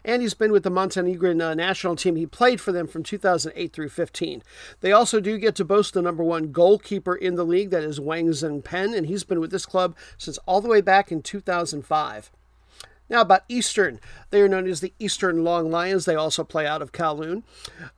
And 0.04 0.22
he's 0.22 0.34
been 0.34 0.52
with 0.52 0.62
the 0.62 0.70
Montenegrin 0.70 1.40
uh, 1.40 1.54
national 1.54 1.96
team. 1.96 2.16
He 2.16 2.26
played 2.26 2.60
for 2.60 2.72
them 2.72 2.86
from 2.86 3.02
2008 3.02 3.72
through 3.72 3.88
15. 3.88 4.42
They 4.80 4.92
also 4.92 5.20
do 5.20 5.38
get 5.38 5.54
to 5.56 5.64
boast 5.64 5.94
the 5.94 6.02
number 6.02 6.22
one 6.22 6.52
goalkeeper 6.52 7.14
in 7.14 7.34
the 7.34 7.44
league, 7.44 7.70
that 7.70 7.82
is 7.82 8.00
Wang 8.00 8.28
Zhenpeng, 8.28 8.96
and 8.96 9.06
he's 9.06 9.24
been 9.24 9.40
with 9.40 9.50
this 9.50 9.66
club 9.66 9.96
since 10.18 10.38
all 10.46 10.60
the 10.60 10.68
way 10.68 10.80
back 10.80 11.10
in 11.10 11.22
2005. 11.22 12.30
Now, 13.10 13.20
about 13.20 13.44
Eastern. 13.48 14.00
They 14.30 14.40
are 14.40 14.48
known 14.48 14.66
as 14.66 14.80
the 14.80 14.94
Eastern 14.98 15.44
Long 15.44 15.70
Lions. 15.70 16.06
They 16.06 16.14
also 16.14 16.42
play 16.42 16.66
out 16.66 16.80
of 16.80 16.92
Kowloon. 16.92 17.42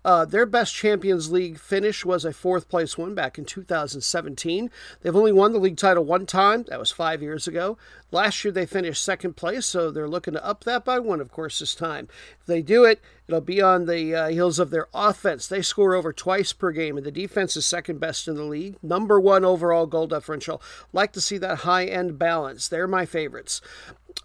Uh, 0.05 0.25
their 0.25 0.47
best 0.47 0.75
Champions 0.75 1.31
League 1.31 1.59
finish 1.59 2.05
was 2.05 2.25
a 2.25 2.33
fourth 2.33 2.69
place 2.69 2.99
one 2.99 3.15
back 3.15 3.39
in 3.39 3.45
2017. 3.45 4.71
They've 5.01 5.17
only 5.17 5.33
won 5.33 5.53
the 5.53 5.61
league 5.61 5.77
title 5.77 6.05
one 6.05 6.27
time. 6.27 6.65
That 6.69 6.81
was 6.81 6.91
five 6.91 7.23
years 7.23 7.47
ago. 7.47 7.79
Last 8.11 8.45
year 8.45 8.53
they 8.53 8.67
finished 8.67 9.03
second 9.03 9.37
place, 9.37 9.67
so 9.67 9.91
they're 9.91 10.09
looking 10.09 10.35
to 10.35 10.45
up 10.45 10.65
that 10.65 10.85
by 10.85 10.99
one, 10.99 11.21
of 11.21 11.31
course, 11.31 11.61
this 11.61 11.75
time. 11.75 12.09
If 12.41 12.47
they 12.47 12.63
do 12.63 12.85
it, 12.85 13.01
it'll 13.29 13.41
be 13.41 13.61
on 13.61 13.87
the 13.87 14.15
uh, 14.15 14.29
heels 14.29 14.59
of 14.59 14.71
their 14.71 14.89
offense. 14.95 15.47
They 15.47 15.63
score 15.63 15.95
over 15.95 16.13
twice 16.13 16.53
per 16.53 16.73
game, 16.73 16.97
and 16.97 17.07
the 17.07 17.11
defense 17.11 17.57
is 17.57 17.67
second 17.67 18.01
best 18.01 18.29
in 18.29 18.37
the 18.37 18.45
league. 18.45 18.77
Number 18.83 19.21
one 19.21 19.45
overall 19.45 19.87
goal 19.87 20.07
differential. 20.07 20.63
Like 20.93 21.13
to 21.13 21.21
see 21.21 21.39
that 21.39 21.59
high 21.59 21.87
end 21.87 22.19
balance. 22.19 22.69
They're 22.69 22.89
my 22.89 23.07
favorites. 23.07 23.61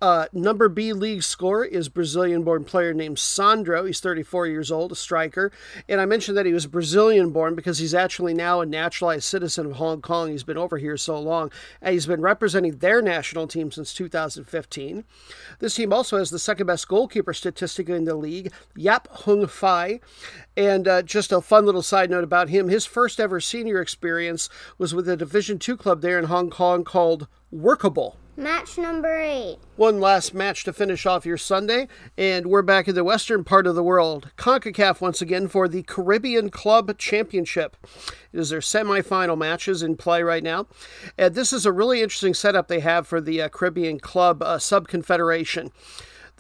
Uh, 0.02 0.26
number 0.34 0.68
B 0.68 0.94
league 0.94 1.22
scorer 1.22 1.64
is 1.64 1.88
Brazilian 1.88 2.44
born 2.44 2.64
player 2.64 2.92
named 2.92 3.20
Sandro. 3.20 3.86
He's 3.86 4.00
34 4.00 4.48
years 4.48 4.72
old, 4.72 4.92
a 4.92 4.96
striker. 4.96 5.52
And 5.88 6.02
I 6.02 6.06
mentioned 6.06 6.36
that 6.38 6.48
he 6.48 6.54
was 6.54 6.66
Brazilian 6.66 7.30
born 7.30 7.54
because 7.54 7.78
he's 7.78 7.94
actually 7.94 8.34
now 8.34 8.62
a 8.62 8.66
naturalized 8.66 9.26
citizen 9.26 9.68
of 9.68 9.74
Hong 9.74 10.02
Kong. 10.02 10.32
He's 10.32 10.44
been 10.44 10.58
over 10.58 10.80
here 10.80 10.98
so 10.98 11.20
long. 11.20 11.52
And 11.82 11.94
he's 11.94 12.08
been 12.08 12.22
representing 12.22 12.78
their 12.78 13.02
national 13.02 13.48
team 13.48 13.72
since 13.72 13.94
2015. 13.94 15.04
This 15.60 15.76
team 15.76 15.94
also 15.94 16.18
has 16.18 16.32
the 16.32 16.40
second 16.40 16.66
best 16.66 16.88
goalkeeper 16.88 17.34
statistic 17.34 17.88
in 17.88 18.06
the 18.06 18.16
league, 18.16 18.52
Yapp 18.92 19.08
Hung 19.24 19.48
Fai. 19.48 20.02
And 20.58 20.86
uh, 20.86 21.02
just 21.02 21.32
a 21.32 21.40
fun 21.40 21.66
little 21.66 21.82
side 21.82 22.10
note 22.10 22.26
about 22.26 22.50
him 22.50 22.68
his 22.68 22.86
first 22.86 23.22
ever 23.22 23.40
senior 23.40 23.80
experience 23.80 24.50
was 24.78 24.94
with 24.94 25.08
a 25.08 25.16
Division 25.16 25.60
two 25.60 25.78
club 25.78 26.02
there 26.02 26.20
in 26.20 26.26
Hong 26.26 26.50
Kong 26.50 26.84
called 26.84 27.30
Workable. 27.52 28.18
Match 28.36 28.78
number 28.78 29.18
eight. 29.18 29.60
One 29.78 30.02
last 30.02 30.34
match 30.34 30.66
to 30.66 30.74
finish 30.74 31.06
off 31.06 31.26
your 31.26 31.38
Sunday, 31.38 31.88
and 32.18 32.48
we're 32.48 32.62
back 32.64 32.90
in 32.90 32.96
the 32.96 33.04
western 33.06 33.46
part 33.46 33.66
of 33.66 33.76
the 33.76 33.84
world. 33.84 34.32
CONCACAF 34.36 35.00
once 35.00 35.22
again 35.22 35.48
for 35.48 35.70
the 35.70 35.84
Caribbean 35.84 36.50
Club 36.50 36.98
Championship. 36.98 37.78
It 38.34 38.40
is 38.40 38.50
their 38.50 38.60
semifinal 38.60 39.38
matches 39.38 39.82
in 39.82 39.96
play 39.96 40.22
right 40.22 40.44
now. 40.44 40.68
And 41.18 41.34
this 41.34 41.54
is 41.54 41.66
a 41.66 41.72
really 41.72 42.02
interesting 42.02 42.34
setup 42.34 42.68
they 42.68 42.82
have 42.82 43.08
for 43.08 43.22
the 43.22 43.42
uh, 43.42 43.50
Caribbean 43.50 44.00
Club 44.00 44.42
uh, 44.42 44.58
Subconfederation. 44.58 45.72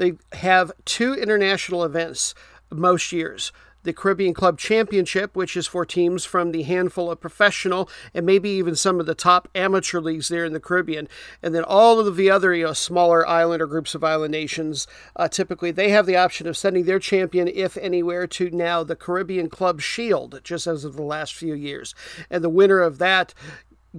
They 0.01 0.13
have 0.31 0.71
two 0.83 1.13
international 1.13 1.83
events 1.83 2.33
most 2.71 3.11
years 3.11 3.51
the 3.83 3.93
Caribbean 3.93 4.33
Club 4.33 4.57
Championship, 4.57 5.35
which 5.35 5.55
is 5.55 5.67
for 5.67 5.85
teams 5.85 6.25
from 6.25 6.51
the 6.51 6.63
handful 6.63 7.11
of 7.11 7.19
professional 7.19 7.87
and 8.13 8.25
maybe 8.25 8.49
even 8.49 8.75
some 8.75 8.99
of 8.99 9.05
the 9.05 9.13
top 9.13 9.47
amateur 9.53 9.99
leagues 9.99 10.27
there 10.27 10.43
in 10.43 10.53
the 10.53 10.59
Caribbean. 10.59 11.07
And 11.43 11.53
then 11.53 11.63
all 11.63 11.99
of 11.99 12.15
the 12.15 12.31
other, 12.31 12.53
you 12.53 12.65
know, 12.65 12.73
smaller 12.73 13.27
island 13.27 13.61
or 13.61 13.67
groups 13.67 13.93
of 13.93 14.03
island 14.03 14.31
nations, 14.31 14.87
uh, 15.15 15.27
typically 15.27 15.69
they 15.69 15.89
have 15.89 16.07
the 16.07 16.17
option 16.17 16.47
of 16.47 16.57
sending 16.57 16.85
their 16.85 16.99
champion, 16.99 17.47
if 17.47 17.77
anywhere, 17.77 18.25
to 18.25 18.49
now 18.49 18.83
the 18.83 18.95
Caribbean 18.95 19.49
Club 19.49 19.81
Shield, 19.81 20.41
just 20.43 20.65
as 20.65 20.83
of 20.83 20.95
the 20.95 21.03
last 21.03 21.35
few 21.35 21.53
years. 21.53 21.93
And 22.29 22.43
the 22.43 22.49
winner 22.49 22.79
of 22.79 22.97
that 22.97 23.35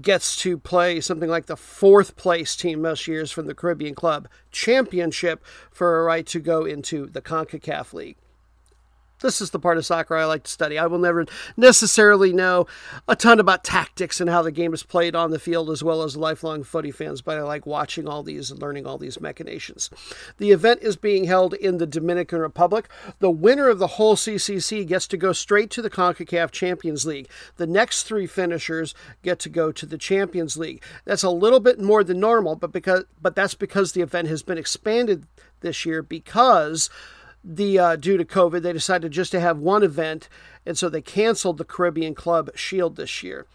gets 0.00 0.36
to 0.36 0.56
play 0.56 1.00
something 1.00 1.28
like 1.28 1.46
the 1.46 1.56
fourth 1.56 2.16
place 2.16 2.56
team 2.56 2.80
most 2.80 3.06
years 3.06 3.30
from 3.30 3.46
the 3.46 3.54
Caribbean 3.54 3.94
Club 3.94 4.28
Championship 4.50 5.44
for 5.70 6.00
a 6.00 6.04
right 6.04 6.26
to 6.26 6.40
go 6.40 6.64
into 6.64 7.06
the 7.06 7.20
CONCACAF 7.20 7.92
League. 7.92 8.16
This 9.22 9.40
is 9.40 9.50
the 9.50 9.58
part 9.58 9.78
of 9.78 9.86
soccer 9.86 10.16
I 10.16 10.24
like 10.24 10.44
to 10.44 10.50
study. 10.50 10.78
I 10.78 10.86
will 10.86 10.98
never 10.98 11.24
necessarily 11.56 12.32
know 12.32 12.66
a 13.08 13.16
ton 13.16 13.40
about 13.40 13.64
tactics 13.64 14.20
and 14.20 14.28
how 14.28 14.42
the 14.42 14.50
game 14.52 14.74
is 14.74 14.82
played 14.82 15.14
on 15.14 15.30
the 15.30 15.38
field, 15.38 15.70
as 15.70 15.82
well 15.82 16.02
as 16.02 16.16
lifelong 16.16 16.64
footy 16.64 16.90
fans, 16.90 17.22
but 17.22 17.38
I 17.38 17.42
like 17.42 17.64
watching 17.66 18.08
all 18.08 18.22
these 18.22 18.50
and 18.50 18.60
learning 18.60 18.86
all 18.86 18.98
these 18.98 19.20
machinations. 19.20 19.90
The 20.38 20.50
event 20.50 20.80
is 20.82 20.96
being 20.96 21.24
held 21.24 21.54
in 21.54 21.78
the 21.78 21.86
Dominican 21.86 22.40
Republic. 22.40 22.88
The 23.20 23.30
winner 23.30 23.68
of 23.68 23.78
the 23.78 23.86
whole 23.86 24.16
CCC 24.16 24.86
gets 24.86 25.06
to 25.08 25.16
go 25.16 25.32
straight 25.32 25.70
to 25.70 25.82
the 25.82 25.90
CONCACAF 25.90 26.50
Champions 26.50 27.06
League. 27.06 27.28
The 27.56 27.66
next 27.66 28.04
three 28.04 28.26
finishers 28.26 28.94
get 29.22 29.38
to 29.40 29.48
go 29.48 29.72
to 29.72 29.86
the 29.86 29.98
Champions 29.98 30.56
League. 30.56 30.82
That's 31.04 31.22
a 31.22 31.30
little 31.30 31.60
bit 31.60 31.80
more 31.80 32.04
than 32.04 32.20
normal, 32.20 32.56
but 32.56 32.72
because 32.72 33.04
but 33.20 33.36
that's 33.36 33.54
because 33.54 33.92
the 33.92 34.00
event 34.00 34.28
has 34.28 34.42
been 34.42 34.58
expanded 34.58 35.26
this 35.60 35.86
year 35.86 36.02
because 36.02 36.90
the 37.44 37.78
uh, 37.78 37.96
due 37.96 38.16
to 38.16 38.24
COVID, 38.24 38.62
they 38.62 38.72
decided 38.72 39.12
just 39.12 39.32
to 39.32 39.40
have 39.40 39.58
one 39.58 39.82
event, 39.82 40.28
and 40.64 40.78
so 40.78 40.88
they 40.88 41.02
canceled 41.02 41.58
the 41.58 41.64
Caribbean 41.64 42.14
Club 42.14 42.50
Shield 42.54 42.96
this 42.96 43.22
year. 43.22 43.46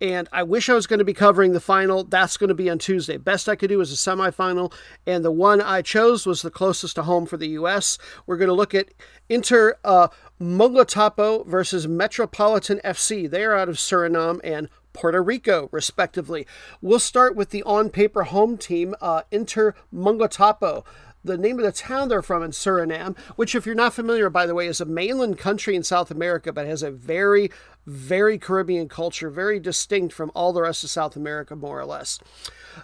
And 0.00 0.28
I 0.30 0.42
wish 0.42 0.68
I 0.68 0.74
was 0.74 0.86
going 0.86 0.98
to 0.98 1.06
be 1.06 1.14
covering 1.14 1.52
the 1.52 1.60
final. 1.60 2.04
That's 2.04 2.36
going 2.36 2.48
to 2.48 2.54
be 2.54 2.68
on 2.68 2.78
Tuesday. 2.78 3.16
Best 3.16 3.48
I 3.48 3.56
could 3.56 3.70
do 3.70 3.80
is 3.80 3.90
a 3.92 3.96
semifinal, 3.96 4.72
and 5.06 5.24
the 5.24 5.32
one 5.32 5.60
I 5.60 5.82
chose 5.82 6.26
was 6.26 6.42
the 6.42 6.50
closest 6.50 6.96
to 6.96 7.04
home 7.04 7.26
for 7.26 7.36
the 7.36 7.48
U.S. 7.48 7.96
We're 8.26 8.36
going 8.36 8.48
to 8.48 8.54
look 8.54 8.74
at 8.74 8.88
Inter 9.28 9.78
uh, 9.84 10.08
versus 10.38 11.88
Metropolitan 11.88 12.80
FC. 12.84 13.30
They 13.30 13.42
are 13.42 13.56
out 13.56 13.68
of 13.68 13.76
Suriname 13.76 14.40
and 14.44 14.68
Puerto 14.92 15.22
Rico, 15.22 15.68
respectively. 15.72 16.46
We'll 16.80 16.98
start 16.98 17.36
with 17.36 17.50
the 17.50 17.62
on 17.64 17.90
paper 17.90 18.24
home 18.24 18.56
team, 18.56 18.94
uh, 19.00 19.22
Inter 19.30 19.74
Moengotapoe 19.94 20.84
the 21.26 21.36
name 21.36 21.58
of 21.58 21.64
the 21.64 21.72
town 21.72 22.08
they're 22.08 22.22
from 22.22 22.42
in 22.42 22.52
Suriname, 22.52 23.18
which, 23.36 23.54
if 23.54 23.66
you're 23.66 23.74
not 23.74 23.94
familiar, 23.94 24.30
by 24.30 24.46
the 24.46 24.54
way, 24.54 24.66
is 24.66 24.80
a 24.80 24.84
mainland 24.84 25.38
country 25.38 25.74
in 25.74 25.82
South 25.82 26.10
America, 26.10 26.52
but 26.52 26.66
has 26.66 26.82
a 26.82 26.90
very, 26.90 27.50
very 27.86 28.38
Caribbean 28.38 28.88
culture, 28.88 29.28
very 29.28 29.60
distinct 29.60 30.14
from 30.14 30.30
all 30.34 30.52
the 30.52 30.62
rest 30.62 30.84
of 30.84 30.90
South 30.90 31.16
America, 31.16 31.54
more 31.54 31.80
or 31.80 31.84
less. 31.84 32.18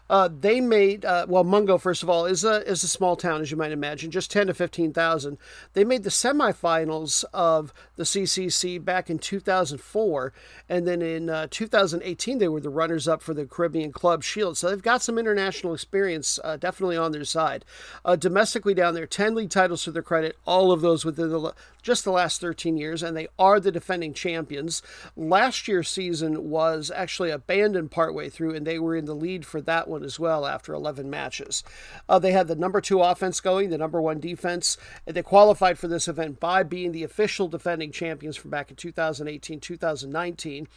Uh, 0.09 0.29
they 0.29 0.61
made 0.61 1.05
uh, 1.05 1.27
well, 1.29 1.45
Moengo 1.45 1.81
first 1.81 2.03
of 2.03 2.11
all 2.11 2.27
is 2.27 2.45
a 2.45 2.67
is 2.69 2.83
a 2.83 2.89
small 2.89 3.17
town 3.17 3.41
as 3.41 3.51
you 3.51 3.57
might 3.57 3.73
imagine, 3.73 4.11
just 4.11 4.31
ten 4.31 4.47
to 4.47 4.55
fifteen 4.55 4.93
thousand. 4.93 5.39
They 5.75 5.85
made 5.85 6.03
the 6.03 6.11
semifinals 6.11 7.25
of 7.33 7.73
the 7.97 8.05
CCC 8.05 8.83
back 8.83 9.11
in 9.11 9.19
2004, 9.19 10.33
and 10.69 10.87
then 10.87 11.03
in 11.03 11.29
uh, 11.29 11.47
2018 11.51 12.39
they 12.39 12.49
were 12.49 12.61
the 12.61 12.69
runners 12.69 13.09
up 13.09 13.23
for 13.23 13.35
the 13.35 13.47
Caribbean 13.47 13.93
Club 13.93 14.23
Shield. 14.23 14.57
So 14.57 14.69
they've 14.69 14.83
got 14.83 15.03
some 15.03 15.19
international 15.19 15.75
experience, 15.75 16.39
uh, 16.43 16.57
definitely 16.57 16.97
on 16.97 17.13
their 17.13 17.25
side. 17.25 17.65
Uh, 18.05 18.17
domestically 18.17 18.75
down 18.75 18.95
there, 18.95 19.07
ten 19.07 19.35
league 19.35 19.51
titles 19.51 19.85
to 19.85 19.91
their 19.91 20.03
credit, 20.03 20.37
all 20.47 20.73
of 20.73 20.81
those 20.81 21.05
within 21.05 21.31
the 21.31 21.55
just 21.83 22.05
the 22.05 22.13
last 22.13 22.41
13 22.41 22.77
years, 22.77 23.03
and 23.03 23.17
they 23.17 23.29
are 23.39 23.61
the 23.61 23.73
defending 23.73 24.15
champions. 24.15 24.83
Last 25.17 25.67
year's 25.67 25.89
season 25.89 26.49
was 26.49 26.91
actually 26.95 27.31
abandoned 27.31 27.91
partway 27.91 28.29
through, 28.29 28.55
and 28.55 28.67
they 28.67 28.79
were 28.79 28.95
in 28.95 29.05
the 29.05 29.15
lead 29.15 29.45
for 29.45 29.61
that 29.63 29.82
one 29.89 30.05
as 30.05 30.19
well 30.19 30.47
after 30.47 30.73
11 30.73 31.09
matches. 31.09 31.63
Uh, 32.09 32.19
they 32.19 32.33
had 32.33 32.49
the 32.49 32.55
number 32.55 32.81
two 32.81 33.01
offense 33.01 33.41
going, 33.41 33.71
the 33.71 33.79
number 33.79 34.01
one 34.01 34.21
defense, 34.21 34.77
they 35.05 35.23
qualified 35.23 35.79
for 35.79 35.89
this 35.89 36.09
event 36.09 36.41
by 36.41 36.63
being 36.63 36.93
the 36.93 37.05
official 37.05 37.49
defending 37.49 37.93
champions 37.93 38.37
from 38.37 38.51
back 38.51 38.71
in 38.71 38.77
2018 38.77 39.61
2019. 39.61 40.69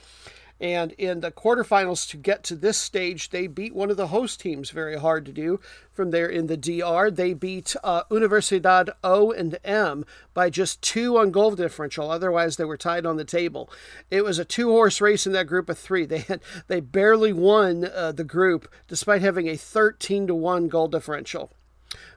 And 0.59 0.93
in 0.93 1.19
the 1.19 1.31
quarterfinals 1.31 2.09
to 2.09 2.17
get 2.17 2.43
to 2.43 2.55
this 2.55 2.77
stage, 2.77 3.29
they 3.29 3.47
beat 3.47 3.75
one 3.75 3.91
of 3.91 3.97
the 3.97 4.07
host 4.07 4.39
teams 4.39 4.69
very 4.69 4.97
hard 4.97 5.25
to 5.25 5.33
do. 5.33 5.59
From 5.91 6.11
there 6.11 6.29
in 6.29 6.47
the 6.47 6.55
DR, 6.57 7.11
they 7.11 7.33
beat 7.33 7.75
uh, 7.83 8.03
Universidad 8.09 8.89
O 9.03 9.31
and 9.31 9.57
M 9.65 10.05
by 10.33 10.49
just 10.49 10.81
two 10.81 11.17
on 11.17 11.31
goal 11.31 11.51
differential. 11.51 12.09
Otherwise, 12.09 12.55
they 12.55 12.65
were 12.65 12.77
tied 12.77 13.05
on 13.05 13.17
the 13.17 13.25
table. 13.25 13.69
It 14.09 14.23
was 14.23 14.39
a 14.39 14.45
two-horse 14.45 15.01
race 15.01 15.27
in 15.27 15.33
that 15.33 15.47
group 15.47 15.69
of 15.69 15.77
three. 15.77 16.05
They 16.15 16.19
had 16.19 16.41
they 16.67 16.79
barely 16.79 17.33
won 17.33 17.83
uh, 17.83 18.13
the 18.13 18.23
group 18.23 18.71
despite 18.87 19.21
having 19.21 19.49
a 19.49 19.57
13 19.57 20.27
to 20.27 20.35
one 20.35 20.69
goal 20.69 20.87
differential. 20.87 21.51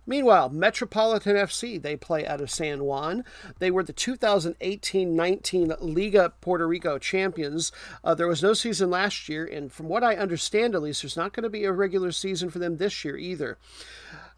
Meanwhile, 0.07 0.51
Metropolitan 0.51 1.37
FC, 1.37 1.81
they 1.81 1.97
play 1.97 2.27
out 2.27 2.41
of 2.41 2.51
San 2.51 2.85
Juan. 2.85 3.25
They 3.59 3.71
were 3.71 3.83
the 3.83 3.93
2018 3.93 5.15
19 5.15 5.75
Liga 5.81 6.33
Puerto 6.41 6.67
Rico 6.67 6.99
champions. 6.99 7.73
Uh, 8.03 8.15
there 8.15 8.29
was 8.29 8.43
no 8.43 8.55
season 8.55 8.91
last 8.91 9.29
year, 9.29 9.45
and 9.45 9.73
from 9.73 9.89
what 9.89 10.03
I 10.03 10.17
understand, 10.17 10.75
at 10.75 10.83
least, 10.83 11.03
there's 11.03 11.17
not 11.17 11.33
going 11.33 11.45
to 11.45 11.51
be 11.51 11.65
a 11.65 11.73
regular 11.73 12.13
season 12.13 12.51
for 12.51 12.59
them 12.59 12.77
this 12.77 13.05
year 13.05 13.17
either. 13.17 13.59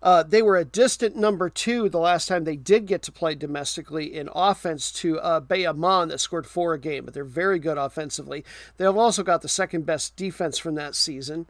Uh, 0.02 0.22
they 0.22 0.42
were 0.42 0.56
a 0.56 0.64
distant 0.64 1.16
number 1.16 1.50
two 1.50 1.88
the 1.88 1.98
last 1.98 2.26
time 2.26 2.44
they 2.44 2.56
did 2.56 2.86
get 2.86 3.02
to 3.02 3.12
play 3.12 3.34
domestically 3.34 4.14
in 4.14 4.28
offense 4.34 4.90
to 4.90 5.18
uh, 5.20 5.40
Bayamon 5.40 6.08
that 6.08 6.20
scored 6.20 6.46
four 6.46 6.74
a 6.74 6.78
game, 6.78 7.04
but 7.04 7.14
they're 7.14 7.24
very 7.24 7.58
good 7.58 7.76
offensively. 7.76 8.44
They 8.76 8.84
have 8.84 8.96
also 8.96 9.22
got 9.22 9.42
the 9.42 9.48
second 9.48 9.84
best 9.84 10.16
defense 10.16 10.58
from 10.58 10.74
that 10.76 10.94
season. 10.94 11.46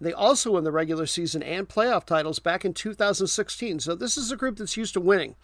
They 0.00 0.12
also 0.12 0.52
won 0.52 0.64
the 0.64 0.72
regular 0.72 1.06
season 1.06 1.42
and 1.42 1.68
playoff 1.68 2.04
titles 2.04 2.38
back 2.38 2.64
in 2.64 2.74
2016. 2.74 3.80
So 3.80 3.94
this 3.94 4.16
is 4.16 4.32
a 4.32 4.36
group 4.36 4.56
that's 4.56 4.76
used 4.76 4.94
to 4.94 5.00
winning. 5.00 5.36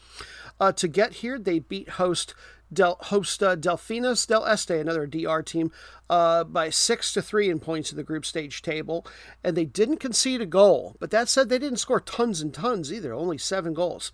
Uh, 0.59 0.73
to 0.73 0.89
get 0.89 1.15
here, 1.15 1.39
they 1.39 1.59
beat 1.59 1.91
host 1.91 2.35
Del, 2.73 2.97
host 3.01 3.43
uh, 3.43 3.57
Delfines 3.57 4.27
del 4.27 4.45
Este, 4.47 4.71
another 4.71 5.07
DR 5.07 5.43
team, 5.43 5.73
uh, 6.09 6.45
by 6.45 6.71
six 6.71 7.12
to 7.12 7.23
three 7.23 7.49
in 7.49 7.61
points 7.61 7.91
in 7.91 7.97
the 7.97 8.03
group 8.03 8.25
stage 8.25 8.62
table, 8.62 9.07
and 9.45 9.57
they 9.57 9.64
didn't 9.64 9.99
concede 9.99 10.41
a 10.41 10.47
goal. 10.47 10.97
But 10.99 11.11
that 11.11 11.29
said, 11.29 11.49
they 11.49 11.59
didn't 11.59 11.79
score 11.79 12.01
tons 12.01 12.41
and 12.41 12.53
tons 12.53 12.93
either, 12.93 13.12
only 13.12 13.39
seven 13.39 13.75
goals. 13.75 14.12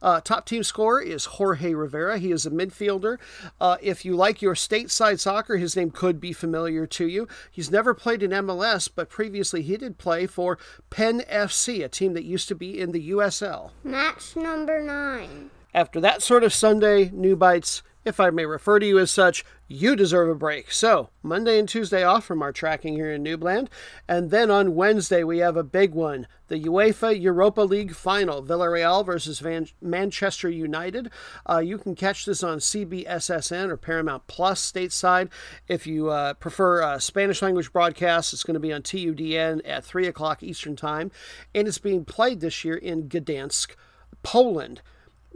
Uh, 0.00 0.20
top 0.20 0.46
team 0.46 0.62
scorer 0.62 1.00
is 1.00 1.24
Jorge 1.24 1.74
Rivera. 1.74 2.18
He 2.18 2.30
is 2.30 2.46
a 2.46 2.50
midfielder. 2.50 3.18
Uh, 3.60 3.76
if 3.82 4.04
you 4.04 4.14
like 4.14 4.40
your 4.40 4.54
stateside 4.54 5.18
soccer, 5.18 5.56
his 5.56 5.76
name 5.76 5.90
could 5.90 6.20
be 6.20 6.32
familiar 6.32 6.86
to 6.86 7.06
you. 7.06 7.26
He's 7.50 7.70
never 7.70 7.94
played 7.94 8.22
in 8.22 8.30
MLS, 8.30 8.88
but 8.92 9.08
previously 9.08 9.62
he 9.62 9.76
did 9.76 9.98
play 9.98 10.26
for 10.26 10.58
Penn 10.90 11.22
FC, 11.30 11.84
a 11.84 11.88
team 11.88 12.14
that 12.14 12.24
used 12.24 12.48
to 12.48 12.54
be 12.54 12.78
in 12.78 12.92
the 12.92 13.10
USL. 13.10 13.70
Match 13.82 14.36
number 14.36 14.80
nine. 14.80 15.50
After 15.78 16.00
that 16.00 16.24
sort 16.24 16.42
of 16.42 16.52
Sunday 16.52 17.08
new 17.14 17.36
bites, 17.36 17.84
if 18.04 18.18
I 18.18 18.30
may 18.30 18.44
refer 18.46 18.80
to 18.80 18.86
you 18.86 18.98
as 18.98 19.12
such, 19.12 19.44
you 19.68 19.94
deserve 19.94 20.28
a 20.28 20.34
break. 20.34 20.72
So, 20.72 21.10
Monday 21.22 21.56
and 21.56 21.68
Tuesday 21.68 22.02
off 22.02 22.24
from 22.24 22.42
our 22.42 22.50
tracking 22.50 22.94
here 22.94 23.12
in 23.12 23.22
Newbland. 23.22 23.70
And 24.08 24.32
then 24.32 24.50
on 24.50 24.74
Wednesday, 24.74 25.22
we 25.22 25.38
have 25.38 25.56
a 25.56 25.62
big 25.62 25.94
one 25.94 26.26
the 26.48 26.58
UEFA 26.58 27.22
Europa 27.22 27.60
League 27.60 27.94
final 27.94 28.42
Villarreal 28.42 29.06
versus 29.06 29.38
Van- 29.38 29.68
Manchester 29.80 30.50
United. 30.50 31.12
Uh, 31.48 31.58
you 31.58 31.78
can 31.78 31.94
catch 31.94 32.24
this 32.24 32.42
on 32.42 32.58
CBSSN 32.58 33.70
or 33.70 33.76
Paramount 33.76 34.26
Plus 34.26 34.60
stateside. 34.60 35.30
If 35.68 35.86
you 35.86 36.08
uh, 36.10 36.34
prefer 36.34 36.82
uh, 36.82 36.98
Spanish 36.98 37.40
language 37.40 37.72
broadcasts, 37.72 38.32
it's 38.32 38.42
going 38.42 38.54
to 38.54 38.58
be 38.58 38.72
on 38.72 38.82
TUDN 38.82 39.60
at 39.64 39.84
3 39.84 40.08
o'clock 40.08 40.42
Eastern 40.42 40.74
Time. 40.74 41.12
And 41.54 41.68
it's 41.68 41.78
being 41.78 42.04
played 42.04 42.40
this 42.40 42.64
year 42.64 42.74
in 42.74 43.08
Gdansk, 43.08 43.76
Poland. 44.24 44.82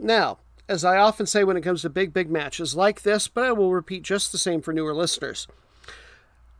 Now, 0.03 0.39
as 0.67 0.83
I 0.83 0.97
often 0.97 1.25
say 1.25 1.45
when 1.45 1.55
it 1.55 1.61
comes 1.61 1.81
to 1.81 1.89
big, 1.89 2.13
big 2.13 2.29
matches 2.29 2.75
like 2.75 3.03
this, 3.03 3.29
but 3.29 3.45
I 3.45 3.53
will 3.53 3.71
repeat 3.71 4.03
just 4.03 4.31
the 4.31 4.37
same 4.37 4.61
for 4.61 4.73
newer 4.73 4.93
listeners. 4.93 5.47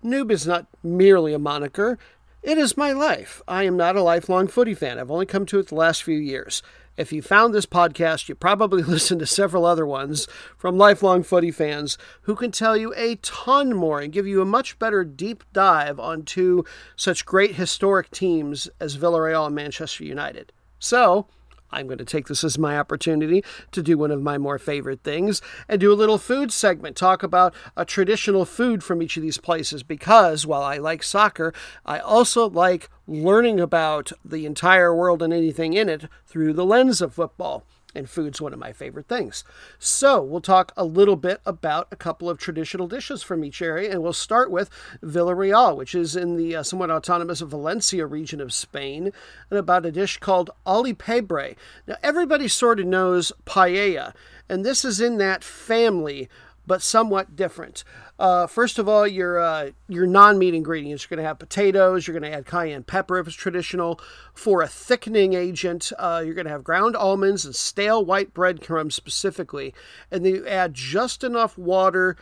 Noob 0.04 0.32
is 0.32 0.48
not 0.48 0.68
merely 0.82 1.34
a 1.34 1.40
moniker, 1.40 2.00
it 2.42 2.58
is 2.58 2.76
my 2.78 2.92
life. 2.92 3.42
I 3.48 3.64
am 3.64 3.78
not 3.78 3.96
a 3.96 4.02
lifelong 4.02 4.48
footy 4.48 4.74
fan. 4.74 5.00
I've 5.00 5.12
only 5.12 5.26
come 5.26 5.46
to 5.46 5.60
it 5.60 5.68
the 5.68 5.76
last 5.76 6.04
few 6.04 6.18
years. 6.18 6.62
If 6.96 7.12
you 7.12 7.22
found 7.22 7.54
this 7.54 7.66
podcast, 7.66 8.30
you 8.30 8.36
probably 8.36 8.84
listened 8.84 9.20
to 9.20 9.26
several 9.26 9.66
other 9.66 9.86
ones 9.86 10.28
from 10.58 10.78
lifelong 10.78 11.24
footy 11.24 11.52
fans 11.52 11.98
who 12.24 12.36
can 12.36 12.52
tell 12.52 12.78
you 12.78 12.94
a 12.96 13.16
ton 13.16 13.74
more 13.74 14.00
and 14.00 14.12
give 14.12 14.28
you 14.28 14.42
a 14.42 14.46
much 14.46 14.80
better 14.80 15.04
deep 15.04 15.44
dive 15.52 16.00
onto 16.00 16.64
such 16.96 17.26
great 17.26 17.56
historic 17.56 18.12
teams 18.12 18.70
as 18.80 18.98
Villarreal 18.98 19.48
and 19.48 19.56
Manchester 19.56 20.04
United. 20.04 20.52
So, 20.80 21.28
I'm 21.74 21.88
going 21.88 21.98
to 21.98 22.06
take 22.06 22.28
this 22.28 22.44
as 22.44 22.58
my 22.58 22.78
opportunity 22.78 23.44
to 23.72 23.82
do 23.82 23.98
one 23.98 24.12
of 24.12 24.22
my 24.22 24.38
more 24.38 24.60
favorite 24.60 25.04
things 25.04 25.42
and 25.68 25.82
do 25.82 25.92
a 25.92 25.96
little 25.96 26.18
food 26.18 26.52
segment, 26.52 26.96
talk 26.96 27.24
about 27.24 27.54
a 27.76 27.84
traditional 27.86 28.46
food 28.46 28.84
from 28.84 29.02
each 29.02 29.18
of 29.18 29.24
these 29.24 29.38
places 29.38 29.84
because 29.84 30.46
while 30.46 30.64
I 30.64 30.78
like 30.78 31.04
soccer, 31.04 31.54
I 31.86 32.00
also 32.00 32.50
like 32.50 32.90
learning 33.08 33.60
about 33.60 34.12
the 34.24 34.46
entire 34.46 34.96
world 34.96 35.22
and 35.22 35.34
anything 35.34 35.74
in 35.74 35.90
it 35.90 36.06
through 36.26 36.54
the 36.54 36.66
lens 36.66 37.02
of 37.02 37.14
football 37.14 37.66
and 37.96 38.10
food's 38.10 38.42
one 38.42 38.54
of 38.54 38.60
my 38.60 38.74
favorite 38.74 39.08
things. 39.08 39.44
So, 39.80 40.22
we'll 40.22 40.42
talk 40.42 40.72
a 40.76 40.84
little 40.84 41.16
bit 41.16 41.42
about 41.46 41.88
a 41.92 41.96
couple 41.96 42.30
of 42.30 42.38
traditional 42.38 42.88
dishes 42.88 43.24
from 43.24 43.44
each 43.44 43.62
area, 43.62 43.92
and 43.92 44.02
we'll 44.02 44.14
start 44.14 44.52
with 44.52 44.70
Villarreal, 45.04 45.76
which 45.76 45.96
is 45.96 46.16
in 46.16 46.36
the 46.36 46.56
uh, 46.56 46.64
somewhat 46.64 46.92
autonomous 46.92 47.42
Valencia 47.42 48.06
region 48.06 48.42
of 48.42 48.54
Spain, 48.54 49.12
and 49.50 49.60
about 49.60 49.86
a 49.86 49.92
dish 49.92 50.18
called 50.18 50.50
all 50.66 50.88
i 50.88 50.94
pebre. 50.94 51.56
Now, 51.88 51.98
everybody 52.04 52.48
sort 52.48 52.80
of 52.80 52.86
knows 52.86 53.32
paella, 53.46 54.14
and 54.50 54.66
this 54.66 54.84
is 54.84 55.00
in 55.00 55.18
that 55.18 55.44
family 55.44 56.30
but 56.66 56.82
somewhat 56.82 57.36
different. 57.36 57.84
Uh, 58.24 58.48
first 58.48 58.80
of 58.80 58.88
all, 58.88 59.06
your 59.06 59.38
uh, 59.38 59.72
your 59.90 60.06
non-meat 60.06 60.54
ingredients. 60.54 61.04
You're 61.04 61.18
going 61.18 61.22
to 61.22 61.28
have 61.28 61.40
potatoes. 61.40 62.08
You're 62.08 62.18
going 62.18 62.32
to 62.32 62.38
add 62.38 62.46
cayenne 62.46 62.84
pepper 62.84 63.20
if 63.20 63.28
it's 63.28 63.36
traditional. 63.36 64.00
For 64.34 64.62
a 64.62 64.68
thickening 64.68 65.34
agent, 65.34 65.92
uh, 66.00 66.24
you're 66.24 66.34
going 66.34 66.46
to 66.46 66.52
have 66.52 66.64
ground 66.64 66.96
almonds 66.96 67.44
and 67.44 67.54
stale 67.54 68.06
white 68.06 68.34
breadcrumbs 68.34 68.96
specifically, 68.96 69.74
and 70.10 70.24
then 70.24 70.36
you 70.36 70.48
add 70.48 70.74
just 70.74 71.22
enough 71.22 71.58
water 71.58 72.16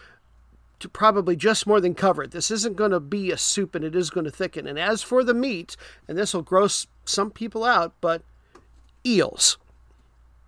to 0.80 0.90
probably 0.90 1.36
just 1.36 1.68
more 1.68 1.80
than 1.80 1.94
cover 1.94 2.24
it. 2.24 2.32
This 2.32 2.50
isn't 2.50 2.76
going 2.76 2.90
to 2.90 3.00
be 3.00 3.30
a 3.30 3.38
soup, 3.38 3.76
and 3.76 3.86
it 3.86 3.96
is 3.96 4.10
going 4.10 4.26
to 4.26 4.32
thicken. 4.32 4.66
And 4.66 4.80
as 4.80 5.04
for 5.04 5.24
the 5.24 5.36
meat, 5.36 5.78
and 6.08 6.18
this 6.18 6.34
will 6.34 6.42
gross 6.42 6.88
some 7.06 7.30
people 7.30 7.64
out, 7.64 7.94
but 8.02 8.24
eels. 9.06 9.60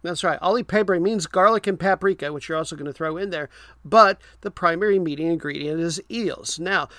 That's 0.04 0.24
right. 0.24 0.38
All 0.42 0.58
i 0.58 0.62
pebre 0.62 1.00
means 1.00 1.28
garlic 1.28 1.66
and 1.66 1.80
paprika, 1.80 2.32
which 2.32 2.50
you're 2.50 2.58
also 2.58 2.76
going 2.76 2.86
to 2.86 2.94
throw 2.94 3.18
in 3.18 3.30
there. 3.30 3.50
But 3.86 4.20
the 4.42 4.52
primary 4.52 5.00
meaty 5.00 5.26
ingredient 5.26 5.80
is 5.80 6.02
eels. 6.12 6.60
Now, 6.60 6.90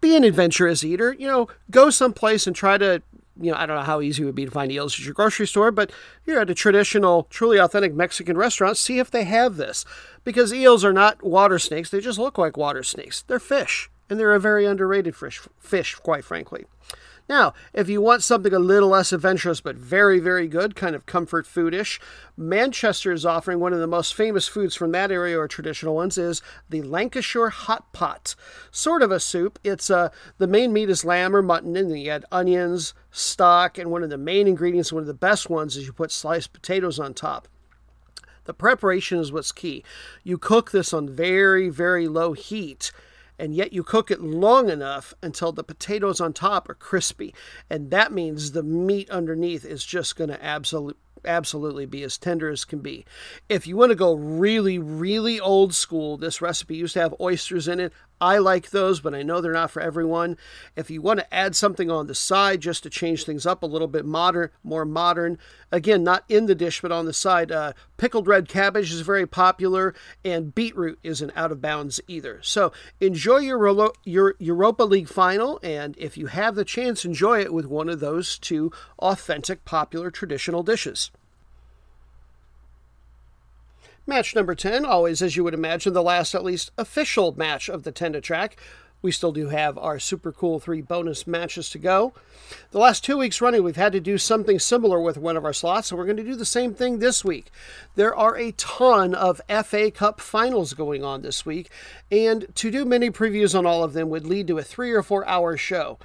be 0.00 0.16
an 0.16 0.24
adventurous 0.24 0.84
eater. 0.84 1.14
You 1.16 1.28
know, 1.28 1.48
go 1.70 1.90
someplace 1.90 2.46
and 2.46 2.56
try 2.56 2.76
to, 2.76 3.02
you 3.40 3.52
know, 3.52 3.56
I 3.56 3.66
don't 3.66 3.76
know 3.76 3.82
how 3.82 4.00
easy 4.00 4.22
it 4.22 4.26
would 4.26 4.34
be 4.34 4.44
to 4.44 4.50
find 4.50 4.72
eels 4.72 4.94
at 4.94 5.04
your 5.04 5.14
grocery 5.14 5.46
store, 5.46 5.70
but 5.70 5.92
you're 6.24 6.40
at 6.40 6.50
a 6.50 6.54
traditional, 6.54 7.28
truly 7.30 7.58
authentic 7.58 7.94
Mexican 7.94 8.36
restaurant, 8.36 8.76
see 8.76 8.98
if 8.98 9.10
they 9.10 9.24
have 9.24 9.56
this. 9.56 9.84
Because 10.24 10.52
eels 10.52 10.84
are 10.84 10.92
not 10.92 11.22
water 11.22 11.58
snakes, 11.58 11.90
they 11.90 12.00
just 12.00 12.18
look 12.18 12.36
like 12.36 12.56
water 12.56 12.82
snakes. 12.82 13.22
They're 13.22 13.38
fish, 13.38 13.90
and 14.10 14.18
they're 14.18 14.34
a 14.34 14.40
very 14.40 14.66
underrated 14.66 15.14
fish, 15.14 15.40
fish 15.60 15.94
quite 15.94 16.24
frankly. 16.24 16.66
Now, 17.28 17.54
if 17.72 17.88
you 17.88 18.00
want 18.00 18.22
something 18.22 18.54
a 18.54 18.58
little 18.58 18.90
less 18.90 19.12
adventurous 19.12 19.60
but 19.60 19.74
very, 19.74 20.20
very 20.20 20.46
good, 20.46 20.76
kind 20.76 20.94
of 20.94 21.06
comfort 21.06 21.44
foodish, 21.44 21.98
Manchester 22.36 23.10
is 23.10 23.26
offering 23.26 23.58
one 23.58 23.72
of 23.72 23.80
the 23.80 23.88
most 23.88 24.14
famous 24.14 24.46
foods 24.46 24.76
from 24.76 24.92
that 24.92 25.10
area 25.10 25.36
or 25.36 25.48
traditional 25.48 25.96
ones 25.96 26.16
is 26.18 26.40
the 26.70 26.82
Lancashire 26.82 27.48
hot 27.48 27.92
pot. 27.92 28.36
Sort 28.70 29.02
of 29.02 29.10
a 29.10 29.18
soup. 29.18 29.58
It's 29.64 29.90
uh, 29.90 30.10
the 30.38 30.46
main 30.46 30.72
meat 30.72 30.88
is 30.88 31.04
lamb 31.04 31.34
or 31.34 31.42
mutton, 31.42 31.76
and 31.76 31.90
then 31.90 31.98
you 31.98 32.10
add 32.10 32.24
onions, 32.30 32.94
stock, 33.10 33.76
and 33.76 33.90
one 33.90 34.04
of 34.04 34.10
the 34.10 34.18
main 34.18 34.46
ingredients, 34.46 34.92
one 34.92 35.02
of 35.02 35.08
the 35.08 35.14
best 35.14 35.50
ones, 35.50 35.76
is 35.76 35.86
you 35.86 35.92
put 35.92 36.12
sliced 36.12 36.52
potatoes 36.52 37.00
on 37.00 37.12
top. 37.12 37.48
The 38.44 38.54
preparation 38.54 39.18
is 39.18 39.32
what's 39.32 39.50
key. 39.50 39.82
You 40.22 40.38
cook 40.38 40.70
this 40.70 40.92
on 40.92 41.08
very, 41.08 41.68
very 41.68 42.06
low 42.06 42.34
heat 42.34 42.92
and 43.38 43.54
yet 43.54 43.72
you 43.72 43.82
cook 43.82 44.10
it 44.10 44.20
long 44.20 44.70
enough 44.70 45.14
until 45.22 45.52
the 45.52 45.64
potatoes 45.64 46.20
on 46.20 46.32
top 46.32 46.68
are 46.68 46.74
crispy. 46.74 47.34
And 47.70 47.90
that 47.90 48.12
means 48.12 48.52
the 48.52 48.62
meat 48.62 49.10
underneath 49.10 49.64
is 49.64 49.84
just 49.84 50.16
going 50.16 50.30
to 50.30 50.44
absolutely 50.44 51.00
absolutely 51.24 51.86
be 51.86 52.02
as 52.02 52.16
tender 52.16 52.48
as 52.50 52.64
can 52.64 52.78
be. 52.78 53.04
If 53.48 53.66
you 53.66 53.76
want 53.76 53.90
to 53.90 53.96
go 53.96 54.14
really, 54.14 54.78
really 54.78 55.40
old 55.40 55.74
school, 55.74 56.16
this 56.16 56.40
recipe 56.40 56.76
used 56.76 56.94
to 56.94 57.00
have 57.00 57.14
oysters 57.20 57.68
in 57.68 57.80
it. 57.80 57.92
I 58.20 58.38
like 58.38 58.70
those, 58.70 59.00
but 59.00 59.14
I 59.14 59.22
know 59.22 59.40
they're 59.40 59.52
not 59.52 59.70
for 59.70 59.82
everyone. 59.82 60.36
If 60.74 60.90
you 60.90 61.02
want 61.02 61.20
to 61.20 61.34
add 61.34 61.54
something 61.54 61.90
on 61.90 62.06
the 62.06 62.14
side 62.14 62.60
just 62.60 62.82
to 62.84 62.90
change 62.90 63.24
things 63.24 63.44
up 63.44 63.62
a 63.62 63.66
little 63.66 63.88
bit 63.88 64.04
modern, 64.04 64.50
more 64.64 64.84
modern, 64.84 65.38
again, 65.70 66.02
not 66.02 66.24
in 66.28 66.46
the 66.46 66.54
dish, 66.54 66.80
but 66.80 66.92
on 66.92 67.04
the 67.04 67.12
side, 67.12 67.52
uh, 67.52 67.72
pickled 67.96 68.26
red 68.26 68.48
cabbage 68.48 68.90
is 68.92 69.02
very 69.02 69.26
popular, 69.26 69.94
and 70.24 70.54
beetroot 70.54 70.98
isn't 71.02 71.32
out 71.36 71.52
of 71.52 71.60
bounds 71.60 72.00
either. 72.08 72.40
So 72.42 72.72
enjoy 73.00 73.38
your, 73.38 73.92
your 74.04 74.34
Europa 74.38 74.84
League 74.84 75.08
final, 75.08 75.60
and 75.62 75.94
if 75.98 76.16
you 76.16 76.26
have 76.26 76.54
the 76.54 76.64
chance, 76.64 77.04
enjoy 77.04 77.40
it 77.40 77.52
with 77.52 77.66
one 77.66 77.88
of 77.88 78.00
those 78.00 78.38
two 78.38 78.72
authentic, 78.98 79.64
popular, 79.64 80.10
traditional 80.10 80.62
dishes. 80.62 81.10
Match 84.08 84.36
number 84.36 84.54
10, 84.54 84.84
always 84.84 85.20
as 85.20 85.34
you 85.34 85.42
would 85.42 85.52
imagine, 85.52 85.92
the 85.92 86.00
last 86.00 86.32
at 86.36 86.44
least 86.44 86.70
official 86.78 87.34
match 87.36 87.68
of 87.68 87.82
the 87.82 87.90
10 87.90 88.12
to 88.12 88.20
track. 88.20 88.56
we 89.02 89.10
still 89.10 89.32
do 89.32 89.48
have 89.48 89.76
our 89.78 89.98
super 89.98 90.30
cool 90.30 90.60
three 90.60 90.80
bonus 90.80 91.26
matches 91.26 91.68
to 91.70 91.78
go. 91.78 92.14
The 92.70 92.78
last 92.78 93.02
two 93.02 93.18
weeks 93.18 93.40
running, 93.40 93.64
we've 93.64 93.74
had 93.74 93.92
to 93.92 94.00
do 94.00 94.16
something 94.16 94.60
similar 94.60 95.00
with 95.00 95.18
one 95.18 95.36
of 95.36 95.44
our 95.44 95.52
slots, 95.52 95.88
so 95.88 95.96
we're 95.96 96.04
going 96.04 96.16
to 96.18 96.22
do 96.22 96.36
the 96.36 96.44
same 96.44 96.72
thing 96.72 97.00
this 97.00 97.24
week. 97.24 97.50
There 97.96 98.14
are 98.14 98.36
a 98.36 98.52
ton 98.52 99.12
of 99.12 99.40
FA 99.64 99.90
Cup 99.90 100.20
finals 100.20 100.72
going 100.72 101.02
on 101.02 101.22
this 101.22 101.44
week, 101.44 101.68
and 102.08 102.46
to 102.54 102.70
do 102.70 102.84
many 102.84 103.10
previews 103.10 103.58
on 103.58 103.66
all 103.66 103.82
of 103.82 103.92
them 103.92 104.08
would 104.08 104.24
lead 104.24 104.46
to 104.46 104.58
a 104.58 104.62
three 104.62 104.92
or 104.92 105.02
four 105.02 105.26
hour 105.26 105.56
show. 105.56 105.98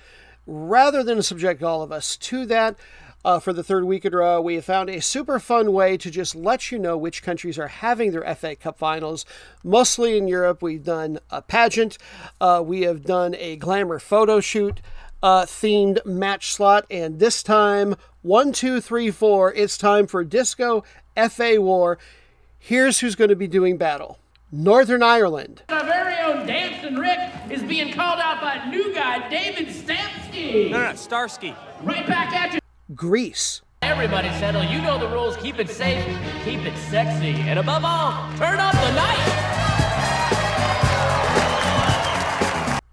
Rather 0.48 1.04
than 1.04 1.22
subject 1.22 1.62
all 1.62 1.84
of 1.84 1.92
us 1.92 2.18
to 2.18 2.48
that, 2.48 2.76
uh, 3.24 3.40
for 3.40 3.54
the 3.54 3.64
third 3.64 3.86
week 3.86 4.06
in 4.06 4.14
a 4.14 4.18
row, 4.18 4.42
we 4.42 4.56
have 4.56 4.66
found 4.66 4.90
a 4.90 5.02
super 5.02 5.40
fun 5.40 5.74
way 5.74 5.98
to 5.98 6.10
just 6.10 6.36
let 6.36 6.72
you 6.72 6.80
know 6.80 6.98
which 6.98 7.24
countries 7.24 7.60
are 7.60 7.68
having 7.68 8.12
their 8.12 8.36
FA 8.36 8.56
Cup 8.56 8.78
finals. 8.78 9.26
Mostly 9.64 10.18
in 10.18 10.28
Europe, 10.28 10.62
we've 10.62 10.84
done 10.84 11.20
a 11.30 11.42
pageant, 11.42 11.98
uh, 12.40 12.62
we 12.66 12.82
have 12.82 13.04
done 13.04 13.36
a 13.36 13.56
glamour 13.56 14.00
photo 14.00 14.40
shoot 14.40 14.82
uh, 15.24 15.46
themed 15.46 16.04
match 16.06 16.52
slot, 16.52 16.86
and 16.90 17.20
this 17.20 17.44
time, 17.44 17.96
one, 18.22 18.52
two, 18.52 18.82
three, 18.82 19.12
four, 19.12 19.54
it's 19.54 19.78
time 19.78 20.08
for 20.08 20.24
Disco 20.24 20.84
FA 21.30 21.62
War. 21.62 21.98
Here's 22.58 23.00
who's 23.00 23.16
going 23.16 23.30
to 23.30 23.36
be 23.36 23.48
doing 23.48 23.78
battle. 23.78 24.20
Northern 24.52 25.02
Ireland. 25.02 25.64
Our 25.70 25.84
very 25.86 26.18
own 26.20 26.46
Dancing 26.46 26.96
Rick 26.96 27.20
is 27.50 27.64
being 27.64 27.94
called 27.94 28.20
out 28.20 28.42
by 28.42 28.66
new 28.70 28.94
guy 28.94 29.30
David 29.30 29.68
Stamsky. 29.68 30.70
No, 30.70 30.80
no, 30.80 30.90
no, 30.90 30.94
Starsky. 30.94 31.56
Right 31.84 32.06
back 32.06 32.34
at 32.34 32.54
you. 32.54 32.61
Greece. 32.96 33.62
Everybody 33.82 34.30
settle. 34.40 34.64
You 34.64 34.82
know 34.82 34.98
the 35.00 35.08
rules. 35.08 35.38
Keep 35.38 35.60
it 35.60 35.70
safe, 35.70 36.06
keep 36.44 36.60
it 36.62 36.78
sexy, 36.78 37.32
and 37.32 37.58
above 37.58 37.84
all, 37.86 38.30
turn 38.38 38.60
up 38.60 38.74
the 38.74 38.92
night. 38.94 39.48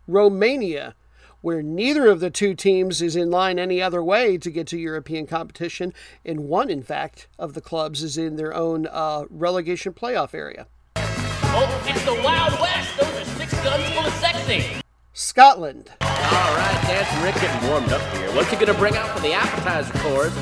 Romania, 0.06 0.94
where 1.40 1.62
neither 1.62 2.08
of 2.08 2.20
the 2.20 2.30
two 2.30 2.54
teams 2.54 3.02
is 3.02 3.16
in 3.16 3.30
line 3.30 3.58
any 3.58 3.82
other 3.82 4.02
way 4.02 4.38
to 4.38 4.50
get 4.50 4.66
to 4.68 4.78
European 4.78 5.26
competition, 5.26 5.92
and 6.24 6.48
one, 6.48 6.70
in 6.70 6.82
fact, 6.82 7.28
of 7.38 7.54
the 7.54 7.60
clubs 7.60 8.02
is 8.02 8.16
in 8.16 8.36
their 8.36 8.54
own 8.54 8.86
uh, 8.86 9.24
relegation 9.28 9.92
playoff 9.92 10.32
area. 10.32 10.66
Oh, 10.96 11.84
it's 11.86 12.04
the 12.04 12.14
Wild 12.22 12.58
West. 12.60 12.96
Those 12.98 13.20
are 13.20 13.24
six 13.36 13.52
guns 13.62 13.84
full 13.94 14.06
of 14.06 14.14
sexy. 14.14 14.77
Scotland. 15.18 15.90
All 16.00 16.54
right, 16.54 16.78
Dancing 16.86 17.22
Rick 17.24 17.34
getting 17.42 17.68
warmed 17.68 17.90
up 17.90 18.00
here. 18.14 18.30
What's 18.36 18.50
he 18.50 18.56
gonna 18.56 18.78
bring 18.78 18.96
out 18.96 19.10
for 19.10 19.20
the 19.20 19.32
appetizer 19.32 19.92
course? 19.98 20.32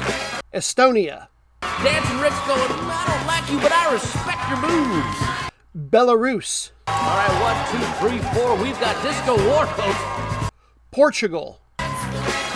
Estonia. 0.52 1.28
Dancing 1.80 2.20
Rick's 2.20 2.38
going, 2.44 2.60
I 2.84 3.04
don't 3.08 3.26
like 3.26 3.48
you, 3.48 3.58
but 3.58 3.72
I 3.72 3.90
respect 3.96 4.36
your 4.52 4.60
moves. 4.60 5.16
Belarus. 5.72 6.72
All 6.88 7.16
right, 7.16 7.32
one, 7.40 7.56
two, 7.72 7.80
three, 8.04 8.20
four. 8.36 8.54
We've 8.56 8.78
got 8.78 9.00
disco 9.02 9.40
war, 9.48 9.64
folks. 9.80 10.52
Portugal. 10.90 11.58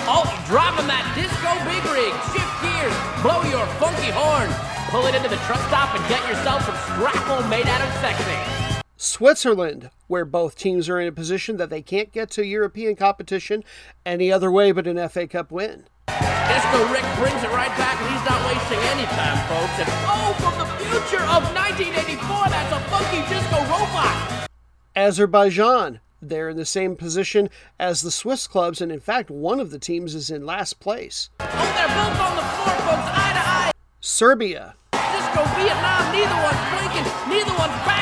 Oh, 0.05 0.29
dropping 0.45 0.93
that 0.93 1.09
disco 1.16 1.57
big 1.64 1.81
rig. 1.89 2.12
Shift 2.37 2.53
gears. 2.61 2.93
Blow 3.25 3.41
your 3.49 3.64
funky 3.81 4.12
horn. 4.12 4.53
Pull 4.93 5.07
it 5.07 5.14
into 5.14 5.31
the 5.31 5.41
truck 5.49 5.61
stop 5.73 5.97
and 5.97 6.05
get 6.12 6.21
yourself 6.29 6.68
some 6.68 6.77
scrapple 6.93 7.49
made 7.49 7.66
out 7.66 7.81
of 7.81 7.89
sexy. 8.05 8.60
Switzerland, 9.03 9.89
where 10.09 10.27
both 10.27 10.57
teams 10.57 10.87
are 10.87 11.01
in 11.01 11.09
a 11.09 11.13
position 11.13 11.57
that 11.57 11.71
they 11.71 11.81
can't 11.81 12.13
get 12.13 12.31
to 12.33 12.45
European 12.45 12.95
competition 12.95 13.65
any 14.05 14.31
other 14.31 14.51
way 14.51 14.73
but 14.73 14.87
an 14.87 15.09
FA 15.09 15.27
Cup 15.27 15.51
win. 15.51 15.87
Disco 16.07 16.87
Rick 16.93 17.07
brings 17.17 17.43
it 17.43 17.49
right 17.49 17.73
back, 17.81 17.99
and 17.99 18.13
he's 18.13 18.29
not 18.29 18.45
wasting 18.45 18.79
any 18.93 19.07
time, 19.07 19.39
folks. 19.49 19.81
And 19.81 19.89
oh, 20.05 20.37
from 20.37 20.53
the 20.59 20.67
future 20.85 21.25
of 21.25 21.49
1984, 21.57 22.51
that's 22.51 22.73
a 22.77 22.81
funky 22.91 23.25
disco 23.33 23.57
robot. 23.73 24.47
Azerbaijan, 24.95 26.01
they're 26.21 26.51
in 26.51 26.59
the 26.59 26.67
same 26.67 26.95
position 26.95 27.49
as 27.79 28.03
the 28.03 28.11
Swiss 28.11 28.47
clubs, 28.47 28.83
and 28.83 28.93
in 28.93 29.01
fact, 29.01 29.31
one 29.31 29.61
of 29.61 29.71
the 29.71 29.79
teams 29.79 30.15
is 30.15 30.29
in 30.29 30.45
last 30.45 30.79
place. 30.79 31.31
Oh, 31.41 31.47
they're 31.47 31.89
both 31.89 32.21
on 32.21 32.37
the 32.37 32.43
floor, 32.43 32.77
folks, 32.85 33.09
eye 33.17 33.33
to 33.33 33.49
eye. 33.49 33.73
Serbia, 34.01 34.75
Disco 34.93 35.43
Vietnam, 35.57 36.13
neither 36.13 36.37
one's 36.45 36.61
blinking, 36.69 37.09
neither 37.33 37.59
one's 37.59 37.87
down. 37.87 38.00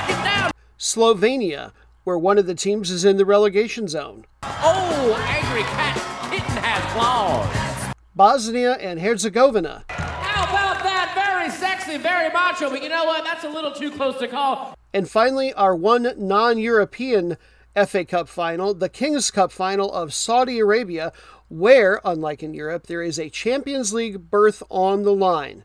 Slovenia, 0.79 1.73
where 2.05 2.17
one 2.19 2.39
of 2.39 2.47
the 2.47 2.55
teams 2.55 2.91
is 2.91 3.05
in 3.05 3.17
the 3.17 3.25
relegation 3.25 3.89
zone. 3.89 4.25
Oh, 4.43 5.15
angry 5.29 5.63
cat, 5.63 6.31
kitten 6.31 6.57
has 6.63 6.93
claws. 6.93 7.95
Bosnia 8.15 8.73
and 8.75 9.01
Herzegovina, 9.01 9.85
How 9.89 10.45
about 10.45 10.83
that? 10.85 11.13
Very 11.15 11.51
sexy, 11.51 11.99
very 11.99 12.33
macho, 12.33 12.71
but 12.71 12.83
you 12.83 12.89
know 12.89 13.05
what? 13.05 13.25
That's 13.25 13.45
a 13.45 13.49
little 13.49 13.73
too 13.73 13.91
close 13.91 14.19
to 14.19 14.29
call. 14.29 14.75
and 14.95 15.09
finally, 15.11 15.53
our 15.55 15.75
one 15.75 16.13
non 16.17 16.59
European 16.59 17.37
FA 17.87 18.05
Cup 18.05 18.29
final, 18.29 18.73
the 18.75 18.89
Kings 18.89 19.31
Cup 19.31 19.51
final 19.53 19.93
of 19.93 20.15
Saudi 20.15 20.59
Arabia, 20.61 21.13
where, 21.49 22.01
unlike 22.05 22.43
in 22.43 22.55
Europe, 22.55 22.87
there 22.87 23.03
is 23.03 23.19
a 23.19 23.31
Champions 23.31 23.93
League 23.93 24.31
berth 24.31 24.63
on 24.71 25.03
the 25.03 25.15
line. 25.15 25.65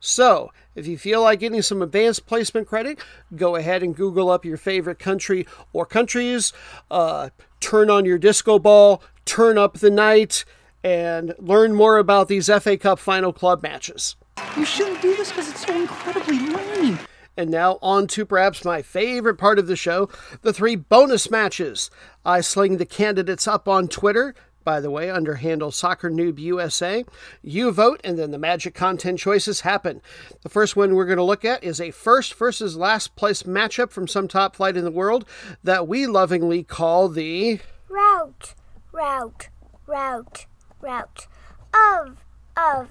So, 0.00 0.52
if 0.74 0.86
you 0.86 0.98
feel 0.98 1.22
like 1.22 1.40
getting 1.40 1.62
some 1.62 1.82
advanced 1.82 2.26
placement 2.26 2.68
credit, 2.68 2.98
go 3.34 3.56
ahead 3.56 3.82
and 3.82 3.96
Google 3.96 4.30
up 4.30 4.44
your 4.44 4.58
favorite 4.58 4.98
country 4.98 5.46
or 5.72 5.86
countries, 5.86 6.52
uh, 6.90 7.30
turn 7.60 7.90
on 7.90 8.04
your 8.04 8.18
disco 8.18 8.58
ball, 8.58 9.02
turn 9.24 9.58
up 9.58 9.78
the 9.78 9.90
night, 9.90 10.44
and 10.84 11.34
learn 11.38 11.74
more 11.74 11.98
about 11.98 12.28
these 12.28 12.48
FA 12.60 12.76
Cup 12.76 12.98
final 12.98 13.32
club 13.32 13.62
matches. 13.62 14.16
You 14.56 14.64
shouldn't 14.64 15.00
do 15.02 15.16
this 15.16 15.30
because 15.30 15.50
it's 15.50 15.66
so 15.66 15.74
incredibly 15.74 16.38
lame. 16.38 16.98
And 17.36 17.50
now 17.50 17.78
on 17.82 18.06
to 18.08 18.24
perhaps 18.24 18.64
my 18.64 18.82
favorite 18.82 19.36
part 19.36 19.58
of 19.58 19.66
the 19.66 19.76
show, 19.76 20.08
the 20.42 20.52
three 20.52 20.76
bonus 20.76 21.30
matches. 21.30 21.90
I 22.24 22.40
sling 22.40 22.78
the 22.78 22.86
candidates 22.86 23.46
up 23.46 23.68
on 23.68 23.88
Twitter, 23.88 24.34
by 24.66 24.80
the 24.80 24.90
way, 24.90 25.08
under 25.08 25.36
handle 25.36 25.70
Soccer 25.70 26.10
Noob 26.10 26.40
USA. 26.40 27.04
You 27.40 27.70
vote, 27.70 28.00
and 28.02 28.18
then 28.18 28.32
the 28.32 28.38
magic 28.38 28.74
content 28.74 29.20
choices 29.20 29.60
happen. 29.60 30.02
The 30.42 30.48
first 30.48 30.74
one 30.74 30.96
we're 30.96 31.06
going 31.06 31.18
to 31.18 31.22
look 31.22 31.44
at 31.44 31.62
is 31.62 31.80
a 31.80 31.92
first 31.92 32.34
versus 32.34 32.76
last 32.76 33.14
place 33.14 33.44
matchup 33.44 33.92
from 33.92 34.08
some 34.08 34.26
top 34.26 34.56
flight 34.56 34.76
in 34.76 34.82
the 34.82 34.90
world 34.90 35.24
that 35.62 35.86
we 35.86 36.08
lovingly 36.08 36.64
call 36.64 37.08
the 37.08 37.60
route, 37.88 38.54
route, 38.90 39.50
route, 39.86 40.46
route 40.80 41.28
of, 41.72 42.24
of, 42.56 42.88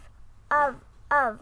of, 0.49 0.75
of 1.11 1.39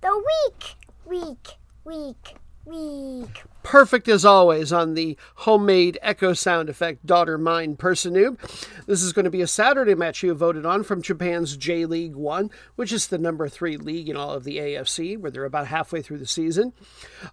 the 0.00 0.16
week, 0.16 0.76
week, 1.04 1.48
week, 1.84 2.36
week. 2.64 3.42
Perfect 3.62 4.08
as 4.08 4.24
always 4.24 4.72
on 4.72 4.94
the 4.94 5.16
homemade 5.36 5.98
echo 6.02 6.32
sound 6.32 6.68
effect 6.68 7.04
daughter 7.06 7.38
mine 7.38 7.76
person 7.76 8.14
noob 8.14 8.38
this 8.86 9.02
is 9.02 9.12
going 9.12 9.24
to 9.24 9.30
be 9.30 9.40
a 9.40 9.46
saturday 9.46 9.94
match 9.94 10.22
you 10.22 10.34
voted 10.34 10.66
on 10.66 10.82
from 10.82 11.02
japan's 11.02 11.56
j 11.56 11.86
league 11.86 12.14
1 12.14 12.50
which 12.76 12.92
is 12.92 13.06
the 13.08 13.18
number 13.18 13.48
three 13.48 13.76
league 13.76 14.08
in 14.08 14.16
all 14.16 14.30
of 14.30 14.44
the 14.44 14.58
afc 14.58 15.18
where 15.18 15.30
they're 15.30 15.44
about 15.44 15.66
halfway 15.66 16.02
through 16.02 16.18
the 16.18 16.26
season. 16.26 16.72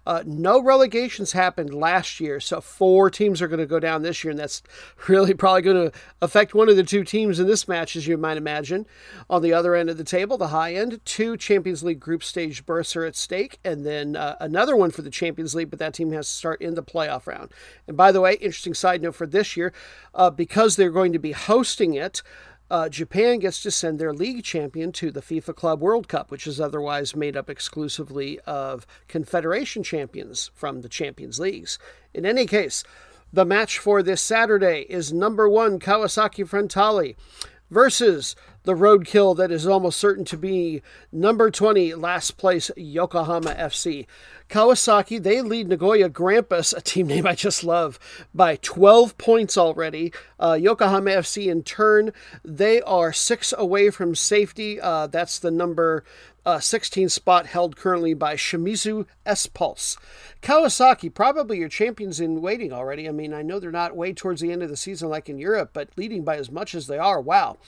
Uh, 0.06 0.22
no 0.26 0.60
relegations 0.62 1.32
happened 1.32 1.74
last 1.74 2.20
year 2.20 2.40
so 2.40 2.60
four 2.60 3.10
teams 3.10 3.42
are 3.42 3.48
going 3.48 3.60
to 3.60 3.66
go 3.66 3.80
down 3.80 4.02
this 4.02 4.24
year 4.24 4.30
and 4.30 4.40
that's 4.40 4.62
really 5.08 5.34
probably 5.34 5.62
going 5.62 5.90
to 5.90 5.98
affect 6.22 6.54
one 6.54 6.68
of 6.68 6.76
the 6.76 6.82
two 6.82 7.04
teams 7.04 7.38
in 7.38 7.46
this 7.46 7.68
match 7.68 7.96
as 7.96 8.06
you 8.06 8.16
might 8.16 8.36
imagine. 8.36 8.86
On 9.28 9.42
the 9.42 9.52
other 9.52 9.74
end 9.74 9.90
of 9.90 9.96
the 9.96 10.04
table 10.04 10.38
the 10.38 10.48
high 10.48 10.74
end 10.74 11.00
two 11.04 11.36
champions 11.36 11.82
league 11.82 12.00
group 12.00 12.22
stage 12.22 12.64
berths 12.64 12.96
are 12.96 13.04
at 13.04 13.16
stake 13.16 13.58
and 13.64 13.84
then 13.84 14.16
uh, 14.16 14.36
another 14.40 14.76
one 14.76 14.90
for 14.90 15.02
the 15.02 15.10
champions 15.10 15.54
league 15.54 15.70
but 15.70 15.78
that 15.78 15.94
team 15.94 16.12
has 16.12 16.19
to 16.22 16.28
start 16.28 16.60
in 16.60 16.74
the 16.74 16.82
playoff 16.82 17.26
round. 17.26 17.50
And 17.86 17.96
by 17.96 18.12
the 18.12 18.20
way, 18.20 18.34
interesting 18.34 18.74
side 18.74 19.02
note 19.02 19.14
for 19.14 19.26
this 19.26 19.56
year, 19.56 19.72
uh, 20.14 20.30
because 20.30 20.76
they're 20.76 20.90
going 20.90 21.12
to 21.12 21.18
be 21.18 21.32
hosting 21.32 21.94
it, 21.94 22.22
uh, 22.70 22.88
Japan 22.88 23.40
gets 23.40 23.60
to 23.62 23.70
send 23.70 23.98
their 23.98 24.12
league 24.12 24.44
champion 24.44 24.92
to 24.92 25.10
the 25.10 25.20
FIFA 25.20 25.56
Club 25.56 25.80
World 25.80 26.06
Cup, 26.06 26.30
which 26.30 26.46
is 26.46 26.60
otherwise 26.60 27.16
made 27.16 27.36
up 27.36 27.50
exclusively 27.50 28.38
of 28.40 28.86
Confederation 29.08 29.82
champions 29.82 30.52
from 30.54 30.82
the 30.82 30.88
Champions 30.88 31.40
Leagues. 31.40 31.78
In 32.14 32.24
any 32.24 32.46
case, 32.46 32.84
the 33.32 33.44
match 33.44 33.78
for 33.78 34.02
this 34.02 34.22
Saturday 34.22 34.86
is 34.88 35.12
number 35.12 35.48
one 35.48 35.80
Kawasaki 35.80 36.48
Frontale 36.48 37.16
versus 37.70 38.36
the 38.64 38.74
roadkill 38.74 39.36
that 39.36 39.50
is 39.50 39.66
almost 39.66 39.98
certain 39.98 40.24
to 40.26 40.36
be 40.36 40.82
number 41.12 41.50
20 41.50 41.94
last 41.94 42.36
place 42.36 42.70
Yokohama 42.76 43.54
FC. 43.54 44.06
Kawasaki, 44.48 45.22
they 45.22 45.40
lead 45.40 45.68
Nagoya 45.68 46.10
Grampus, 46.10 46.76
a 46.76 46.80
team 46.80 47.06
name 47.08 47.26
I 47.26 47.34
just 47.34 47.62
love, 47.62 47.98
by 48.34 48.56
12 48.56 49.16
points 49.16 49.56
already. 49.56 50.12
Uh, 50.38 50.58
Yokohama 50.60 51.10
FC, 51.10 51.46
in 51.46 51.62
turn, 51.62 52.12
they 52.44 52.82
are 52.82 53.12
six 53.12 53.54
away 53.56 53.90
from 53.90 54.14
safety. 54.14 54.80
Uh, 54.80 55.06
that's 55.06 55.38
the 55.38 55.50
number 55.50 56.04
uh, 56.44 56.58
16 56.58 57.08
spot 57.08 57.46
held 57.46 57.76
currently 57.76 58.14
by 58.14 58.34
Shimizu 58.34 59.06
S 59.26 59.46
Pulse. 59.46 59.96
Kawasaki, 60.42 61.12
probably 61.12 61.58
your 61.58 61.68
champions 61.68 62.20
in 62.20 62.40
waiting 62.40 62.72
already. 62.72 63.08
I 63.08 63.12
mean, 63.12 63.34
I 63.34 63.42
know 63.42 63.58
they're 63.58 63.70
not 63.70 63.96
way 63.96 64.12
towards 64.12 64.40
the 64.40 64.52
end 64.52 64.62
of 64.62 64.68
the 64.68 64.76
season 64.76 65.08
like 65.08 65.28
in 65.28 65.38
Europe, 65.38 65.70
but 65.72 65.90
leading 65.96 66.24
by 66.24 66.36
as 66.36 66.50
much 66.50 66.74
as 66.74 66.86
they 66.86 66.98
are, 66.98 67.20
wow. 67.20 67.58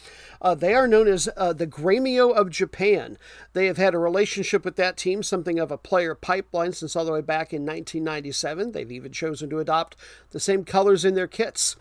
Uh, 0.41 0.55
they 0.55 0.75
are 0.75 0.89
known 0.89 1.07
as 1.07 1.29
uh, 1.37 1.53
the 1.53 1.67
Grêmio 1.67 2.35
of 2.35 2.51
Japan. 2.51 3.19
They 3.53 3.67
have 3.67 3.77
had 3.77 3.95
a 3.95 3.99
relationship 3.99 4.65
with 4.65 4.77
that 4.77 4.97
team, 4.97 5.23
something 5.23 5.59
of 5.59 5.71
a 5.71 5.79
player 5.79 6.15
pipeline 6.15 6.73
since 6.73 6.97
all 6.97 7.05
the 7.05 7.13
way 7.13 7.21
back 7.21 7.53
in 7.53 7.63
1997. 7.63 8.73
They've 8.73 8.91
even 8.91 9.13
chosen 9.13 9.51
to 9.51 9.59
adopt 9.59 9.97
the 10.31 10.41
same 10.41 10.65
colors 10.65 11.05
in 11.05 11.15
their 11.15 11.29
kits. 11.29 11.77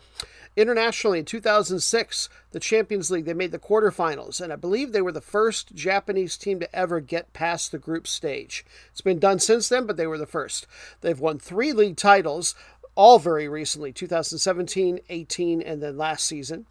Internationally, 0.56 1.20
in 1.20 1.24
2006, 1.24 2.28
the 2.50 2.60
Champions 2.60 3.10
League, 3.10 3.24
they 3.24 3.32
made 3.32 3.52
the 3.52 3.58
quarterfinals, 3.58 4.40
and 4.40 4.52
I 4.52 4.56
believe 4.56 4.92
they 4.92 5.00
were 5.00 5.12
the 5.12 5.20
first 5.20 5.74
Japanese 5.74 6.36
team 6.36 6.60
to 6.60 6.74
ever 6.74 7.00
get 7.00 7.32
past 7.32 7.72
the 7.72 7.78
group 7.78 8.06
stage. 8.06 8.64
It's 8.90 9.00
been 9.00 9.18
done 9.18 9.38
since 9.38 9.68
then, 9.68 9.86
but 9.86 9.96
they 9.96 10.06
were 10.06 10.18
the 10.18 10.26
first. 10.26 10.66
They've 11.00 11.18
won 11.18 11.38
three 11.38 11.72
league 11.72 11.96
titles, 11.96 12.54
all 12.94 13.18
very 13.18 13.48
recently 13.48 13.92
2017, 13.92 15.00
18, 15.08 15.62
and 15.62 15.82
then 15.82 15.96
last 15.96 16.24
season 16.26 16.66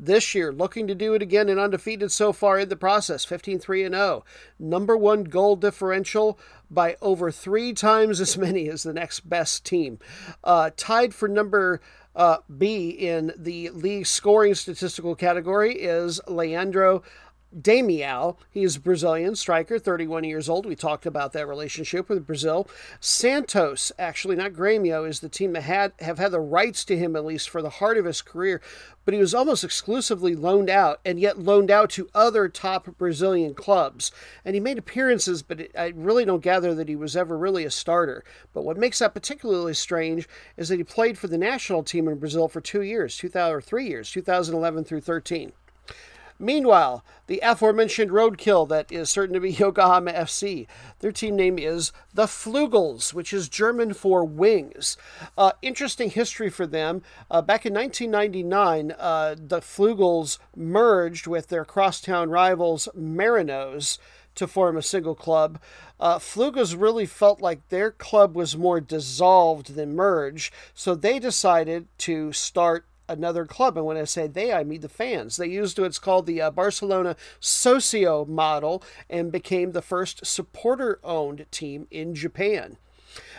this 0.00 0.34
year, 0.34 0.52
looking 0.52 0.86
to 0.86 0.94
do 0.94 1.14
it 1.14 1.22
again 1.22 1.48
and 1.48 1.60
undefeated 1.60 2.10
so 2.10 2.32
far 2.32 2.58
in 2.58 2.68
the 2.68 2.76
process 2.76 3.24
15 3.24 3.58
3 3.58 3.84
and 3.84 3.94
0. 3.94 4.24
Number 4.58 4.96
one 4.96 5.24
goal 5.24 5.56
differential 5.56 6.38
by 6.70 6.96
over 7.02 7.30
three 7.30 7.72
times 7.72 8.20
as 8.20 8.38
many 8.38 8.68
as 8.68 8.82
the 8.82 8.92
next 8.92 9.28
best 9.28 9.64
team. 9.64 9.98
Uh, 10.42 10.70
tied 10.76 11.14
for 11.14 11.28
number 11.28 11.80
uh, 12.14 12.38
B 12.56 12.90
in 12.90 13.32
the 13.36 13.70
league 13.70 14.06
scoring 14.06 14.54
statistical 14.54 15.14
category 15.14 15.74
is 15.74 16.20
Leandro 16.26 17.02
Damião, 17.58 18.36
he 18.48 18.62
is 18.62 18.76
a 18.76 18.80
Brazilian 18.80 19.34
striker, 19.34 19.78
31 19.78 20.22
years 20.22 20.48
old. 20.48 20.66
We 20.66 20.76
talked 20.76 21.04
about 21.04 21.32
that 21.32 21.48
relationship 21.48 22.08
with 22.08 22.26
Brazil. 22.26 22.68
Santos, 23.00 23.90
actually 23.98 24.36
not 24.36 24.52
Grêmio, 24.52 25.08
is 25.08 25.18
the 25.18 25.28
team 25.28 25.54
that 25.54 25.62
had 25.62 25.92
have 25.98 26.18
had 26.18 26.30
the 26.30 26.38
rights 26.38 26.84
to 26.84 26.96
him 26.96 27.16
at 27.16 27.24
least 27.24 27.50
for 27.50 27.60
the 27.60 27.70
heart 27.70 27.98
of 27.98 28.04
his 28.04 28.22
career, 28.22 28.60
but 29.04 29.14
he 29.14 29.20
was 29.20 29.34
almost 29.34 29.64
exclusively 29.64 30.36
loaned 30.36 30.70
out, 30.70 31.00
and 31.04 31.18
yet 31.18 31.40
loaned 31.40 31.72
out 31.72 31.90
to 31.90 32.08
other 32.14 32.48
top 32.48 32.96
Brazilian 32.98 33.54
clubs. 33.54 34.12
And 34.44 34.54
he 34.54 34.60
made 34.60 34.78
appearances, 34.78 35.42
but 35.42 35.60
it, 35.60 35.72
I 35.76 35.92
really 35.96 36.24
don't 36.24 36.44
gather 36.44 36.72
that 36.76 36.88
he 36.88 36.94
was 36.94 37.16
ever 37.16 37.36
really 37.36 37.64
a 37.64 37.70
starter. 37.72 38.22
But 38.52 38.62
what 38.62 38.76
makes 38.76 39.00
that 39.00 39.12
particularly 39.12 39.74
strange 39.74 40.28
is 40.56 40.68
that 40.68 40.78
he 40.78 40.84
played 40.84 41.18
for 41.18 41.26
the 41.26 41.38
national 41.38 41.82
team 41.82 42.06
in 42.06 42.20
Brazil 42.20 42.46
for 42.46 42.60
two 42.60 42.82
years, 42.82 43.16
2000 43.16 43.52
or 43.52 43.60
three 43.60 43.88
years, 43.88 44.12
2011 44.12 44.84
through 44.84 45.00
13. 45.00 45.52
Meanwhile, 46.42 47.04
the 47.26 47.40
aforementioned 47.44 48.10
roadkill 48.10 48.66
that 48.70 48.90
is 48.90 49.10
certain 49.10 49.34
to 49.34 49.40
be 49.40 49.50
Yokohama 49.58 50.10
FC, 50.12 50.66
their 51.00 51.12
team 51.12 51.36
name 51.36 51.58
is 51.58 51.92
the 52.14 52.24
Flugels, 52.24 53.12
which 53.12 53.34
is 53.34 53.50
German 53.50 53.92
for 53.92 54.24
wings. 54.24 54.96
Uh, 55.36 55.52
interesting 55.60 56.08
history 56.08 56.48
for 56.48 56.66
them. 56.66 57.02
Uh, 57.30 57.42
back 57.42 57.66
in 57.66 57.74
1999, 57.74 58.94
uh, 58.98 59.34
the 59.38 59.60
Flugels 59.60 60.38
merged 60.56 61.26
with 61.26 61.48
their 61.48 61.66
crosstown 61.66 62.30
rivals 62.30 62.88
Marinos 62.96 63.98
to 64.34 64.46
form 64.46 64.78
a 64.78 64.82
single 64.82 65.14
club. 65.14 65.60
Uh, 65.98 66.18
Flugels 66.18 66.74
really 66.80 67.04
felt 67.04 67.42
like 67.42 67.68
their 67.68 67.90
club 67.90 68.34
was 68.34 68.56
more 68.56 68.80
dissolved 68.80 69.74
than 69.74 69.94
merged, 69.94 70.54
so 70.74 70.94
they 70.94 71.18
decided 71.18 71.86
to 71.98 72.32
start 72.32 72.86
another 73.10 73.44
club. 73.44 73.76
And 73.76 73.86
when 73.86 73.96
I 73.96 74.04
say 74.04 74.26
they, 74.26 74.52
I 74.52 74.64
mean 74.64 74.80
the 74.80 74.88
fans. 74.88 75.36
They 75.36 75.48
used 75.48 75.78
what's 75.78 75.98
called 75.98 76.26
the 76.26 76.40
uh, 76.40 76.50
Barcelona 76.50 77.16
Socio 77.40 78.24
model 78.24 78.82
and 79.08 79.32
became 79.32 79.72
the 79.72 79.82
first 79.82 80.24
supporter 80.26 81.00
owned 81.02 81.46
team 81.50 81.86
in 81.90 82.14
Japan. 82.14 82.76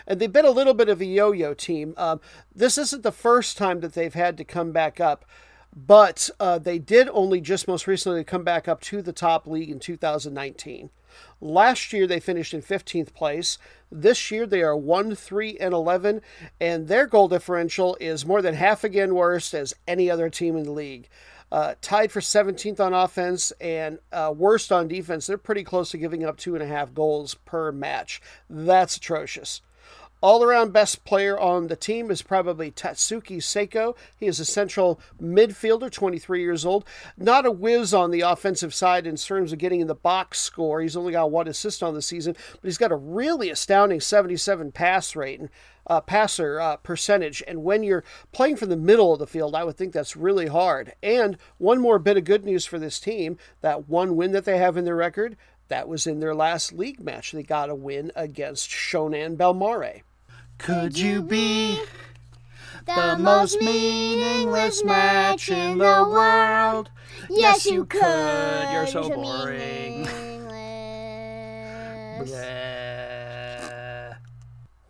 And 0.05 0.19
they've 0.19 0.31
been 0.31 0.45
a 0.45 0.51
little 0.51 0.73
bit 0.73 0.89
of 0.89 1.01
a 1.01 1.05
yo 1.05 1.31
yo 1.31 1.53
team. 1.53 1.93
Um, 1.97 2.19
this 2.53 2.77
isn't 2.77 3.03
the 3.03 3.11
first 3.11 3.57
time 3.57 3.79
that 3.81 3.93
they've 3.93 4.13
had 4.13 4.37
to 4.37 4.43
come 4.43 4.71
back 4.71 4.99
up. 4.99 5.25
But 5.73 6.29
uh, 6.39 6.59
they 6.59 6.79
did 6.79 7.07
only 7.13 7.39
just 7.39 7.67
most 7.67 7.87
recently 7.87 8.23
come 8.23 8.43
back 8.43 8.67
up 8.67 8.81
to 8.81 9.01
the 9.01 9.13
top 9.13 9.47
league 9.47 9.69
in 9.69 9.79
2019. 9.79 10.89
Last 11.39 11.93
year 11.93 12.07
they 12.07 12.19
finished 12.19 12.53
in 12.53 12.61
15th 12.61 13.13
place. 13.13 13.57
This 13.91 14.31
year 14.31 14.45
they 14.45 14.61
are 14.61 14.75
1 14.75 15.15
3 15.15 15.57
and 15.57 15.73
11, 15.73 16.21
and 16.59 16.87
their 16.87 17.07
goal 17.07 17.27
differential 17.27 17.97
is 17.99 18.25
more 18.25 18.41
than 18.41 18.55
half 18.55 18.83
again 18.83 19.15
worse 19.15 19.53
as 19.53 19.73
any 19.87 20.09
other 20.09 20.29
team 20.29 20.55
in 20.55 20.63
the 20.63 20.71
league. 20.71 21.09
Uh, 21.51 21.75
tied 21.81 22.11
for 22.11 22.21
17th 22.21 22.79
on 22.79 22.93
offense 22.93 23.51
and 23.59 23.99
uh, 24.13 24.33
worst 24.35 24.71
on 24.71 24.87
defense. 24.87 25.27
They're 25.27 25.37
pretty 25.37 25.65
close 25.65 25.91
to 25.91 25.97
giving 25.97 26.23
up 26.23 26.37
two 26.37 26.55
and 26.55 26.63
a 26.63 26.67
half 26.67 26.93
goals 26.93 27.33
per 27.33 27.73
match. 27.73 28.21
That's 28.49 28.95
atrocious. 28.95 29.61
All 30.23 30.43
around 30.43 30.71
best 30.71 31.03
player 31.03 31.39
on 31.39 31.65
the 31.65 31.75
team 31.75 32.11
is 32.11 32.21
probably 32.21 32.69
Tatsuki 32.69 33.37
Seko. 33.37 33.97
He 34.15 34.27
is 34.27 34.39
a 34.39 34.45
central 34.45 34.99
midfielder, 35.19 35.91
23 35.91 36.41
years 36.41 36.63
old. 36.63 36.85
Not 37.17 37.47
a 37.47 37.51
whiz 37.51 37.91
on 37.91 38.11
the 38.11 38.21
offensive 38.21 38.71
side 38.71 39.07
in 39.07 39.15
terms 39.15 39.51
of 39.51 39.57
getting 39.57 39.81
in 39.81 39.87
the 39.87 39.95
box 39.95 40.39
score. 40.39 40.79
He's 40.79 40.95
only 40.95 41.13
got 41.13 41.31
one 41.31 41.47
assist 41.47 41.81
on 41.81 41.95
the 41.95 42.03
season, 42.03 42.35
but 42.51 42.67
he's 42.67 42.77
got 42.77 42.91
a 42.91 42.95
really 42.95 43.49
astounding 43.49 43.99
77 43.99 44.71
pass 44.71 45.15
rate 45.15 45.39
and 45.39 45.49
uh, 45.87 46.01
passer 46.01 46.59
uh, 46.59 46.75
percentage. 46.77 47.41
And 47.47 47.63
when 47.63 47.81
you're 47.81 48.03
playing 48.31 48.57
from 48.57 48.69
the 48.69 48.77
middle 48.77 49.13
of 49.13 49.17
the 49.17 49.25
field, 49.25 49.55
I 49.55 49.63
would 49.63 49.75
think 49.75 49.91
that's 49.91 50.15
really 50.15 50.47
hard. 50.47 50.93
And 51.01 51.35
one 51.57 51.81
more 51.81 51.97
bit 51.97 52.17
of 52.17 52.25
good 52.25 52.45
news 52.45 52.67
for 52.67 52.77
this 52.77 52.99
team 52.99 53.37
that 53.61 53.89
one 53.89 54.15
win 54.15 54.33
that 54.33 54.45
they 54.45 54.59
have 54.59 54.77
in 54.77 54.85
their 54.85 54.95
record, 54.95 55.35
that 55.67 55.87
was 55.87 56.05
in 56.05 56.19
their 56.19 56.35
last 56.35 56.73
league 56.73 56.99
match. 56.99 57.31
They 57.31 57.41
got 57.41 57.71
a 57.71 57.75
win 57.75 58.11
against 58.15 58.69
Shonan 58.69 59.35
Bellmare. 59.35 60.03
Could 60.61 60.95
you 60.95 61.23
be 61.23 61.81
the 62.85 63.17
most 63.17 63.59
meaningless 63.61 64.83
match 64.83 65.49
in 65.49 65.79
the 65.79 66.05
world? 66.07 66.91
Yes, 67.31 67.65
you 67.65 67.85
could. 67.85 68.71
You're 68.71 68.85
so 68.85 69.09
boring. 69.09 70.07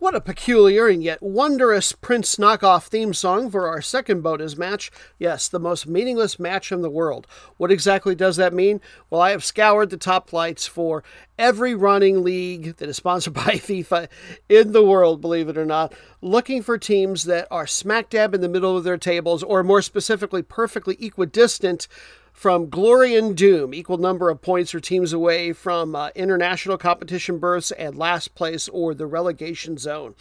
What 0.02 0.16
a 0.16 0.20
peculiar 0.20 0.88
and 0.88 1.00
yet 1.00 1.22
wondrous 1.22 1.92
Prince 1.92 2.34
knockoff 2.34 2.88
theme 2.88 3.14
song 3.14 3.48
for 3.52 3.68
our 3.68 3.80
second 3.80 4.20
bonus 4.20 4.56
match. 4.56 4.90
Yes, 5.16 5.48
the 5.48 5.60
most 5.60 5.86
meaningless 5.86 6.40
match 6.40 6.72
in 6.72 6.82
the 6.82 6.90
world. 6.90 7.28
What 7.56 7.70
exactly 7.70 8.16
does 8.16 8.34
that 8.34 8.52
mean? 8.52 8.80
Well, 9.10 9.20
I 9.20 9.30
have 9.30 9.44
scoured 9.44 9.90
the 9.90 9.96
top 9.96 10.28
flights 10.28 10.66
for 10.66 11.04
every 11.38 11.76
running 11.76 12.24
league 12.24 12.78
that 12.78 12.88
is 12.88 12.96
sponsored 12.96 13.34
by 13.34 13.52
FIFA 13.52 14.08
in 14.48 14.72
the 14.72 14.82
world, 14.82 15.20
believe 15.20 15.48
it 15.48 15.56
or 15.56 15.64
not, 15.64 15.94
looking 16.20 16.62
for 16.62 16.78
teams 16.78 17.22
that 17.26 17.46
are 17.48 17.68
smack 17.68 18.10
dab 18.10 18.34
in 18.34 18.40
the 18.40 18.48
middle 18.48 18.76
of 18.76 18.82
their 18.82 18.98
tables, 18.98 19.44
or 19.44 19.62
more 19.62 19.82
specifically, 19.82 20.42
perfectly 20.42 20.96
equidistant 21.00 21.86
from 22.32 22.70
glory 22.70 23.14
and 23.14 23.36
doom, 23.36 23.74
equal 23.74 23.98
number 23.98 24.30
of 24.30 24.42
points 24.42 24.74
or 24.74 24.80
teams 24.80 25.12
away 25.12 25.52
from 25.52 25.94
uh, 25.94 26.08
international 26.14 26.78
competition 26.78 27.38
berths 27.38 27.70
and 27.72 27.96
last 27.96 28.34
place 28.34 28.68
or 28.68 28.94
the 28.94 29.06
relegation 29.06 29.78
zone. 29.78 30.14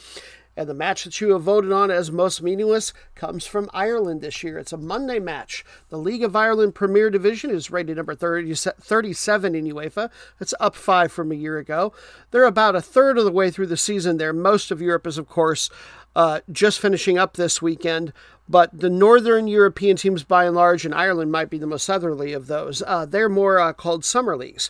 And 0.57 0.68
the 0.68 0.74
match 0.74 1.05
that 1.05 1.22
you 1.22 1.32
have 1.32 1.43
voted 1.43 1.72
on 1.72 1.89
as 1.89 2.12
most 2.12 2.41
meaningless 2.41 2.91
comes 3.16 3.45
from 3.45 3.70
Ireland 3.74 4.20
this 4.20 4.43
year. 4.43 4.57
It's 4.57 4.74
a 4.74 4.78
Monday 4.78 5.18
match. 5.18 5.64
The 5.88 5.97
League 5.97 6.24
of 6.24 6.36
Ireland 6.36 6.76
Premier 6.76 7.09
Division 7.09 7.51
is 7.51 7.72
rated 7.72 7.95
number 7.95 8.16
30, 8.16 8.53
37 8.53 9.55
in 9.55 9.66
UEFA. 9.66 10.09
It's 10.41 10.53
up 10.59 10.76
five 10.76 11.12
from 11.12 11.32
a 11.32 11.36
year 11.36 11.57
ago. 11.57 11.93
They're 12.32 12.43
about 12.43 12.76
a 12.76 12.82
third 12.82 13.18
of 13.18 13.24
the 13.24 13.32
way 13.32 13.49
through 13.49 13.68
the 13.68 13.78
season 13.78 14.18
there. 14.18 14.34
Most 14.34 14.72
of 14.72 14.82
Europe 14.82 15.07
is, 15.07 15.18
of 15.18 15.30
course, 15.30 15.70
uh, 16.16 16.41
just 16.51 16.80
finishing 16.80 17.18
up 17.18 17.34
this 17.34 17.62
weekend. 17.62 18.14
But 18.49 18.78
the 18.78 18.89
northern 18.89 19.47
European 19.47 19.95
teams, 19.95 20.24
by 20.24 20.45
and 20.45 20.55
large, 20.55 20.84
and 20.84 20.93
Ireland 20.93 21.32
might 21.32 21.49
be 21.49 21.57
the 21.57 21.68
most 21.68 21.86
southerly 21.86 22.34
of 22.34 22.47
those, 22.47 22.84
uh, 22.86 23.05
they're 23.05 23.30
more 23.30 23.59
uh, 23.59 23.72
called 23.72 24.03
summer 24.03 24.36
leagues. 24.36 24.70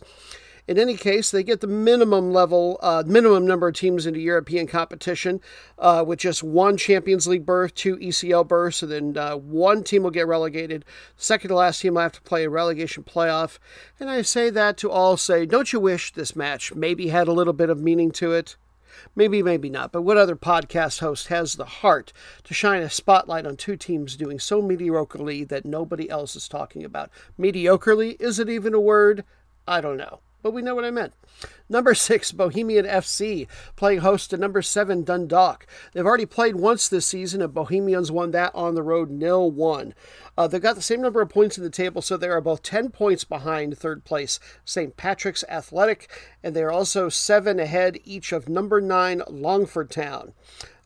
In 0.67 0.77
any 0.77 0.95
case, 0.95 1.31
they 1.31 1.43
get 1.43 1.59
the 1.59 1.67
minimum 1.67 2.31
level, 2.31 2.77
uh, 2.81 3.03
minimum 3.05 3.45
number 3.47 3.67
of 3.67 3.75
teams 3.75 4.05
into 4.05 4.19
European 4.19 4.67
competition, 4.67 5.41
uh, 5.79 6.03
with 6.05 6.19
just 6.19 6.43
one 6.43 6.77
Champions 6.77 7.27
League 7.27 7.45
berth, 7.45 7.73
two 7.73 7.97
ECL 7.97 8.47
berths, 8.47 8.83
and 8.83 8.91
then 8.91 9.17
uh, 9.17 9.35
one 9.35 9.83
team 9.83 10.03
will 10.03 10.11
get 10.11 10.27
relegated. 10.27 10.85
Second 11.17 11.49
to 11.49 11.55
last 11.55 11.81
team 11.81 11.95
will 11.95 12.03
have 12.03 12.11
to 12.13 12.21
play 12.21 12.43
a 12.43 12.49
relegation 12.49 13.03
playoff. 13.03 13.57
And 13.99 14.09
I 14.09 14.21
say 14.21 14.49
that 14.51 14.77
to 14.77 14.91
all 14.91 15.17
say, 15.17 15.45
don't 15.45 15.73
you 15.73 15.79
wish 15.79 16.13
this 16.13 16.35
match 16.35 16.73
maybe 16.75 17.07
had 17.07 17.27
a 17.27 17.33
little 17.33 17.53
bit 17.53 17.69
of 17.69 17.81
meaning 17.81 18.11
to 18.11 18.31
it? 18.31 18.55
Maybe, 19.15 19.43
maybe 19.43 19.69
not. 19.69 19.91
But 19.91 20.01
what 20.01 20.17
other 20.17 20.35
podcast 20.35 20.99
host 20.99 21.27
has 21.27 21.55
the 21.55 21.65
heart 21.65 22.13
to 22.43 22.53
shine 22.53 22.81
a 22.81 22.89
spotlight 22.89 23.45
on 23.45 23.57
two 23.57 23.75
teams 23.75 24.15
doing 24.15 24.39
so 24.39 24.61
mediocrely 24.61 25.47
that 25.47 25.65
nobody 25.65 26.09
else 26.09 26.35
is 26.35 26.47
talking 26.47 26.83
about? 26.83 27.09
Mediocrely? 27.39 28.19
Is 28.19 28.39
it 28.39 28.49
even 28.49 28.73
a 28.73 28.79
word? 28.79 29.23
I 29.67 29.81
don't 29.81 29.97
know 29.97 30.19
but 30.41 30.51
we 30.51 30.61
know 30.61 30.75
what 30.75 30.85
I 30.85 30.91
meant. 30.91 31.13
Number 31.69 31.93
six, 31.93 32.31
Bohemian 32.31 32.85
FC, 32.85 33.47
playing 33.75 33.99
host 33.99 34.29
to 34.29 34.37
number 34.37 34.61
seven, 34.61 35.03
Dundalk. 35.03 35.65
They've 35.93 36.05
already 36.05 36.25
played 36.25 36.55
once 36.55 36.87
this 36.87 37.05
season, 37.05 37.41
and 37.41 37.53
Bohemians 37.53 38.11
won 38.11 38.31
that 38.31 38.53
on 38.53 38.75
the 38.75 38.83
road 38.83 39.09
nil 39.09 39.49
1. 39.49 39.93
Uh, 40.37 40.47
they've 40.47 40.61
got 40.61 40.75
the 40.75 40.81
same 40.81 41.01
number 41.01 41.21
of 41.21 41.29
points 41.29 41.57
in 41.57 41.63
the 41.63 41.69
table, 41.69 42.01
so 42.01 42.17
they 42.17 42.27
are 42.27 42.41
both 42.41 42.63
10 42.63 42.89
points 42.89 43.23
behind 43.23 43.77
third 43.77 44.03
place, 44.03 44.39
St. 44.65 44.97
Patrick's 44.97 45.43
Athletic, 45.49 46.09
and 46.43 46.55
they 46.55 46.63
are 46.63 46.71
also 46.71 47.09
seven 47.09 47.59
ahead 47.59 47.99
each 48.03 48.31
of 48.31 48.49
number 48.49 48.81
nine, 48.81 49.21
Longford 49.29 49.89
Town. 49.89 50.33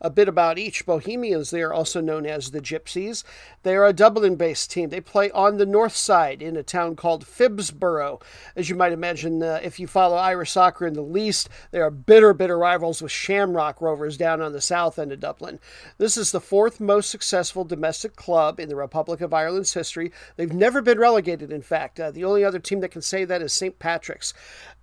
A 0.00 0.10
bit 0.10 0.28
about 0.28 0.58
each. 0.58 0.86
Bohemians, 0.86 1.50
they 1.50 1.62
are 1.62 1.72
also 1.72 2.00
known 2.00 2.26
as 2.26 2.50
the 2.50 2.60
Gypsies. 2.60 3.24
They 3.62 3.74
are 3.74 3.86
a 3.86 3.92
Dublin 3.92 4.36
based 4.36 4.70
team. 4.70 4.90
They 4.90 5.00
play 5.00 5.30
on 5.30 5.56
the 5.56 5.66
north 5.66 5.96
side 5.96 6.42
in 6.42 6.56
a 6.56 6.62
town 6.62 6.96
called 6.96 7.24
Phibsborough. 7.24 8.20
As 8.54 8.68
you 8.68 8.76
might 8.76 8.92
imagine, 8.92 9.42
uh, 9.42 9.60
if 9.62 9.80
you 9.80 9.86
follow 9.86 10.16
Irish 10.16 10.52
soccer 10.52 10.86
in 10.86 10.94
the 10.94 11.02
least, 11.02 11.48
they 11.70 11.80
are 11.80 11.90
bitter, 11.90 12.34
bitter 12.34 12.58
rivals 12.58 13.02
with 13.02 13.12
Shamrock 13.12 13.80
Rovers 13.80 14.16
down 14.16 14.40
on 14.40 14.52
the 14.52 14.60
south 14.60 14.98
end 14.98 15.12
of 15.12 15.20
Dublin. 15.20 15.58
This 15.98 16.16
is 16.16 16.32
the 16.32 16.40
fourth 16.40 16.80
most 16.80 17.10
successful 17.10 17.64
domestic 17.64 18.16
club 18.16 18.60
in 18.60 18.68
the 18.68 18.76
Republic 18.76 19.20
of 19.20 19.32
Ireland's 19.32 19.74
history. 19.74 20.12
They've 20.36 20.52
never 20.52 20.82
been 20.82 20.98
relegated, 20.98 21.50
in 21.50 21.62
fact. 21.62 21.98
Uh, 21.98 22.10
the 22.10 22.24
only 22.24 22.44
other 22.44 22.58
team 22.58 22.80
that 22.80 22.90
can 22.90 23.02
say 23.02 23.24
that 23.24 23.42
is 23.42 23.52
St. 23.52 23.78
Patrick's. 23.78 24.34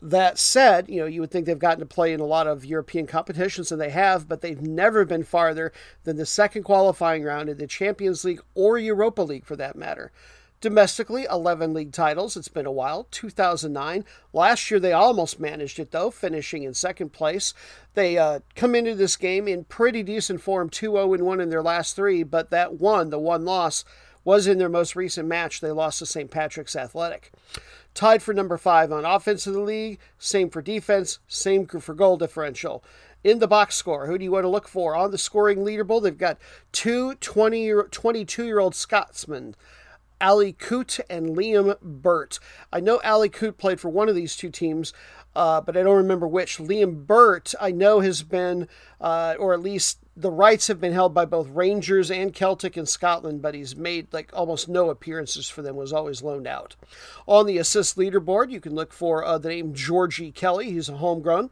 That 0.06 0.38
said, 0.38 0.90
you 0.90 1.00
know, 1.00 1.06
you 1.06 1.22
would 1.22 1.32
think 1.32 1.46
they've 1.46 1.58
gotten 1.58 1.80
to 1.80 1.86
play 1.86 2.12
in 2.12 2.20
a 2.20 2.26
lot 2.26 2.46
of 2.46 2.66
European 2.66 3.08
competitions, 3.08 3.72
and 3.72 3.80
they 3.80 3.90
have, 3.92 4.28
but 4.28 4.42
they've 4.42 4.62
never 4.62 5.06
been 5.06 5.24
farther 5.24 5.72
than 6.04 6.18
the 6.18 6.26
second 6.26 6.64
qualifying 6.64 7.24
round 7.24 7.48
in 7.48 7.58
the 7.58 7.68
Champions 7.68 8.26
League 8.26 8.42
or 8.54 8.78
Europa 8.78 9.22
League 9.22 9.46
for 9.46 9.56
that 9.56 9.78
matter. 9.78 10.12
Domestically, 10.60 11.26
11 11.30 11.74
league 11.74 11.94
titles. 11.94 12.36
It's 12.36 12.50
been 12.50 12.66
a 12.66 12.72
while. 12.72 13.08
2009. 13.12 14.04
Last 14.34 14.70
year, 14.70 14.80
they 14.80 14.92
almost 14.92 15.40
managed 15.40 15.80
it, 15.80 15.92
though, 15.92 16.12
finishing 16.12 16.64
in 16.64 16.74
second 16.74 17.14
place. 17.14 17.54
They 17.94 18.18
uh, 18.18 18.40
come 18.56 18.76
into 18.76 18.96
this 18.96 19.16
game 19.16 19.48
in 19.48 19.64
pretty 19.64 20.04
decent 20.04 20.42
form 20.42 20.70
2 20.70 20.92
0 20.92 21.08
1 21.08 21.40
in 21.40 21.50
their 21.50 21.62
last 21.62 21.96
three, 21.96 22.24
but 22.24 22.50
that 22.50 22.74
one, 22.74 23.10
the 23.10 23.20
one 23.20 23.46
loss, 23.46 23.86
was 24.24 24.48
in 24.48 24.58
their 24.58 24.70
most 24.70 24.96
recent 24.96 25.28
match. 25.28 25.62
They 25.62 25.72
lost 25.72 26.00
to 26.00 26.06
St. 26.06 26.32
Patrick's 26.32 26.76
Athletic 26.76 27.32
tied 27.94 28.24
for 28.24 28.34
number 28.34 28.58
five 28.58 28.92
on 28.92 29.06
offense 29.06 29.46
in 29.48 29.54
the 29.54 29.60
league, 29.60 30.00
same 30.18 30.50
for 30.50 30.62
defense, 30.62 31.20
same 31.28 31.66
for 31.66 31.94
goal 31.94 32.18
differential. 32.18 32.84
In 33.24 33.40
the 33.40 33.48
box 33.48 33.76
score, 33.76 34.08
who 34.08 34.18
do 34.18 34.24
you 34.26 34.32
want 34.32 34.44
to 34.44 34.50
look 34.50 34.68
for? 34.68 34.96
On 34.96 35.12
the 35.12 35.18
scoring 35.18 35.60
leaderboard, 35.60 36.04
they've 36.04 36.18
got 36.18 36.38
two 36.72 37.16
20 37.16 37.62
year, 37.62 37.88
22 37.90 38.46
year 38.46 38.60
old 38.60 38.76
Scotsmen, 38.76 39.56
Ali 40.20 40.54
Coote 40.54 41.00
and 41.10 41.30
Liam 41.30 41.80
Burt. 41.82 42.40
I 42.72 42.82
know 42.82 43.00
Ali 43.04 43.30
Coote 43.30 43.58
played 43.58 43.80
for 43.80 43.90
one 43.90 44.10
of 44.10 44.16
these 44.16 44.36
two 44.36 44.50
teams, 44.50 44.94
uh, 45.36 45.62
but 45.62 45.78
I 45.78 45.84
don't 45.84 45.96
remember 45.96 46.28
which. 46.28 46.58
Liam 46.58 47.08
Burt, 47.08 47.54
I 47.62 47.72
know, 47.72 48.02
has 48.02 48.24
been, 48.24 48.68
uh, 49.00 49.36
or 49.40 49.54
at 49.54 49.62
least 49.62 50.00
the 50.16 50.32
rights 50.32 50.68
have 50.68 50.80
been 50.80 50.94
held 50.94 51.14
by 51.14 51.26
both 51.26 51.50
Rangers 51.50 52.12
and 52.12 52.34
Celtic 52.34 52.78
in 52.78 52.86
Scotland, 52.86 53.42
but 53.42 53.56
he's 53.56 53.76
made 53.76 54.14
like 54.14 54.30
almost 54.34 54.70
no 54.70 54.90
appearances 54.90 55.50
for 55.50 55.62
them, 55.62 55.76
was 55.76 55.94
always 55.94 56.22
loaned 56.22 56.48
out. 56.48 56.76
On 57.26 57.46
the 57.46 57.58
assist 57.58 57.98
leaderboard, 57.98 58.52
you 58.52 58.60
can 58.60 58.76
look 58.76 58.94
for 58.94 59.26
uh, 59.26 59.38
the 59.38 59.50
name 59.50 59.74
Georgie 59.74 60.32
Kelly. 60.32 60.72
He's 60.72 60.90
a 60.90 60.98
homegrown. 60.98 61.50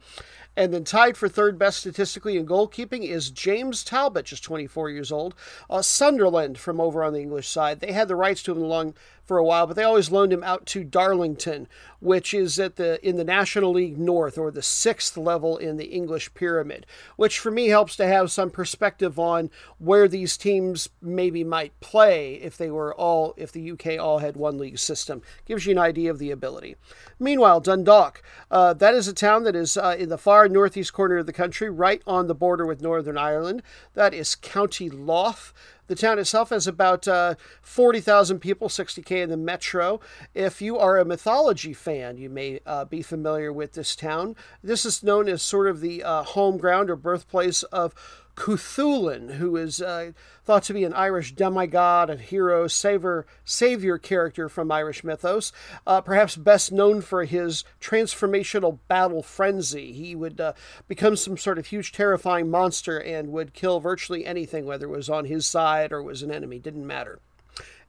And 0.55 0.74
then 0.74 0.84
tied 0.84 1.16
for 1.16 1.30
third 1.30 1.57
best 1.57 1.80
statistically 1.80 2.36
in 2.38 2.45
goalkeeping 2.45 3.07
is 3.07 3.30
James 3.30 3.86
Talbot, 3.86 4.26
just 4.26 4.43
24 4.43 4.89
years 4.89 5.12
old. 5.12 5.34
Uh, 5.70 5.82
Sunderland 5.82 6.57
from 6.57 6.82
over 6.82 7.05
on 7.05 7.14
the 7.14 7.22
English 7.22 7.47
side. 7.47 7.80
They 7.80 7.93
had 7.93 8.09
the 8.09 8.18
rights 8.18 8.43
to 8.43 8.51
him 8.51 8.62
along 8.62 8.95
for 9.32 9.38
a 9.38 9.45
while, 9.45 9.65
but 9.65 9.77
they 9.77 9.84
always 9.86 10.11
loaned 10.11 10.34
him 10.34 10.43
out 10.43 10.65
to 10.65 10.84
Darlington, 10.84 11.65
which 12.01 12.34
is 12.34 12.59
at 12.59 12.75
the 12.75 12.99
in 13.07 13.15
the 13.15 13.23
National 13.23 13.71
League 13.71 13.97
North 13.97 14.38
or 14.38 14.51
the 14.51 14.61
sixth 14.61 15.15
level 15.15 15.55
in 15.55 15.77
the 15.77 15.86
English 15.86 16.34
pyramid, 16.34 16.86
which 17.15 17.39
for 17.39 17.49
me 17.49 17.69
helps 17.69 17.95
to 17.95 18.05
have 18.05 18.29
some 18.29 18.49
perspective 18.49 19.17
on 19.17 19.49
where 19.77 20.09
these 20.09 20.36
teams 20.36 20.89
maybe 21.01 21.45
might 21.45 21.79
play 21.79 22.34
if 22.34 22.57
they 22.57 22.69
were 22.69 22.93
all 22.93 23.34
if 23.38 23.53
the 23.53 23.71
UK 23.71 23.97
all 23.97 24.19
had 24.19 24.36
one 24.36 24.57
league 24.57 24.77
system. 24.77 25.21
Gives 25.45 25.65
you 25.65 25.71
an 25.71 25.77
idea 25.77 26.11
of 26.11 26.19
the 26.19 26.32
ability. 26.32 26.75
Meanwhile, 27.17 27.61
Dundalk, 27.61 28.21
uh, 28.49 28.73
that 28.73 28.93
is 28.93 29.07
a 29.07 29.13
town 29.13 29.45
that 29.45 29.55
is 29.55 29.77
uh, 29.77 29.95
in 29.97 30.09
the 30.09 30.17
far 30.17 30.49
northeast 30.49 30.91
corner 30.91 31.19
of 31.19 31.25
the 31.25 31.32
country, 31.32 31.69
right 31.69 32.01
on 32.05 32.27
the 32.27 32.36
border 32.36 32.65
with 32.65 32.82
Northern 32.82 33.17
Ireland. 33.17 33.63
That 33.93 34.13
is 34.13 34.36
County 34.36 34.89
Louth. 34.89 35.53
The 35.92 35.98
town 35.98 36.20
itself 36.20 36.52
has 36.52 36.68
about 36.68 37.06
uh, 37.06 37.36
40,000 37.62 38.39
people, 38.39 38.70
60k 38.70 39.24
in 39.24 39.30
the 39.30 39.36
metro. 39.36 40.00
If 40.34 40.62
you 40.62 40.78
are 40.78 40.98
a 40.98 41.04
mythology 41.04 41.74
fan, 41.74 42.16
you 42.16 42.30
may 42.30 42.62
uh, 42.66 42.86
be 42.86 43.02
familiar 43.02 43.52
with 43.52 43.74
this 43.74 43.94
town. 43.94 44.38
This 44.64 44.86
is 44.86 45.04
known 45.04 45.28
as 45.28 45.42
sort 45.42 45.68
of 45.68 45.82
the 45.82 46.02
uh, 46.02 46.24
home 46.24 46.58
ground 46.58 46.89
or 46.89 46.96
birthplace 46.96 47.64
of 47.64 47.94
Cú 48.36 48.57
Chulainn, 48.57 49.36
who 49.36 49.57
is 49.57 49.82
uh, 49.82 50.11
thought 50.43 50.63
to 50.63 50.73
be 50.73 50.84
an 50.84 50.93
Irish 50.93 51.34
demigod, 51.34 52.09
and 52.09 52.21
hero, 52.21 52.67
savior, 52.67 53.25
savior 53.43 53.97
character 53.97 54.47
from 54.49 54.71
Irish 54.71 55.03
mythos, 55.03 55.51
uh, 55.86 56.01
perhaps 56.01 56.36
best 56.36 56.71
known 56.71 57.01
for 57.01 57.25
his 57.25 57.63
transformational 57.79 58.79
battle 58.88 59.21
frenzy. 59.21 59.91
He 59.91 60.15
would 60.15 60.39
uh, 60.39 60.53
become 60.88 61.15
some 61.15 61.38
sort 61.38 61.59
of 61.59 61.67
huge, 61.67 61.91
terrifying 61.91 62.49
monster 62.49 62.97
and 62.97 63.32
would 63.32 63.53
kill 63.53 63.79
virtually 63.79 64.25
anything, 64.25 64.65
whether 64.65 64.86
it 64.86 64.95
was 64.97 65.09
on 65.09 65.25
his 65.25 65.45
side 65.45 65.91
or 65.91 66.01
was 66.01 66.23
an 66.23 66.32
enemy, 66.32 66.59
didn't 66.59 66.88
matter. 66.88 67.19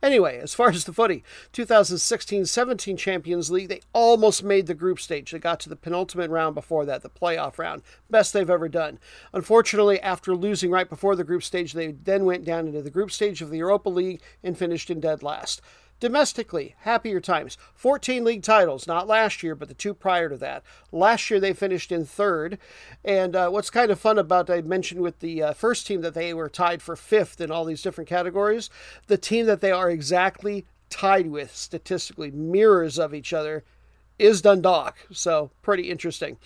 Anyway, 0.03 0.39
as 0.39 0.53
far 0.53 0.69
as 0.69 0.85
the 0.85 0.93
footy, 0.93 1.23
2016 1.53 2.47
17 2.47 2.97
Champions 2.97 3.51
League, 3.53 3.69
they 3.69 3.81
almost 3.93 4.43
made 4.43 4.67
the 4.67 4.75
group 4.75 4.99
stage. 4.99 5.31
They 5.31 5.39
got 5.39 5.61
to 5.61 5.69
the 5.69 5.77
penultimate 5.77 6.31
round 6.31 6.57
before 6.57 6.85
that, 6.87 7.03
the 7.03 7.09
playoff 7.09 7.57
round. 7.57 7.83
Best 8.11 8.33
they've 8.33 8.51
ever 8.51 8.69
done. 8.69 8.99
Unfortunately, 9.33 10.01
after 10.01 10.35
losing 10.35 10.73
right 10.73 10.89
before 10.89 11.15
the 11.15 11.23
group 11.23 11.45
stage, 11.45 11.73
they 11.73 11.93
then 11.93 12.25
went 12.25 12.45
down 12.45 12.67
into 12.67 12.83
the 12.83 12.91
group 12.91 13.13
stage 13.13 13.41
of 13.43 13.51
the 13.51 13.59
Europa 13.59 13.89
League 13.89 14.21
and 14.43 14.59
finished 14.59 14.91
in 14.91 14.99
dead 14.99 15.23
last. 15.23 15.63
Domestically, 16.03 16.75
happier 16.81 17.21
times. 17.21 17.57
14 17.77 18.25
league 18.25 18.43
titles, 18.43 18.89
not 18.89 19.07
last 19.07 19.45
year, 19.45 19.55
but 19.55 19.69
the 19.69 19.75
two 19.75 19.95
prior 19.95 20.29
to 20.29 20.37
that. 20.37 20.65
Last 20.91 21.31
year 21.31 21.39
they 21.39 21.53
finished 21.53 21.93
in 21.93 22.05
third. 22.05 22.59
And 23.05 23.37
uh, 23.37 23.51
what's 23.51 23.71
kind 23.71 23.89
of 23.89 24.01
fun 24.01 24.19
about, 24.19 24.51
I 24.51 24.63
mentioned 24.63 25.01
with 25.01 25.21
the 25.21 25.41
uh, 25.41 25.53
first 25.53 25.87
team 25.87 26.01
that 26.01 26.15
they 26.15 26.35
were 26.35 26.49
tied 26.49 26.83
for 26.83 26.97
fifth 26.97 27.41
in 27.41 27.53
all 27.53 27.65
these 27.65 27.83
different 27.83 28.11
categories, 28.11 28.69
the 29.07 29.17
team 29.17 29.47
that 29.47 29.61
they 29.61 29.71
are 29.71 29.89
exactly 29.89 30.67
tied 30.91 31.29
with 31.29 31.55
statistically, 31.55 32.33
mirrors 32.33 32.99
of 32.99 33.15
each 33.15 33.33
other, 33.33 33.63
is 34.19 34.43
Dundalk. 34.43 34.97
So, 35.13 35.53
pretty 35.63 35.89
interesting. 35.89 36.37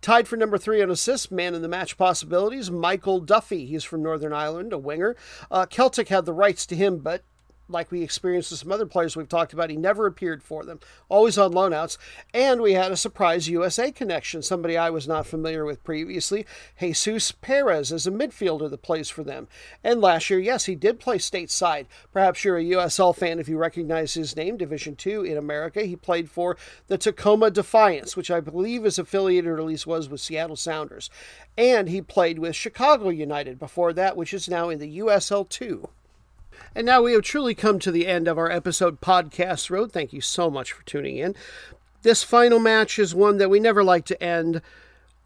Tied 0.00 0.26
for 0.26 0.38
number 0.38 0.56
three 0.56 0.80
on 0.80 0.90
assists, 0.90 1.30
man 1.30 1.54
in 1.54 1.60
the 1.60 1.68
match 1.68 1.98
possibilities, 1.98 2.70
Michael 2.70 3.20
Duffy. 3.20 3.66
He's 3.66 3.84
from 3.84 4.02
Northern 4.02 4.32
Ireland, 4.32 4.72
a 4.72 4.78
winger. 4.78 5.16
Uh, 5.50 5.66
Celtic 5.66 6.08
had 6.08 6.24
the 6.24 6.32
rights 6.32 6.64
to 6.64 6.74
him, 6.74 7.00
but 7.00 7.22
like 7.68 7.90
we 7.90 8.02
experienced 8.02 8.50
with 8.50 8.60
some 8.60 8.72
other 8.72 8.86
players 8.86 9.16
we've 9.16 9.28
talked 9.28 9.52
about. 9.52 9.70
He 9.70 9.76
never 9.76 10.06
appeared 10.06 10.42
for 10.42 10.64
them, 10.64 10.80
always 11.08 11.38
on 11.38 11.52
loanouts. 11.52 11.98
And 12.32 12.60
we 12.60 12.74
had 12.74 12.92
a 12.92 12.96
surprise 12.96 13.48
USA 13.48 13.90
connection, 13.90 14.42
somebody 14.42 14.76
I 14.76 14.90
was 14.90 15.08
not 15.08 15.26
familiar 15.26 15.64
with 15.64 15.84
previously, 15.84 16.46
Jesus 16.80 17.32
Perez, 17.32 17.92
as 17.92 18.06
a 18.06 18.10
midfielder 18.10 18.70
that 18.70 18.82
plays 18.82 19.10
for 19.10 19.24
them. 19.24 19.48
And 19.82 20.00
last 20.00 20.30
year, 20.30 20.38
yes, 20.38 20.66
he 20.66 20.74
did 20.74 21.00
play 21.00 21.18
stateside. 21.18 21.86
Perhaps 22.12 22.44
you're 22.44 22.58
a 22.58 22.64
USL 22.64 23.14
fan 23.14 23.38
if 23.38 23.48
you 23.48 23.58
recognize 23.58 24.14
his 24.14 24.36
name, 24.36 24.56
Division 24.56 24.96
Two 24.96 25.22
in 25.22 25.36
America. 25.36 25.82
He 25.82 25.96
played 25.96 26.30
for 26.30 26.56
the 26.86 26.98
Tacoma 26.98 27.50
Defiance, 27.50 28.16
which 28.16 28.30
I 28.30 28.40
believe 28.40 28.86
is 28.86 28.98
affiliated, 28.98 29.50
or 29.50 29.58
at 29.58 29.64
least 29.64 29.86
was, 29.86 30.08
with 30.08 30.20
Seattle 30.20 30.56
Sounders. 30.56 31.10
And 31.58 31.88
he 31.88 32.02
played 32.02 32.38
with 32.38 32.54
Chicago 32.54 33.08
United 33.08 33.58
before 33.58 33.92
that, 33.94 34.16
which 34.16 34.34
is 34.34 34.48
now 34.48 34.68
in 34.68 34.78
the 34.78 34.98
USL 34.98 35.48
2. 35.48 35.88
And 36.74 36.86
now 36.86 37.02
we 37.02 37.12
have 37.12 37.22
truly 37.22 37.54
come 37.54 37.78
to 37.80 37.90
the 37.90 38.06
end 38.06 38.28
of 38.28 38.38
our 38.38 38.50
episode 38.50 39.00
podcast 39.00 39.70
road. 39.70 39.92
Thank 39.92 40.12
you 40.12 40.20
so 40.20 40.50
much 40.50 40.72
for 40.72 40.84
tuning 40.84 41.16
in. 41.16 41.34
This 42.02 42.22
final 42.22 42.58
match 42.58 42.98
is 42.98 43.14
one 43.14 43.38
that 43.38 43.50
we 43.50 43.58
never 43.58 43.82
like 43.82 44.04
to 44.06 44.22
end 44.22 44.62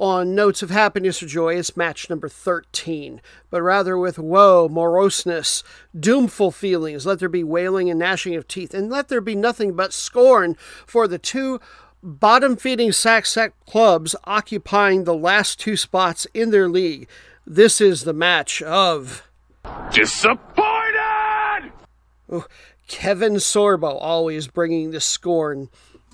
on 0.00 0.34
notes 0.34 0.62
of 0.62 0.70
happiness 0.70 1.22
or 1.22 1.26
joy. 1.26 1.54
It's 1.54 1.76
match 1.76 2.08
number 2.08 2.28
13, 2.28 3.20
but 3.50 3.60
rather 3.60 3.98
with 3.98 4.18
woe, 4.18 4.66
moroseness, 4.68 5.62
doomful 5.94 6.54
feelings. 6.54 7.04
Let 7.04 7.18
there 7.18 7.28
be 7.28 7.44
wailing 7.44 7.90
and 7.90 8.00
gnashing 8.00 8.34
of 8.34 8.48
teeth, 8.48 8.72
and 8.72 8.88
let 8.88 9.08
there 9.08 9.20
be 9.20 9.34
nothing 9.34 9.74
but 9.74 9.92
scorn 9.92 10.56
for 10.86 11.06
the 11.06 11.18
two 11.18 11.60
bottom 12.02 12.56
feeding 12.56 12.92
sack 12.92 13.26
sack 13.26 13.52
clubs 13.66 14.16
occupying 14.24 15.04
the 15.04 15.14
last 15.14 15.60
two 15.60 15.76
spots 15.76 16.26
in 16.32 16.50
their 16.50 16.68
league. 16.68 17.06
This 17.46 17.80
is 17.80 18.04
the 18.04 18.14
match 18.14 18.62
of. 18.62 19.28
Disappointed! 19.92 20.69
Kevin 22.86 23.34
Sorbo 23.34 23.96
always 24.00 24.48
bringing 24.48 24.90
the 24.90 25.00
scorn. 25.00 25.68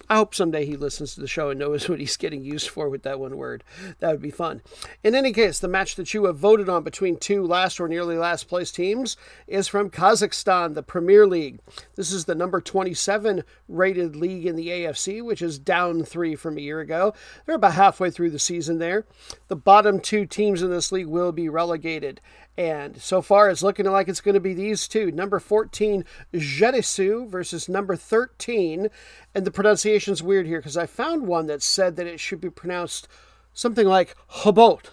I 0.09 0.17
hope 0.17 0.37
someday 0.37 0.65
he 0.65 0.77
listens 0.77 1.15
to 1.15 1.21
the 1.21 1.27
show 1.27 1.51
and 1.51 1.59
knows 1.59 1.89
what 1.89 1.99
he's 1.99 2.17
getting 2.17 2.45
used 2.45 2.69
for 2.69 2.89
with 2.89 3.03
that 3.03 3.19
one 3.19 3.37
word. 3.37 3.65
That 3.99 4.13
would 4.13 4.23
be 4.23 4.31
fun. 4.31 4.63
In 5.03 5.17
any 5.17 5.33
case, 5.33 5.59
the 5.59 5.67
match 5.67 5.97
that 5.97 6.15
you 6.15 6.27
have 6.27 6.37
voted 6.37 6.69
on 6.69 6.85
between 6.85 7.17
two 7.17 7.45
last 7.45 7.81
or 7.81 7.89
nearly 7.89 8.17
last 8.17 8.47
place 8.47 8.71
teams 8.71 9.17
is 9.49 9.67
from 9.67 9.91
Kazakhstan, 9.91 10.75
the 10.75 10.83
Premier 10.85 11.27
League. 11.27 11.59
This 11.97 12.13
is 12.13 12.27
the 12.27 12.37
number 12.37 12.61
27 12.61 13.43
rated 13.69 14.15
league 14.15 14.47
in 14.47 14.55
the 14.55 14.69
AFC, 14.69 15.25
which 15.25 15.43
is 15.43 15.59
down 15.59 16.05
three 16.05 16.37
from 16.37 16.57
a 16.57 16.61
year 16.61 16.79
ago. 16.79 17.13
They're 17.45 17.57
about 17.57 17.73
halfway 17.75 18.11
through 18.11 18.31
the 18.31 18.39
season 18.39 18.79
there. 18.79 19.07
The 19.49 19.57
bottom 19.57 19.99
two 19.99 20.25
teams 20.25 20.63
in 20.63 20.71
this 20.71 20.93
league 20.93 21.09
will 21.09 21.33
be 21.33 21.49
relegated. 21.49 22.21
And 22.59 23.01
so 23.03 23.21
far, 23.21 23.51
it's 23.51 23.63
looking 23.63 23.85
like 23.87 24.09
it's 24.09 24.23
going 24.23 24.35
to 24.35 24.41
be 24.41 24.55
these 24.55 24.89
two 24.89 25.11
number 25.13 25.39
14, 25.39 26.05
Zhetysu, 26.33 27.29
versus 27.29 27.69
number 27.69 27.97
13. 27.97 28.89
And 29.35 29.45
the 29.45 29.51
pronunciation's 29.51 30.23
weird 30.23 30.47
here 30.47 30.59
because 30.61 30.77
I 30.77 30.87
found 30.87 31.27
one 31.27 31.47
that 31.49 31.63
said 31.63 31.97
that 31.97 32.07
it 32.07 32.19
should 32.19 32.41
be 32.41 32.49
pronounced 32.49 33.09
something 33.53 33.87
like 33.87 34.15
Hobot. 34.43 34.91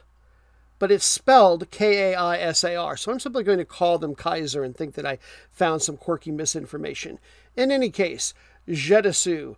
but 0.80 0.92
it's 0.92 1.06
spelled 1.06 1.72
K 1.72 2.12
A 2.12 2.16
I 2.20 2.38
S 2.38 2.64
A 2.66 2.76
R. 2.76 2.98
So 2.98 3.12
I'm 3.12 3.20
simply 3.20 3.44
going 3.44 3.60
to 3.60 3.66
call 3.66 3.98
them 3.98 4.16
Kaiser 4.16 4.64
and 4.64 4.76
think 4.76 4.96
that 4.96 5.06
I 5.06 5.18
found 5.50 5.82
some 5.82 5.96
quirky 5.96 6.32
misinformation. 6.32 7.20
In 7.56 7.72
any 7.72 7.90
case, 7.90 8.34
Zhetysu. 8.68 9.56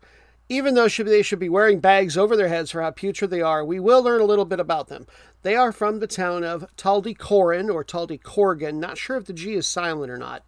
Even 0.47 0.75
though 0.75 0.87
they 0.87 1.23
should 1.23 1.39
be 1.39 1.49
wearing 1.49 1.79
bags 1.79 2.17
over 2.17 2.35
their 2.37 2.49
heads 2.49 2.71
for 2.71 2.81
how 2.81 2.91
putrid 2.91 3.31
they 3.31 3.41
are, 3.41 3.65
we 3.65 3.79
will 3.79 4.03
learn 4.03 4.21
a 4.21 4.25
little 4.25 4.45
bit 4.45 4.59
about 4.59 4.89
them. 4.89 5.07
They 5.41 5.55
are 5.55 5.71
from 5.71 5.99
the 5.99 6.07
town 6.07 6.43
of 6.43 6.65
Taldykorgan 6.77 7.73
or 7.73 7.83
Taldykorgan. 7.83 8.75
Not 8.75 8.97
sure 8.97 9.17
if 9.17 9.25
the 9.25 9.33
G 9.33 9.53
is 9.53 9.65
silent 9.65 10.11
or 10.11 10.17
not. 10.17 10.43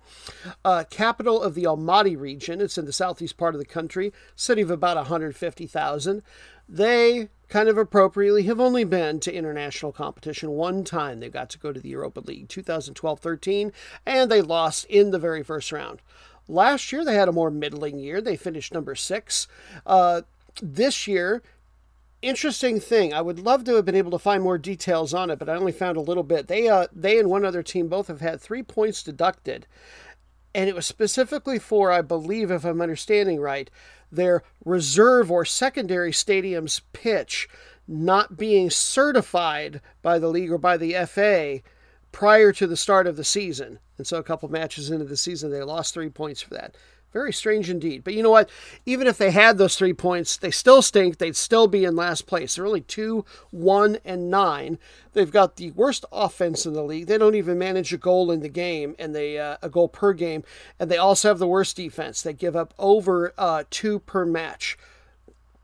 Uh, 0.64 0.84
capital 0.90 1.42
of 1.42 1.56
the 1.56 1.64
Almaty 1.64 2.20
region. 2.20 2.62
It's 2.62 2.78
in 2.78 2.86
the 2.86 2.94
southeast 2.94 3.38
part 3.38 3.56
of 3.56 3.60
the 3.60 3.66
country. 3.66 4.14
City 4.36 4.62
of 4.62 4.70
about 4.70 4.98
150,000. 4.98 6.22
They 6.70 7.30
kind 7.50 7.70
of 7.70 7.78
appropriately 7.78 8.44
have 8.44 8.60
only 8.60 8.84
been 8.84 9.20
to 9.22 9.34
international 9.34 9.92
competition 9.92 10.52
one 10.52 10.84
time. 10.84 11.20
They 11.20 11.30
got 11.30 11.50
to 11.52 11.60
go 11.60 11.72
to 11.72 11.80
the 11.80 11.90
Europa 11.90 12.20
League 12.20 12.50
2012 12.50 13.20
13, 13.20 13.72
and 14.06 14.30
they 14.30 14.42
lost 14.42 14.86
in 14.86 15.12
the 15.12 15.20
very 15.20 15.44
first 15.44 15.72
round. 15.72 16.02
Last 16.48 16.92
year, 16.92 17.04
they 17.04 17.16
had 17.16 17.28
a 17.28 17.34
more 17.34 17.52
middling 17.52 18.00
year. 18.00 18.22
They 18.22 18.36
finished 18.36 18.74
number 18.74 18.96
six. 18.96 19.48
Uh, 19.86 20.22
this 20.62 21.08
year, 21.08 21.44
interesting 22.22 22.80
thing. 22.80 23.14
I 23.14 23.22
would 23.22 23.40
love 23.40 23.64
to 23.66 23.76
have 23.76 23.86
been 23.86 23.96
able 23.96 24.12
to 24.12 24.20
find 24.20 24.42
more 24.42 24.58
details 24.58 25.14
on 25.14 25.30
it, 25.30 25.40
but 25.40 25.50
I 25.50 25.56
only 25.56 25.72
found 25.72 25.98
a 25.98 26.02
little 26.02 26.24
bit. 26.24 26.48
They, 26.48 26.68
uh, 26.68 26.88
they 26.94 27.20
and 27.20 27.30
one 27.30 27.46
other 27.46 27.64
team 27.64 27.88
both 27.88 28.08
have 28.08 28.22
had 28.22 28.40
three 28.40 28.64
points 28.64 29.04
deducted, 29.04 29.68
and 30.56 30.70
it 30.70 30.76
was 30.76 30.86
specifically 30.86 31.60
for, 31.60 31.92
I 31.92 32.02
believe, 32.02 32.50
if 32.50 32.66
I'm 32.66 32.82
understanding 32.82 33.40
right, 33.40 33.70
their 34.12 34.44
reserve 34.64 35.30
or 35.30 35.46
secondary 35.46 36.14
stadium's 36.14 36.82
pitch 36.94 37.48
not 37.88 38.38
being 38.38 38.70
certified 38.70 39.82
by 40.02 40.20
the 40.20 40.28
league 40.28 40.52
or 40.52 40.58
by 40.58 40.78
the 40.78 40.94
FA 41.06 41.62
prior 42.12 42.52
to 42.52 42.68
the 42.68 42.78
start 42.78 43.08
of 43.08 43.16
the 43.16 43.24
season. 43.24 43.80
And 43.98 44.06
so 44.06 44.18
a 44.18 44.24
couple 44.24 44.50
matches 44.50 44.92
into 44.92 45.06
the 45.06 45.18
season, 45.18 45.52
they 45.52 45.64
lost 45.64 45.94
three 45.94 46.10
points 46.10 46.42
for 46.42 46.54
that. 46.54 46.76
Very 47.14 47.32
strange 47.32 47.70
indeed. 47.70 48.04
But 48.04 48.14
you 48.14 48.22
know 48.22 48.30
what? 48.30 48.50
Even 48.86 49.08
if 49.08 49.18
they 49.18 49.32
had 49.32 49.58
those 49.58 49.78
three 49.78 49.94
points, 49.94 50.36
they 50.36 50.52
still 50.52 50.82
stink. 50.82 51.18
They'd 51.18 51.38
still 51.38 51.68
be 51.68 51.86
in 51.86 51.96
last 51.96 52.28
place. 52.28 52.56
They're 52.56 52.66
only 52.66 52.82
two, 52.82 53.24
one, 53.50 53.98
and 54.04 54.30
nine. 54.30 54.78
They've 55.14 55.32
got 55.32 55.56
the 55.56 55.72
worst 55.72 56.06
offense 56.12 56.66
in 56.66 56.74
the 56.74 56.84
league. 56.84 57.08
They 57.08 57.18
don't 57.18 57.36
even 57.36 57.58
manage 57.58 57.94
a 57.94 57.98
goal 57.98 58.30
in 58.30 58.42
the 58.42 58.50
game, 58.50 58.94
and 59.00 59.16
they 59.16 59.40
uh, 59.40 59.58
a 59.62 59.70
goal 59.70 59.88
per 59.88 60.12
game. 60.14 60.44
And 60.80 60.92
they 60.92 60.98
also 60.98 61.30
have 61.30 61.40
the 61.40 61.48
worst 61.48 61.78
defense. 61.78 62.22
They 62.22 62.34
give 62.34 62.58
up 62.58 62.74
over 62.78 63.34
uh, 63.38 63.64
two 63.70 64.00
per 64.00 64.26
match. 64.26 64.78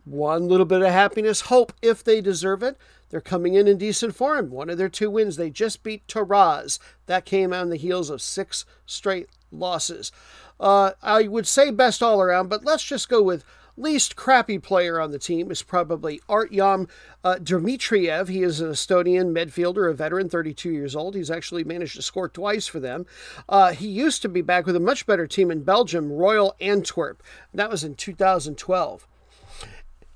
One 0.06 0.48
little 0.48 0.66
bit 0.66 0.82
of 0.82 0.92
happiness, 0.92 1.42
hope 1.42 1.74
if 1.82 2.04
they 2.04 2.20
deserve 2.20 2.64
it. 2.64 2.78
They're 3.14 3.22
coming 3.22 3.54
in 3.54 3.68
in 3.68 3.78
decent 3.78 4.16
form. 4.16 4.50
One 4.50 4.72
of 4.72 4.80
their 4.80 4.90
two 4.90 5.08
wins, 5.08 5.36
they 5.36 5.52
just 5.52 5.84
beat 5.84 6.08
Taraz. 6.08 6.80
That 7.06 7.26
came 7.26 7.54
on 7.54 7.70
the 7.70 7.76
heels 7.76 8.10
of 8.10 8.24
six 8.24 8.66
straight 8.88 9.30
losses. 9.52 10.12
Uh, 10.60 10.94
I 11.00 11.28
would 11.28 11.46
say 11.46 11.70
best 11.70 12.02
all 12.02 12.20
around, 12.20 12.50
but 12.50 12.66
let's 12.66 12.84
just 12.84 13.10
go 13.10 13.22
with 13.22 13.46
least 13.78 14.16
crappy 14.16 14.58
player 14.58 15.00
on 15.00 15.12
the 15.12 15.20
team 15.20 15.52
is 15.52 15.62
probably 15.62 16.22
Artyom 16.28 16.90
uh, 17.24 17.36
Dmitriev. 17.36 18.30
He 18.30 18.42
is 18.42 18.62
an 18.62 18.72
Estonian 18.72 19.32
midfielder, 19.32 19.92
a 19.92 19.94
veteran, 19.94 20.28
32 20.28 20.72
years 20.72 20.96
old. 20.96 21.14
He's 21.14 21.30
actually 21.30 21.64
managed 21.64 21.96
to 21.98 22.02
score 22.02 22.28
twice 22.28 22.66
for 22.66 22.80
them. 22.80 23.06
Uh, 23.48 23.74
he 23.74 23.88
used 23.88 24.24
to 24.24 24.28
be 24.28 24.42
back 24.42 24.66
with 24.66 24.76
a 24.76 24.80
much 24.80 25.06
better 25.06 25.28
team 25.28 25.52
in 25.52 25.62
Belgium, 25.62 26.12
Royal 26.12 26.56
Antwerp. 26.60 27.22
That 27.54 27.70
was 27.70 27.84
in 27.84 27.94
2012. 27.94 29.08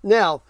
Now, 0.03 0.41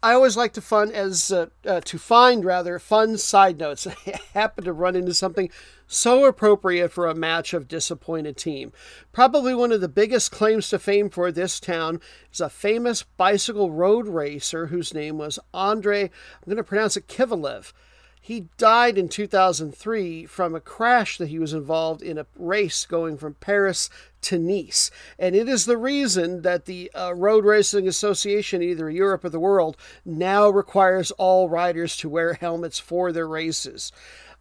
I 0.00 0.12
always 0.12 0.36
like 0.36 0.52
to 0.52 0.60
fun 0.60 0.92
as 0.92 1.32
uh, 1.32 1.46
uh, 1.66 1.80
to 1.80 1.98
find 1.98 2.44
rather 2.44 2.78
fun 2.78 3.18
side 3.18 3.58
notes. 3.58 3.84
I 4.06 4.20
happen 4.32 4.64
to 4.64 4.72
run 4.72 4.94
into 4.94 5.12
something 5.12 5.50
so 5.88 6.24
appropriate 6.24 6.92
for 6.92 7.08
a 7.08 7.14
match 7.14 7.52
of 7.52 7.66
disappointed 7.66 8.36
team. 8.36 8.72
Probably 9.10 9.54
one 9.54 9.72
of 9.72 9.80
the 9.80 9.88
biggest 9.88 10.30
claims 10.30 10.68
to 10.68 10.78
fame 10.78 11.10
for 11.10 11.32
this 11.32 11.58
town 11.58 12.00
is 12.32 12.40
a 12.40 12.48
famous 12.48 13.02
bicycle 13.02 13.72
road 13.72 14.06
racer 14.06 14.66
whose 14.66 14.94
name 14.94 15.18
was 15.18 15.40
Andre. 15.52 16.02
I'm 16.04 16.10
going 16.46 16.58
to 16.58 16.62
pronounce 16.62 16.96
it 16.96 17.08
Kivilev. 17.08 17.72
He 18.20 18.48
died 18.58 18.98
in 18.98 19.08
2003 19.08 20.26
from 20.26 20.54
a 20.54 20.60
crash 20.60 21.18
that 21.18 21.28
he 21.28 21.38
was 21.38 21.52
involved 21.52 22.02
in 22.02 22.18
a 22.18 22.26
race 22.36 22.84
going 22.84 23.16
from 23.16 23.34
Paris 23.34 23.88
to 24.22 24.38
Nice. 24.38 24.90
And 25.18 25.34
it 25.34 25.48
is 25.48 25.64
the 25.64 25.76
reason 25.76 26.42
that 26.42 26.66
the 26.66 26.90
uh, 26.94 27.14
Road 27.14 27.44
Racing 27.44 27.88
Association, 27.88 28.62
either 28.62 28.90
Europe 28.90 29.24
or 29.24 29.30
the 29.30 29.40
world, 29.40 29.76
now 30.04 30.48
requires 30.48 31.10
all 31.12 31.48
riders 31.48 31.96
to 31.98 32.08
wear 32.08 32.34
helmets 32.34 32.78
for 32.78 33.12
their 33.12 33.28
races. 33.28 33.92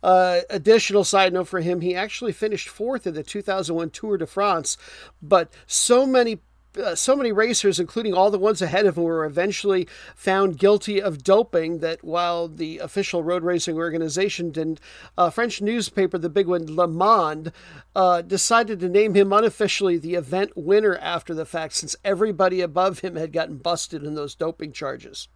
Uh, 0.03 0.41
additional 0.49 1.03
side 1.03 1.34
note 1.34 1.47
for 1.47 1.59
him, 1.59 1.82
he 1.82 1.95
actually 1.95 2.32
finished 2.32 2.69
fourth 2.69 3.07
in 3.07 3.13
the 3.13 3.23
2001 3.23 3.89
Tour 3.89 4.17
de 4.17 4.28
France, 4.28 4.78
but 5.21 5.51
so 5.65 6.05
many 6.05 6.39
uh, 6.80 6.95
so 6.95 7.15
many 7.15 7.32
racers, 7.32 7.80
including 7.80 8.13
all 8.13 8.32
the 8.32 8.39
ones 8.39 8.61
ahead 8.61 8.86
of 8.86 8.97
him, 8.97 9.03
were 9.03 9.25
eventually 9.25 9.88
found 10.15 10.57
guilty 10.57 11.01
of 11.01 11.23
doping. 11.23 11.80
That 11.80 12.03
while 12.03 12.47
the 12.47 12.80
official 12.80 13.23
road 13.23 13.43
racing 13.43 13.78
organization 13.78 14.51
didn't, 14.51 14.80
uh, 15.17 15.30
French 15.30 15.61
newspaper, 15.61 16.17
the 16.17 16.30
big 16.30 16.47
one, 16.47 16.75
Le 16.75 16.88
Monde, 16.88 17.51
uh, 17.95 18.21
decided 18.21 18.80
to 18.80 18.89
name 18.89 19.13
him 19.13 19.34
unofficially 19.34 19.97
the 19.97 20.15
event 20.15 20.51
winner 20.55 20.97
after 20.97 21.34
the 21.34 21.45
fact, 21.45 21.73
since 21.73 21.95
everybody 22.03 22.61
above 22.61 22.99
him 22.99 23.15
had 23.15 23.34
gotten 23.34 23.57
busted 23.57 24.03
in 24.03 24.15
those 24.15 24.36
doping 24.36 24.71
charges. 24.71 25.28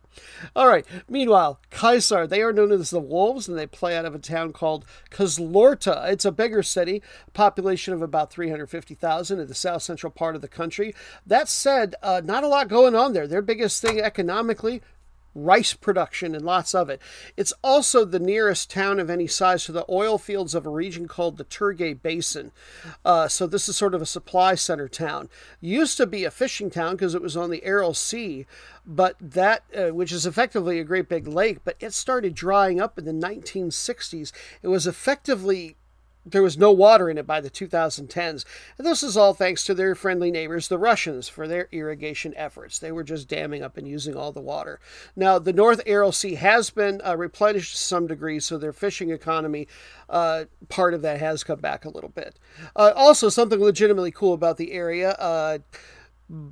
All 0.55 0.67
right. 0.67 0.85
Meanwhile, 1.09 1.59
Kaisar, 1.71 2.27
they 2.27 2.41
are 2.41 2.53
known 2.53 2.71
as 2.71 2.89
the 2.89 2.99
Wolves, 2.99 3.47
and 3.47 3.57
they 3.57 3.67
play 3.67 3.95
out 3.95 4.05
of 4.05 4.15
a 4.15 4.19
town 4.19 4.53
called 4.53 4.85
Kyzylorda. 5.09 6.11
It's 6.11 6.25
a 6.25 6.31
bigger 6.31 6.63
city, 6.63 7.01
population 7.33 7.93
of 7.93 8.01
about 8.01 8.31
350,000 8.31 9.39
in 9.39 9.47
the 9.47 9.53
south 9.53 9.83
central 9.83 10.11
part 10.11 10.35
of 10.35 10.41
the 10.41 10.47
country. 10.47 10.93
That 11.25 11.47
said, 11.47 11.95
uh, 12.03 12.21
not 12.23 12.43
a 12.43 12.47
lot 12.47 12.67
going 12.67 12.95
on 12.95 13.13
there. 13.13 13.27
Their 13.27 13.41
biggest 13.41 13.81
thing 13.81 13.99
economically, 13.99 14.81
rice 15.33 15.73
production 15.73 16.35
and 16.35 16.45
lots 16.45 16.75
of 16.75 16.89
it. 16.89 17.01
It's 17.37 17.53
also 17.63 18.05
the 18.05 18.19
nearest 18.19 18.69
town 18.69 18.99
of 18.99 19.09
any 19.09 19.27
size 19.27 19.65
to 19.65 19.71
the 19.71 19.85
oil 19.89 20.17
fields 20.17 20.55
of 20.55 20.65
a 20.65 20.69
region 20.69 21.07
called 21.07 21.37
the 21.37 21.45
Turgay 21.45 22.01
Basin. 22.01 22.51
Uh, 23.05 23.27
so 23.27 23.47
this 23.47 23.69
is 23.69 23.77
sort 23.77 23.95
of 23.95 24.01
a 24.01 24.05
supply 24.05 24.55
center 24.55 24.87
town. 24.87 25.29
Used 25.59 25.97
to 25.97 26.05
be 26.05 26.23
a 26.23 26.31
fishing 26.31 26.69
town 26.69 26.93
because 26.93 27.15
it 27.15 27.21
was 27.21 27.37
on 27.37 27.49
the 27.49 27.63
Aral 27.63 27.93
Sea, 27.93 28.45
but 28.85 29.15
that, 29.19 29.63
uh, 29.77 29.93
which 29.93 30.11
is 30.11 30.25
effectively 30.25 30.79
a 30.79 30.83
great 30.83 31.07
big 31.07 31.27
lake, 31.27 31.59
but 31.63 31.77
it 31.79 31.93
started 31.93 32.33
drying 32.33 32.81
up 32.81 32.97
in 32.97 33.05
the 33.05 33.11
1960s. 33.11 34.31
It 34.61 34.67
was 34.67 34.87
effectively 34.87 35.77
there 36.25 36.43
was 36.43 36.57
no 36.57 36.71
water 36.71 37.09
in 37.09 37.17
it 37.17 37.25
by 37.25 37.41
the 37.41 37.49
2010s. 37.49 38.45
And 38.77 38.87
this 38.87 39.03
is 39.03 39.17
all 39.17 39.33
thanks 39.33 39.65
to 39.65 39.73
their 39.73 39.95
friendly 39.95 40.31
neighbors, 40.31 40.67
the 40.67 40.77
Russians, 40.77 41.27
for 41.27 41.47
their 41.47 41.67
irrigation 41.71 42.33
efforts. 42.35 42.77
They 42.79 42.91
were 42.91 43.03
just 43.03 43.27
damming 43.27 43.63
up 43.63 43.77
and 43.77 43.87
using 43.87 44.15
all 44.15 44.31
the 44.31 44.39
water. 44.41 44.79
Now, 45.15 45.39
the 45.39 45.53
North 45.53 45.81
Aral 45.85 46.11
Sea 46.11 46.35
has 46.35 46.69
been 46.69 47.01
uh, 47.05 47.17
replenished 47.17 47.73
to 47.73 47.83
some 47.83 48.07
degree, 48.07 48.39
so 48.39 48.57
their 48.57 48.73
fishing 48.73 49.09
economy, 49.09 49.67
uh, 50.09 50.45
part 50.69 50.93
of 50.93 51.01
that 51.01 51.19
has 51.19 51.43
come 51.43 51.59
back 51.59 51.85
a 51.85 51.89
little 51.89 52.09
bit. 52.09 52.37
Uh, 52.75 52.91
also, 52.95 53.29
something 53.29 53.59
legitimately 53.59 54.11
cool 54.11 54.33
about 54.33 54.57
the 54.57 54.71
area 54.73 55.11
uh, 55.11 55.59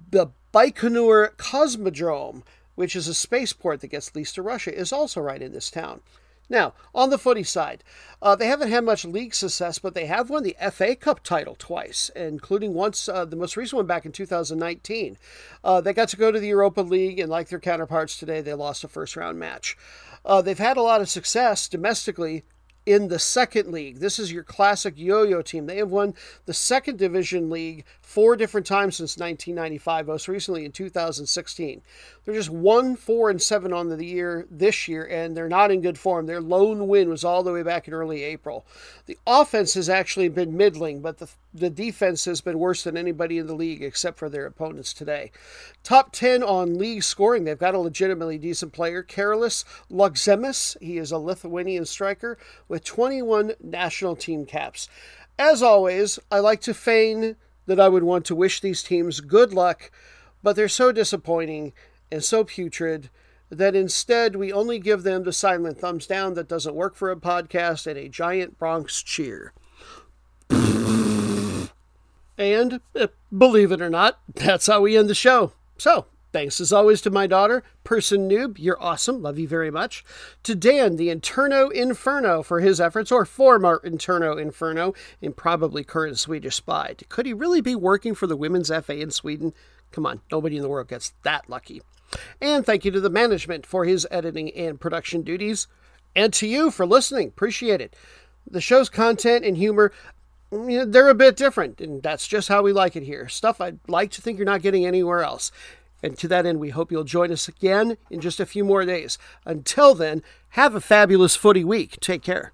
the 0.09 0.27
Baikonur 0.53 1.35
Cosmodrome, 1.37 2.43
which 2.75 2.95
is 2.95 3.07
a 3.07 3.13
spaceport 3.13 3.81
that 3.81 3.87
gets 3.87 4.13
leased 4.15 4.35
to 4.35 4.41
Russia, 4.41 4.77
is 4.77 4.91
also 4.91 5.21
right 5.21 5.41
in 5.41 5.53
this 5.53 5.71
town. 5.71 6.01
Now, 6.49 6.73
on 6.95 7.11
the 7.11 7.19
footy 7.19 7.43
side, 7.43 7.83
uh, 8.21 8.35
they 8.35 8.47
haven't 8.47 8.71
had 8.71 8.83
much 8.83 9.05
league 9.05 9.35
success, 9.35 9.77
but 9.77 9.93
they 9.93 10.07
have 10.07 10.29
won 10.29 10.43
the 10.43 10.57
FA 10.71 10.95
Cup 10.95 11.23
title 11.23 11.55
twice, 11.57 12.09
including 12.15 12.73
once 12.73 13.07
uh, 13.07 13.25
the 13.25 13.35
most 13.35 13.55
recent 13.55 13.77
one 13.77 13.85
back 13.85 14.05
in 14.05 14.11
2019. 14.11 15.17
Uh, 15.63 15.79
they 15.79 15.93
got 15.93 16.09
to 16.09 16.17
go 16.17 16.31
to 16.31 16.39
the 16.39 16.47
Europa 16.47 16.81
League, 16.81 17.19
and 17.19 17.29
like 17.29 17.49
their 17.49 17.59
counterparts 17.59 18.17
today, 18.17 18.41
they 18.41 18.53
lost 18.53 18.83
a 18.83 18.87
first 18.87 19.15
round 19.15 19.39
match. 19.39 19.77
Uh, 20.25 20.41
they've 20.41 20.57
had 20.57 20.77
a 20.77 20.81
lot 20.81 21.01
of 21.01 21.09
success 21.09 21.67
domestically 21.67 22.43
in 22.85 23.07
the 23.07 23.19
second 23.19 23.71
league. 23.71 23.99
This 23.99 24.17
is 24.17 24.31
your 24.31 24.43
classic 24.43 24.95
yo 24.97 25.23
yo 25.23 25.43
team. 25.43 25.67
They 25.67 25.77
have 25.77 25.91
won 25.91 26.15
the 26.45 26.53
second 26.53 26.97
division 26.97 27.49
league 27.49 27.85
four 28.09 28.35
different 28.35 28.65
times 28.65 28.95
since 28.95 29.17
1995, 29.17 30.07
most 30.07 30.27
recently 30.27 30.65
in 30.65 30.71
2016. 30.71 31.83
They're 32.25 32.33
just 32.33 32.49
one, 32.49 32.95
four, 32.95 33.29
and 33.29 33.39
seven 33.39 33.71
on 33.71 33.89
the 33.89 34.03
year 34.03 34.47
this 34.49 34.87
year, 34.87 35.05
and 35.05 35.37
they're 35.37 35.47
not 35.47 35.69
in 35.69 35.81
good 35.81 35.99
form. 35.99 36.25
Their 36.25 36.41
lone 36.41 36.87
win 36.87 37.07
was 37.07 37.23
all 37.23 37.43
the 37.43 37.53
way 37.53 37.61
back 37.61 37.87
in 37.87 37.93
early 37.93 38.23
April. 38.23 38.65
The 39.05 39.19
offense 39.27 39.75
has 39.75 39.89
actually 39.89 40.27
been 40.27 40.57
middling, 40.57 41.01
but 41.01 41.19
the, 41.19 41.29
the 41.53 41.69
defense 41.69 42.25
has 42.25 42.41
been 42.41 42.57
worse 42.57 42.83
than 42.83 42.97
anybody 42.97 43.37
in 43.37 43.45
the 43.45 43.53
league 43.53 43.83
except 43.83 44.17
for 44.17 44.27
their 44.27 44.47
opponents 44.47 44.91
today. 44.91 45.31
Top 45.83 46.11
10 46.11 46.41
on 46.41 46.79
league 46.79 47.03
scoring. 47.03 47.43
They've 47.43 47.59
got 47.59 47.75
a 47.75 47.79
legitimately 47.79 48.39
decent 48.39 48.73
player, 48.73 49.03
Karolis 49.03 49.65
Laukžemis. 49.91 50.81
He 50.81 50.97
is 50.97 51.11
a 51.11 51.19
Lithuanian 51.19 51.85
striker 51.85 52.39
with 52.67 52.83
21 52.83 53.53
national 53.61 54.15
team 54.15 54.47
caps. 54.47 54.89
As 55.37 55.61
always, 55.61 56.17
I 56.31 56.39
like 56.39 56.61
to 56.61 56.73
feign 56.73 57.35
that 57.69 57.79
I 57.79 57.87
would 57.87 58.03
want 58.03 58.25
to 58.25 58.35
wish 58.35 58.59
these 58.59 58.83
teams 58.83 59.21
good 59.21 59.53
luck, 59.53 59.91
but 60.43 60.55
they're 60.55 60.67
so 60.67 60.91
disappointing 60.91 61.73
and 62.11 62.23
so 62.23 62.43
putrid 62.43 63.09
that 63.49 63.75
instead 63.75 64.35
we 64.35 64.51
only 64.51 64.77
give 64.79 65.03
them 65.03 65.23
the 65.23 65.33
silent 65.33 65.79
thumbs 65.79 66.05
down 66.05 66.33
that 66.35 66.47
doesn't 66.47 66.75
work 66.75 66.95
for 66.95 67.09
a 67.11 67.15
podcast 67.15 67.87
and 67.87 67.97
a 67.97 68.09
giant 68.09 68.59
Bronx 68.59 69.01
cheer. 69.01 69.53
And 72.37 72.79
eh, 72.95 73.07
believe 73.35 73.71
it 73.71 73.81
or 73.81 73.89
not, 73.89 74.19
that's 74.33 74.67
how 74.67 74.81
we 74.81 74.97
end 74.97 75.09
the 75.09 75.15
show. 75.15 75.53
So, 75.77 76.05
thanks 76.31 76.61
as 76.61 76.73
always 76.73 77.01
to 77.01 77.09
my 77.09 77.27
daughter, 77.27 77.63
Person 77.83 78.29
Noob, 78.29 78.57
you're 78.59 78.81
awesome, 78.81 79.21
love 79.21 79.39
you 79.39 79.47
very 79.47 79.71
much. 79.71 80.03
To 80.43 80.55
Dan, 80.55 80.95
the 80.95 81.09
Interno 81.09 81.71
Inferno, 81.71 82.43
for 82.43 82.59
his 82.59 82.79
efforts, 82.79 83.11
or 83.11 83.25
former 83.25 83.81
Interno 83.83 84.39
Inferno, 84.41 84.93
and 85.21 85.35
probably 85.35 85.83
current 85.83 86.17
Swedish 86.19 86.55
spy. 86.55 86.95
Could 87.09 87.25
he 87.25 87.33
really 87.33 87.61
be 87.61 87.75
working 87.75 88.15
for 88.15 88.27
the 88.27 88.37
Women's 88.37 88.69
FA 88.69 88.99
in 88.99 89.11
Sweden? 89.11 89.53
Come 89.91 90.05
on, 90.05 90.21
nobody 90.31 90.57
in 90.57 90.61
the 90.61 90.69
world 90.69 90.87
gets 90.87 91.13
that 91.23 91.49
lucky. 91.49 91.81
And 92.41 92.65
thank 92.65 92.85
you 92.85 92.91
to 92.91 92.99
the 92.99 93.09
management 93.09 93.65
for 93.65 93.85
his 93.85 94.07
editing 94.09 94.51
and 94.55 94.79
production 94.79 95.21
duties. 95.21 95.67
And 96.15 96.33
to 96.33 96.47
you 96.47 96.71
for 96.71 96.85
listening. 96.85 97.27
Appreciate 97.27 97.81
it. 97.81 97.95
The 98.49 98.61
show's 98.61 98.89
content 98.89 99.45
and 99.45 99.57
humor, 99.57 99.91
they're 100.51 101.09
a 101.09 101.15
bit 101.15 101.35
different, 101.35 101.79
and 101.79 102.01
that's 102.01 102.27
just 102.27 102.47
how 102.47 102.63
we 102.63 102.73
like 102.73 102.95
it 102.95 103.03
here. 103.03 103.27
Stuff 103.27 103.61
I'd 103.61 103.79
like 103.87 104.09
to 104.11 104.21
think 104.21 104.37
you're 104.37 104.45
not 104.45 104.63
getting 104.63 104.85
anywhere 104.85 105.21
else. 105.21 105.51
And 106.01 106.17
to 106.17 106.27
that 106.29 106.45
end, 106.45 106.59
we 106.59 106.69
hope 106.69 106.91
you'll 106.91 107.03
join 107.03 107.31
us 107.31 107.47
again 107.47 107.97
in 108.09 108.21
just 108.21 108.39
a 108.39 108.45
few 108.45 108.63
more 108.63 108.85
days. 108.85 109.17
Until 109.45 109.95
then, 109.95 110.23
have 110.49 110.75
a 110.75 110.81
fabulous 110.81 111.35
footy 111.35 111.63
week. 111.63 111.99
Take 111.99 112.23
care. 112.23 112.53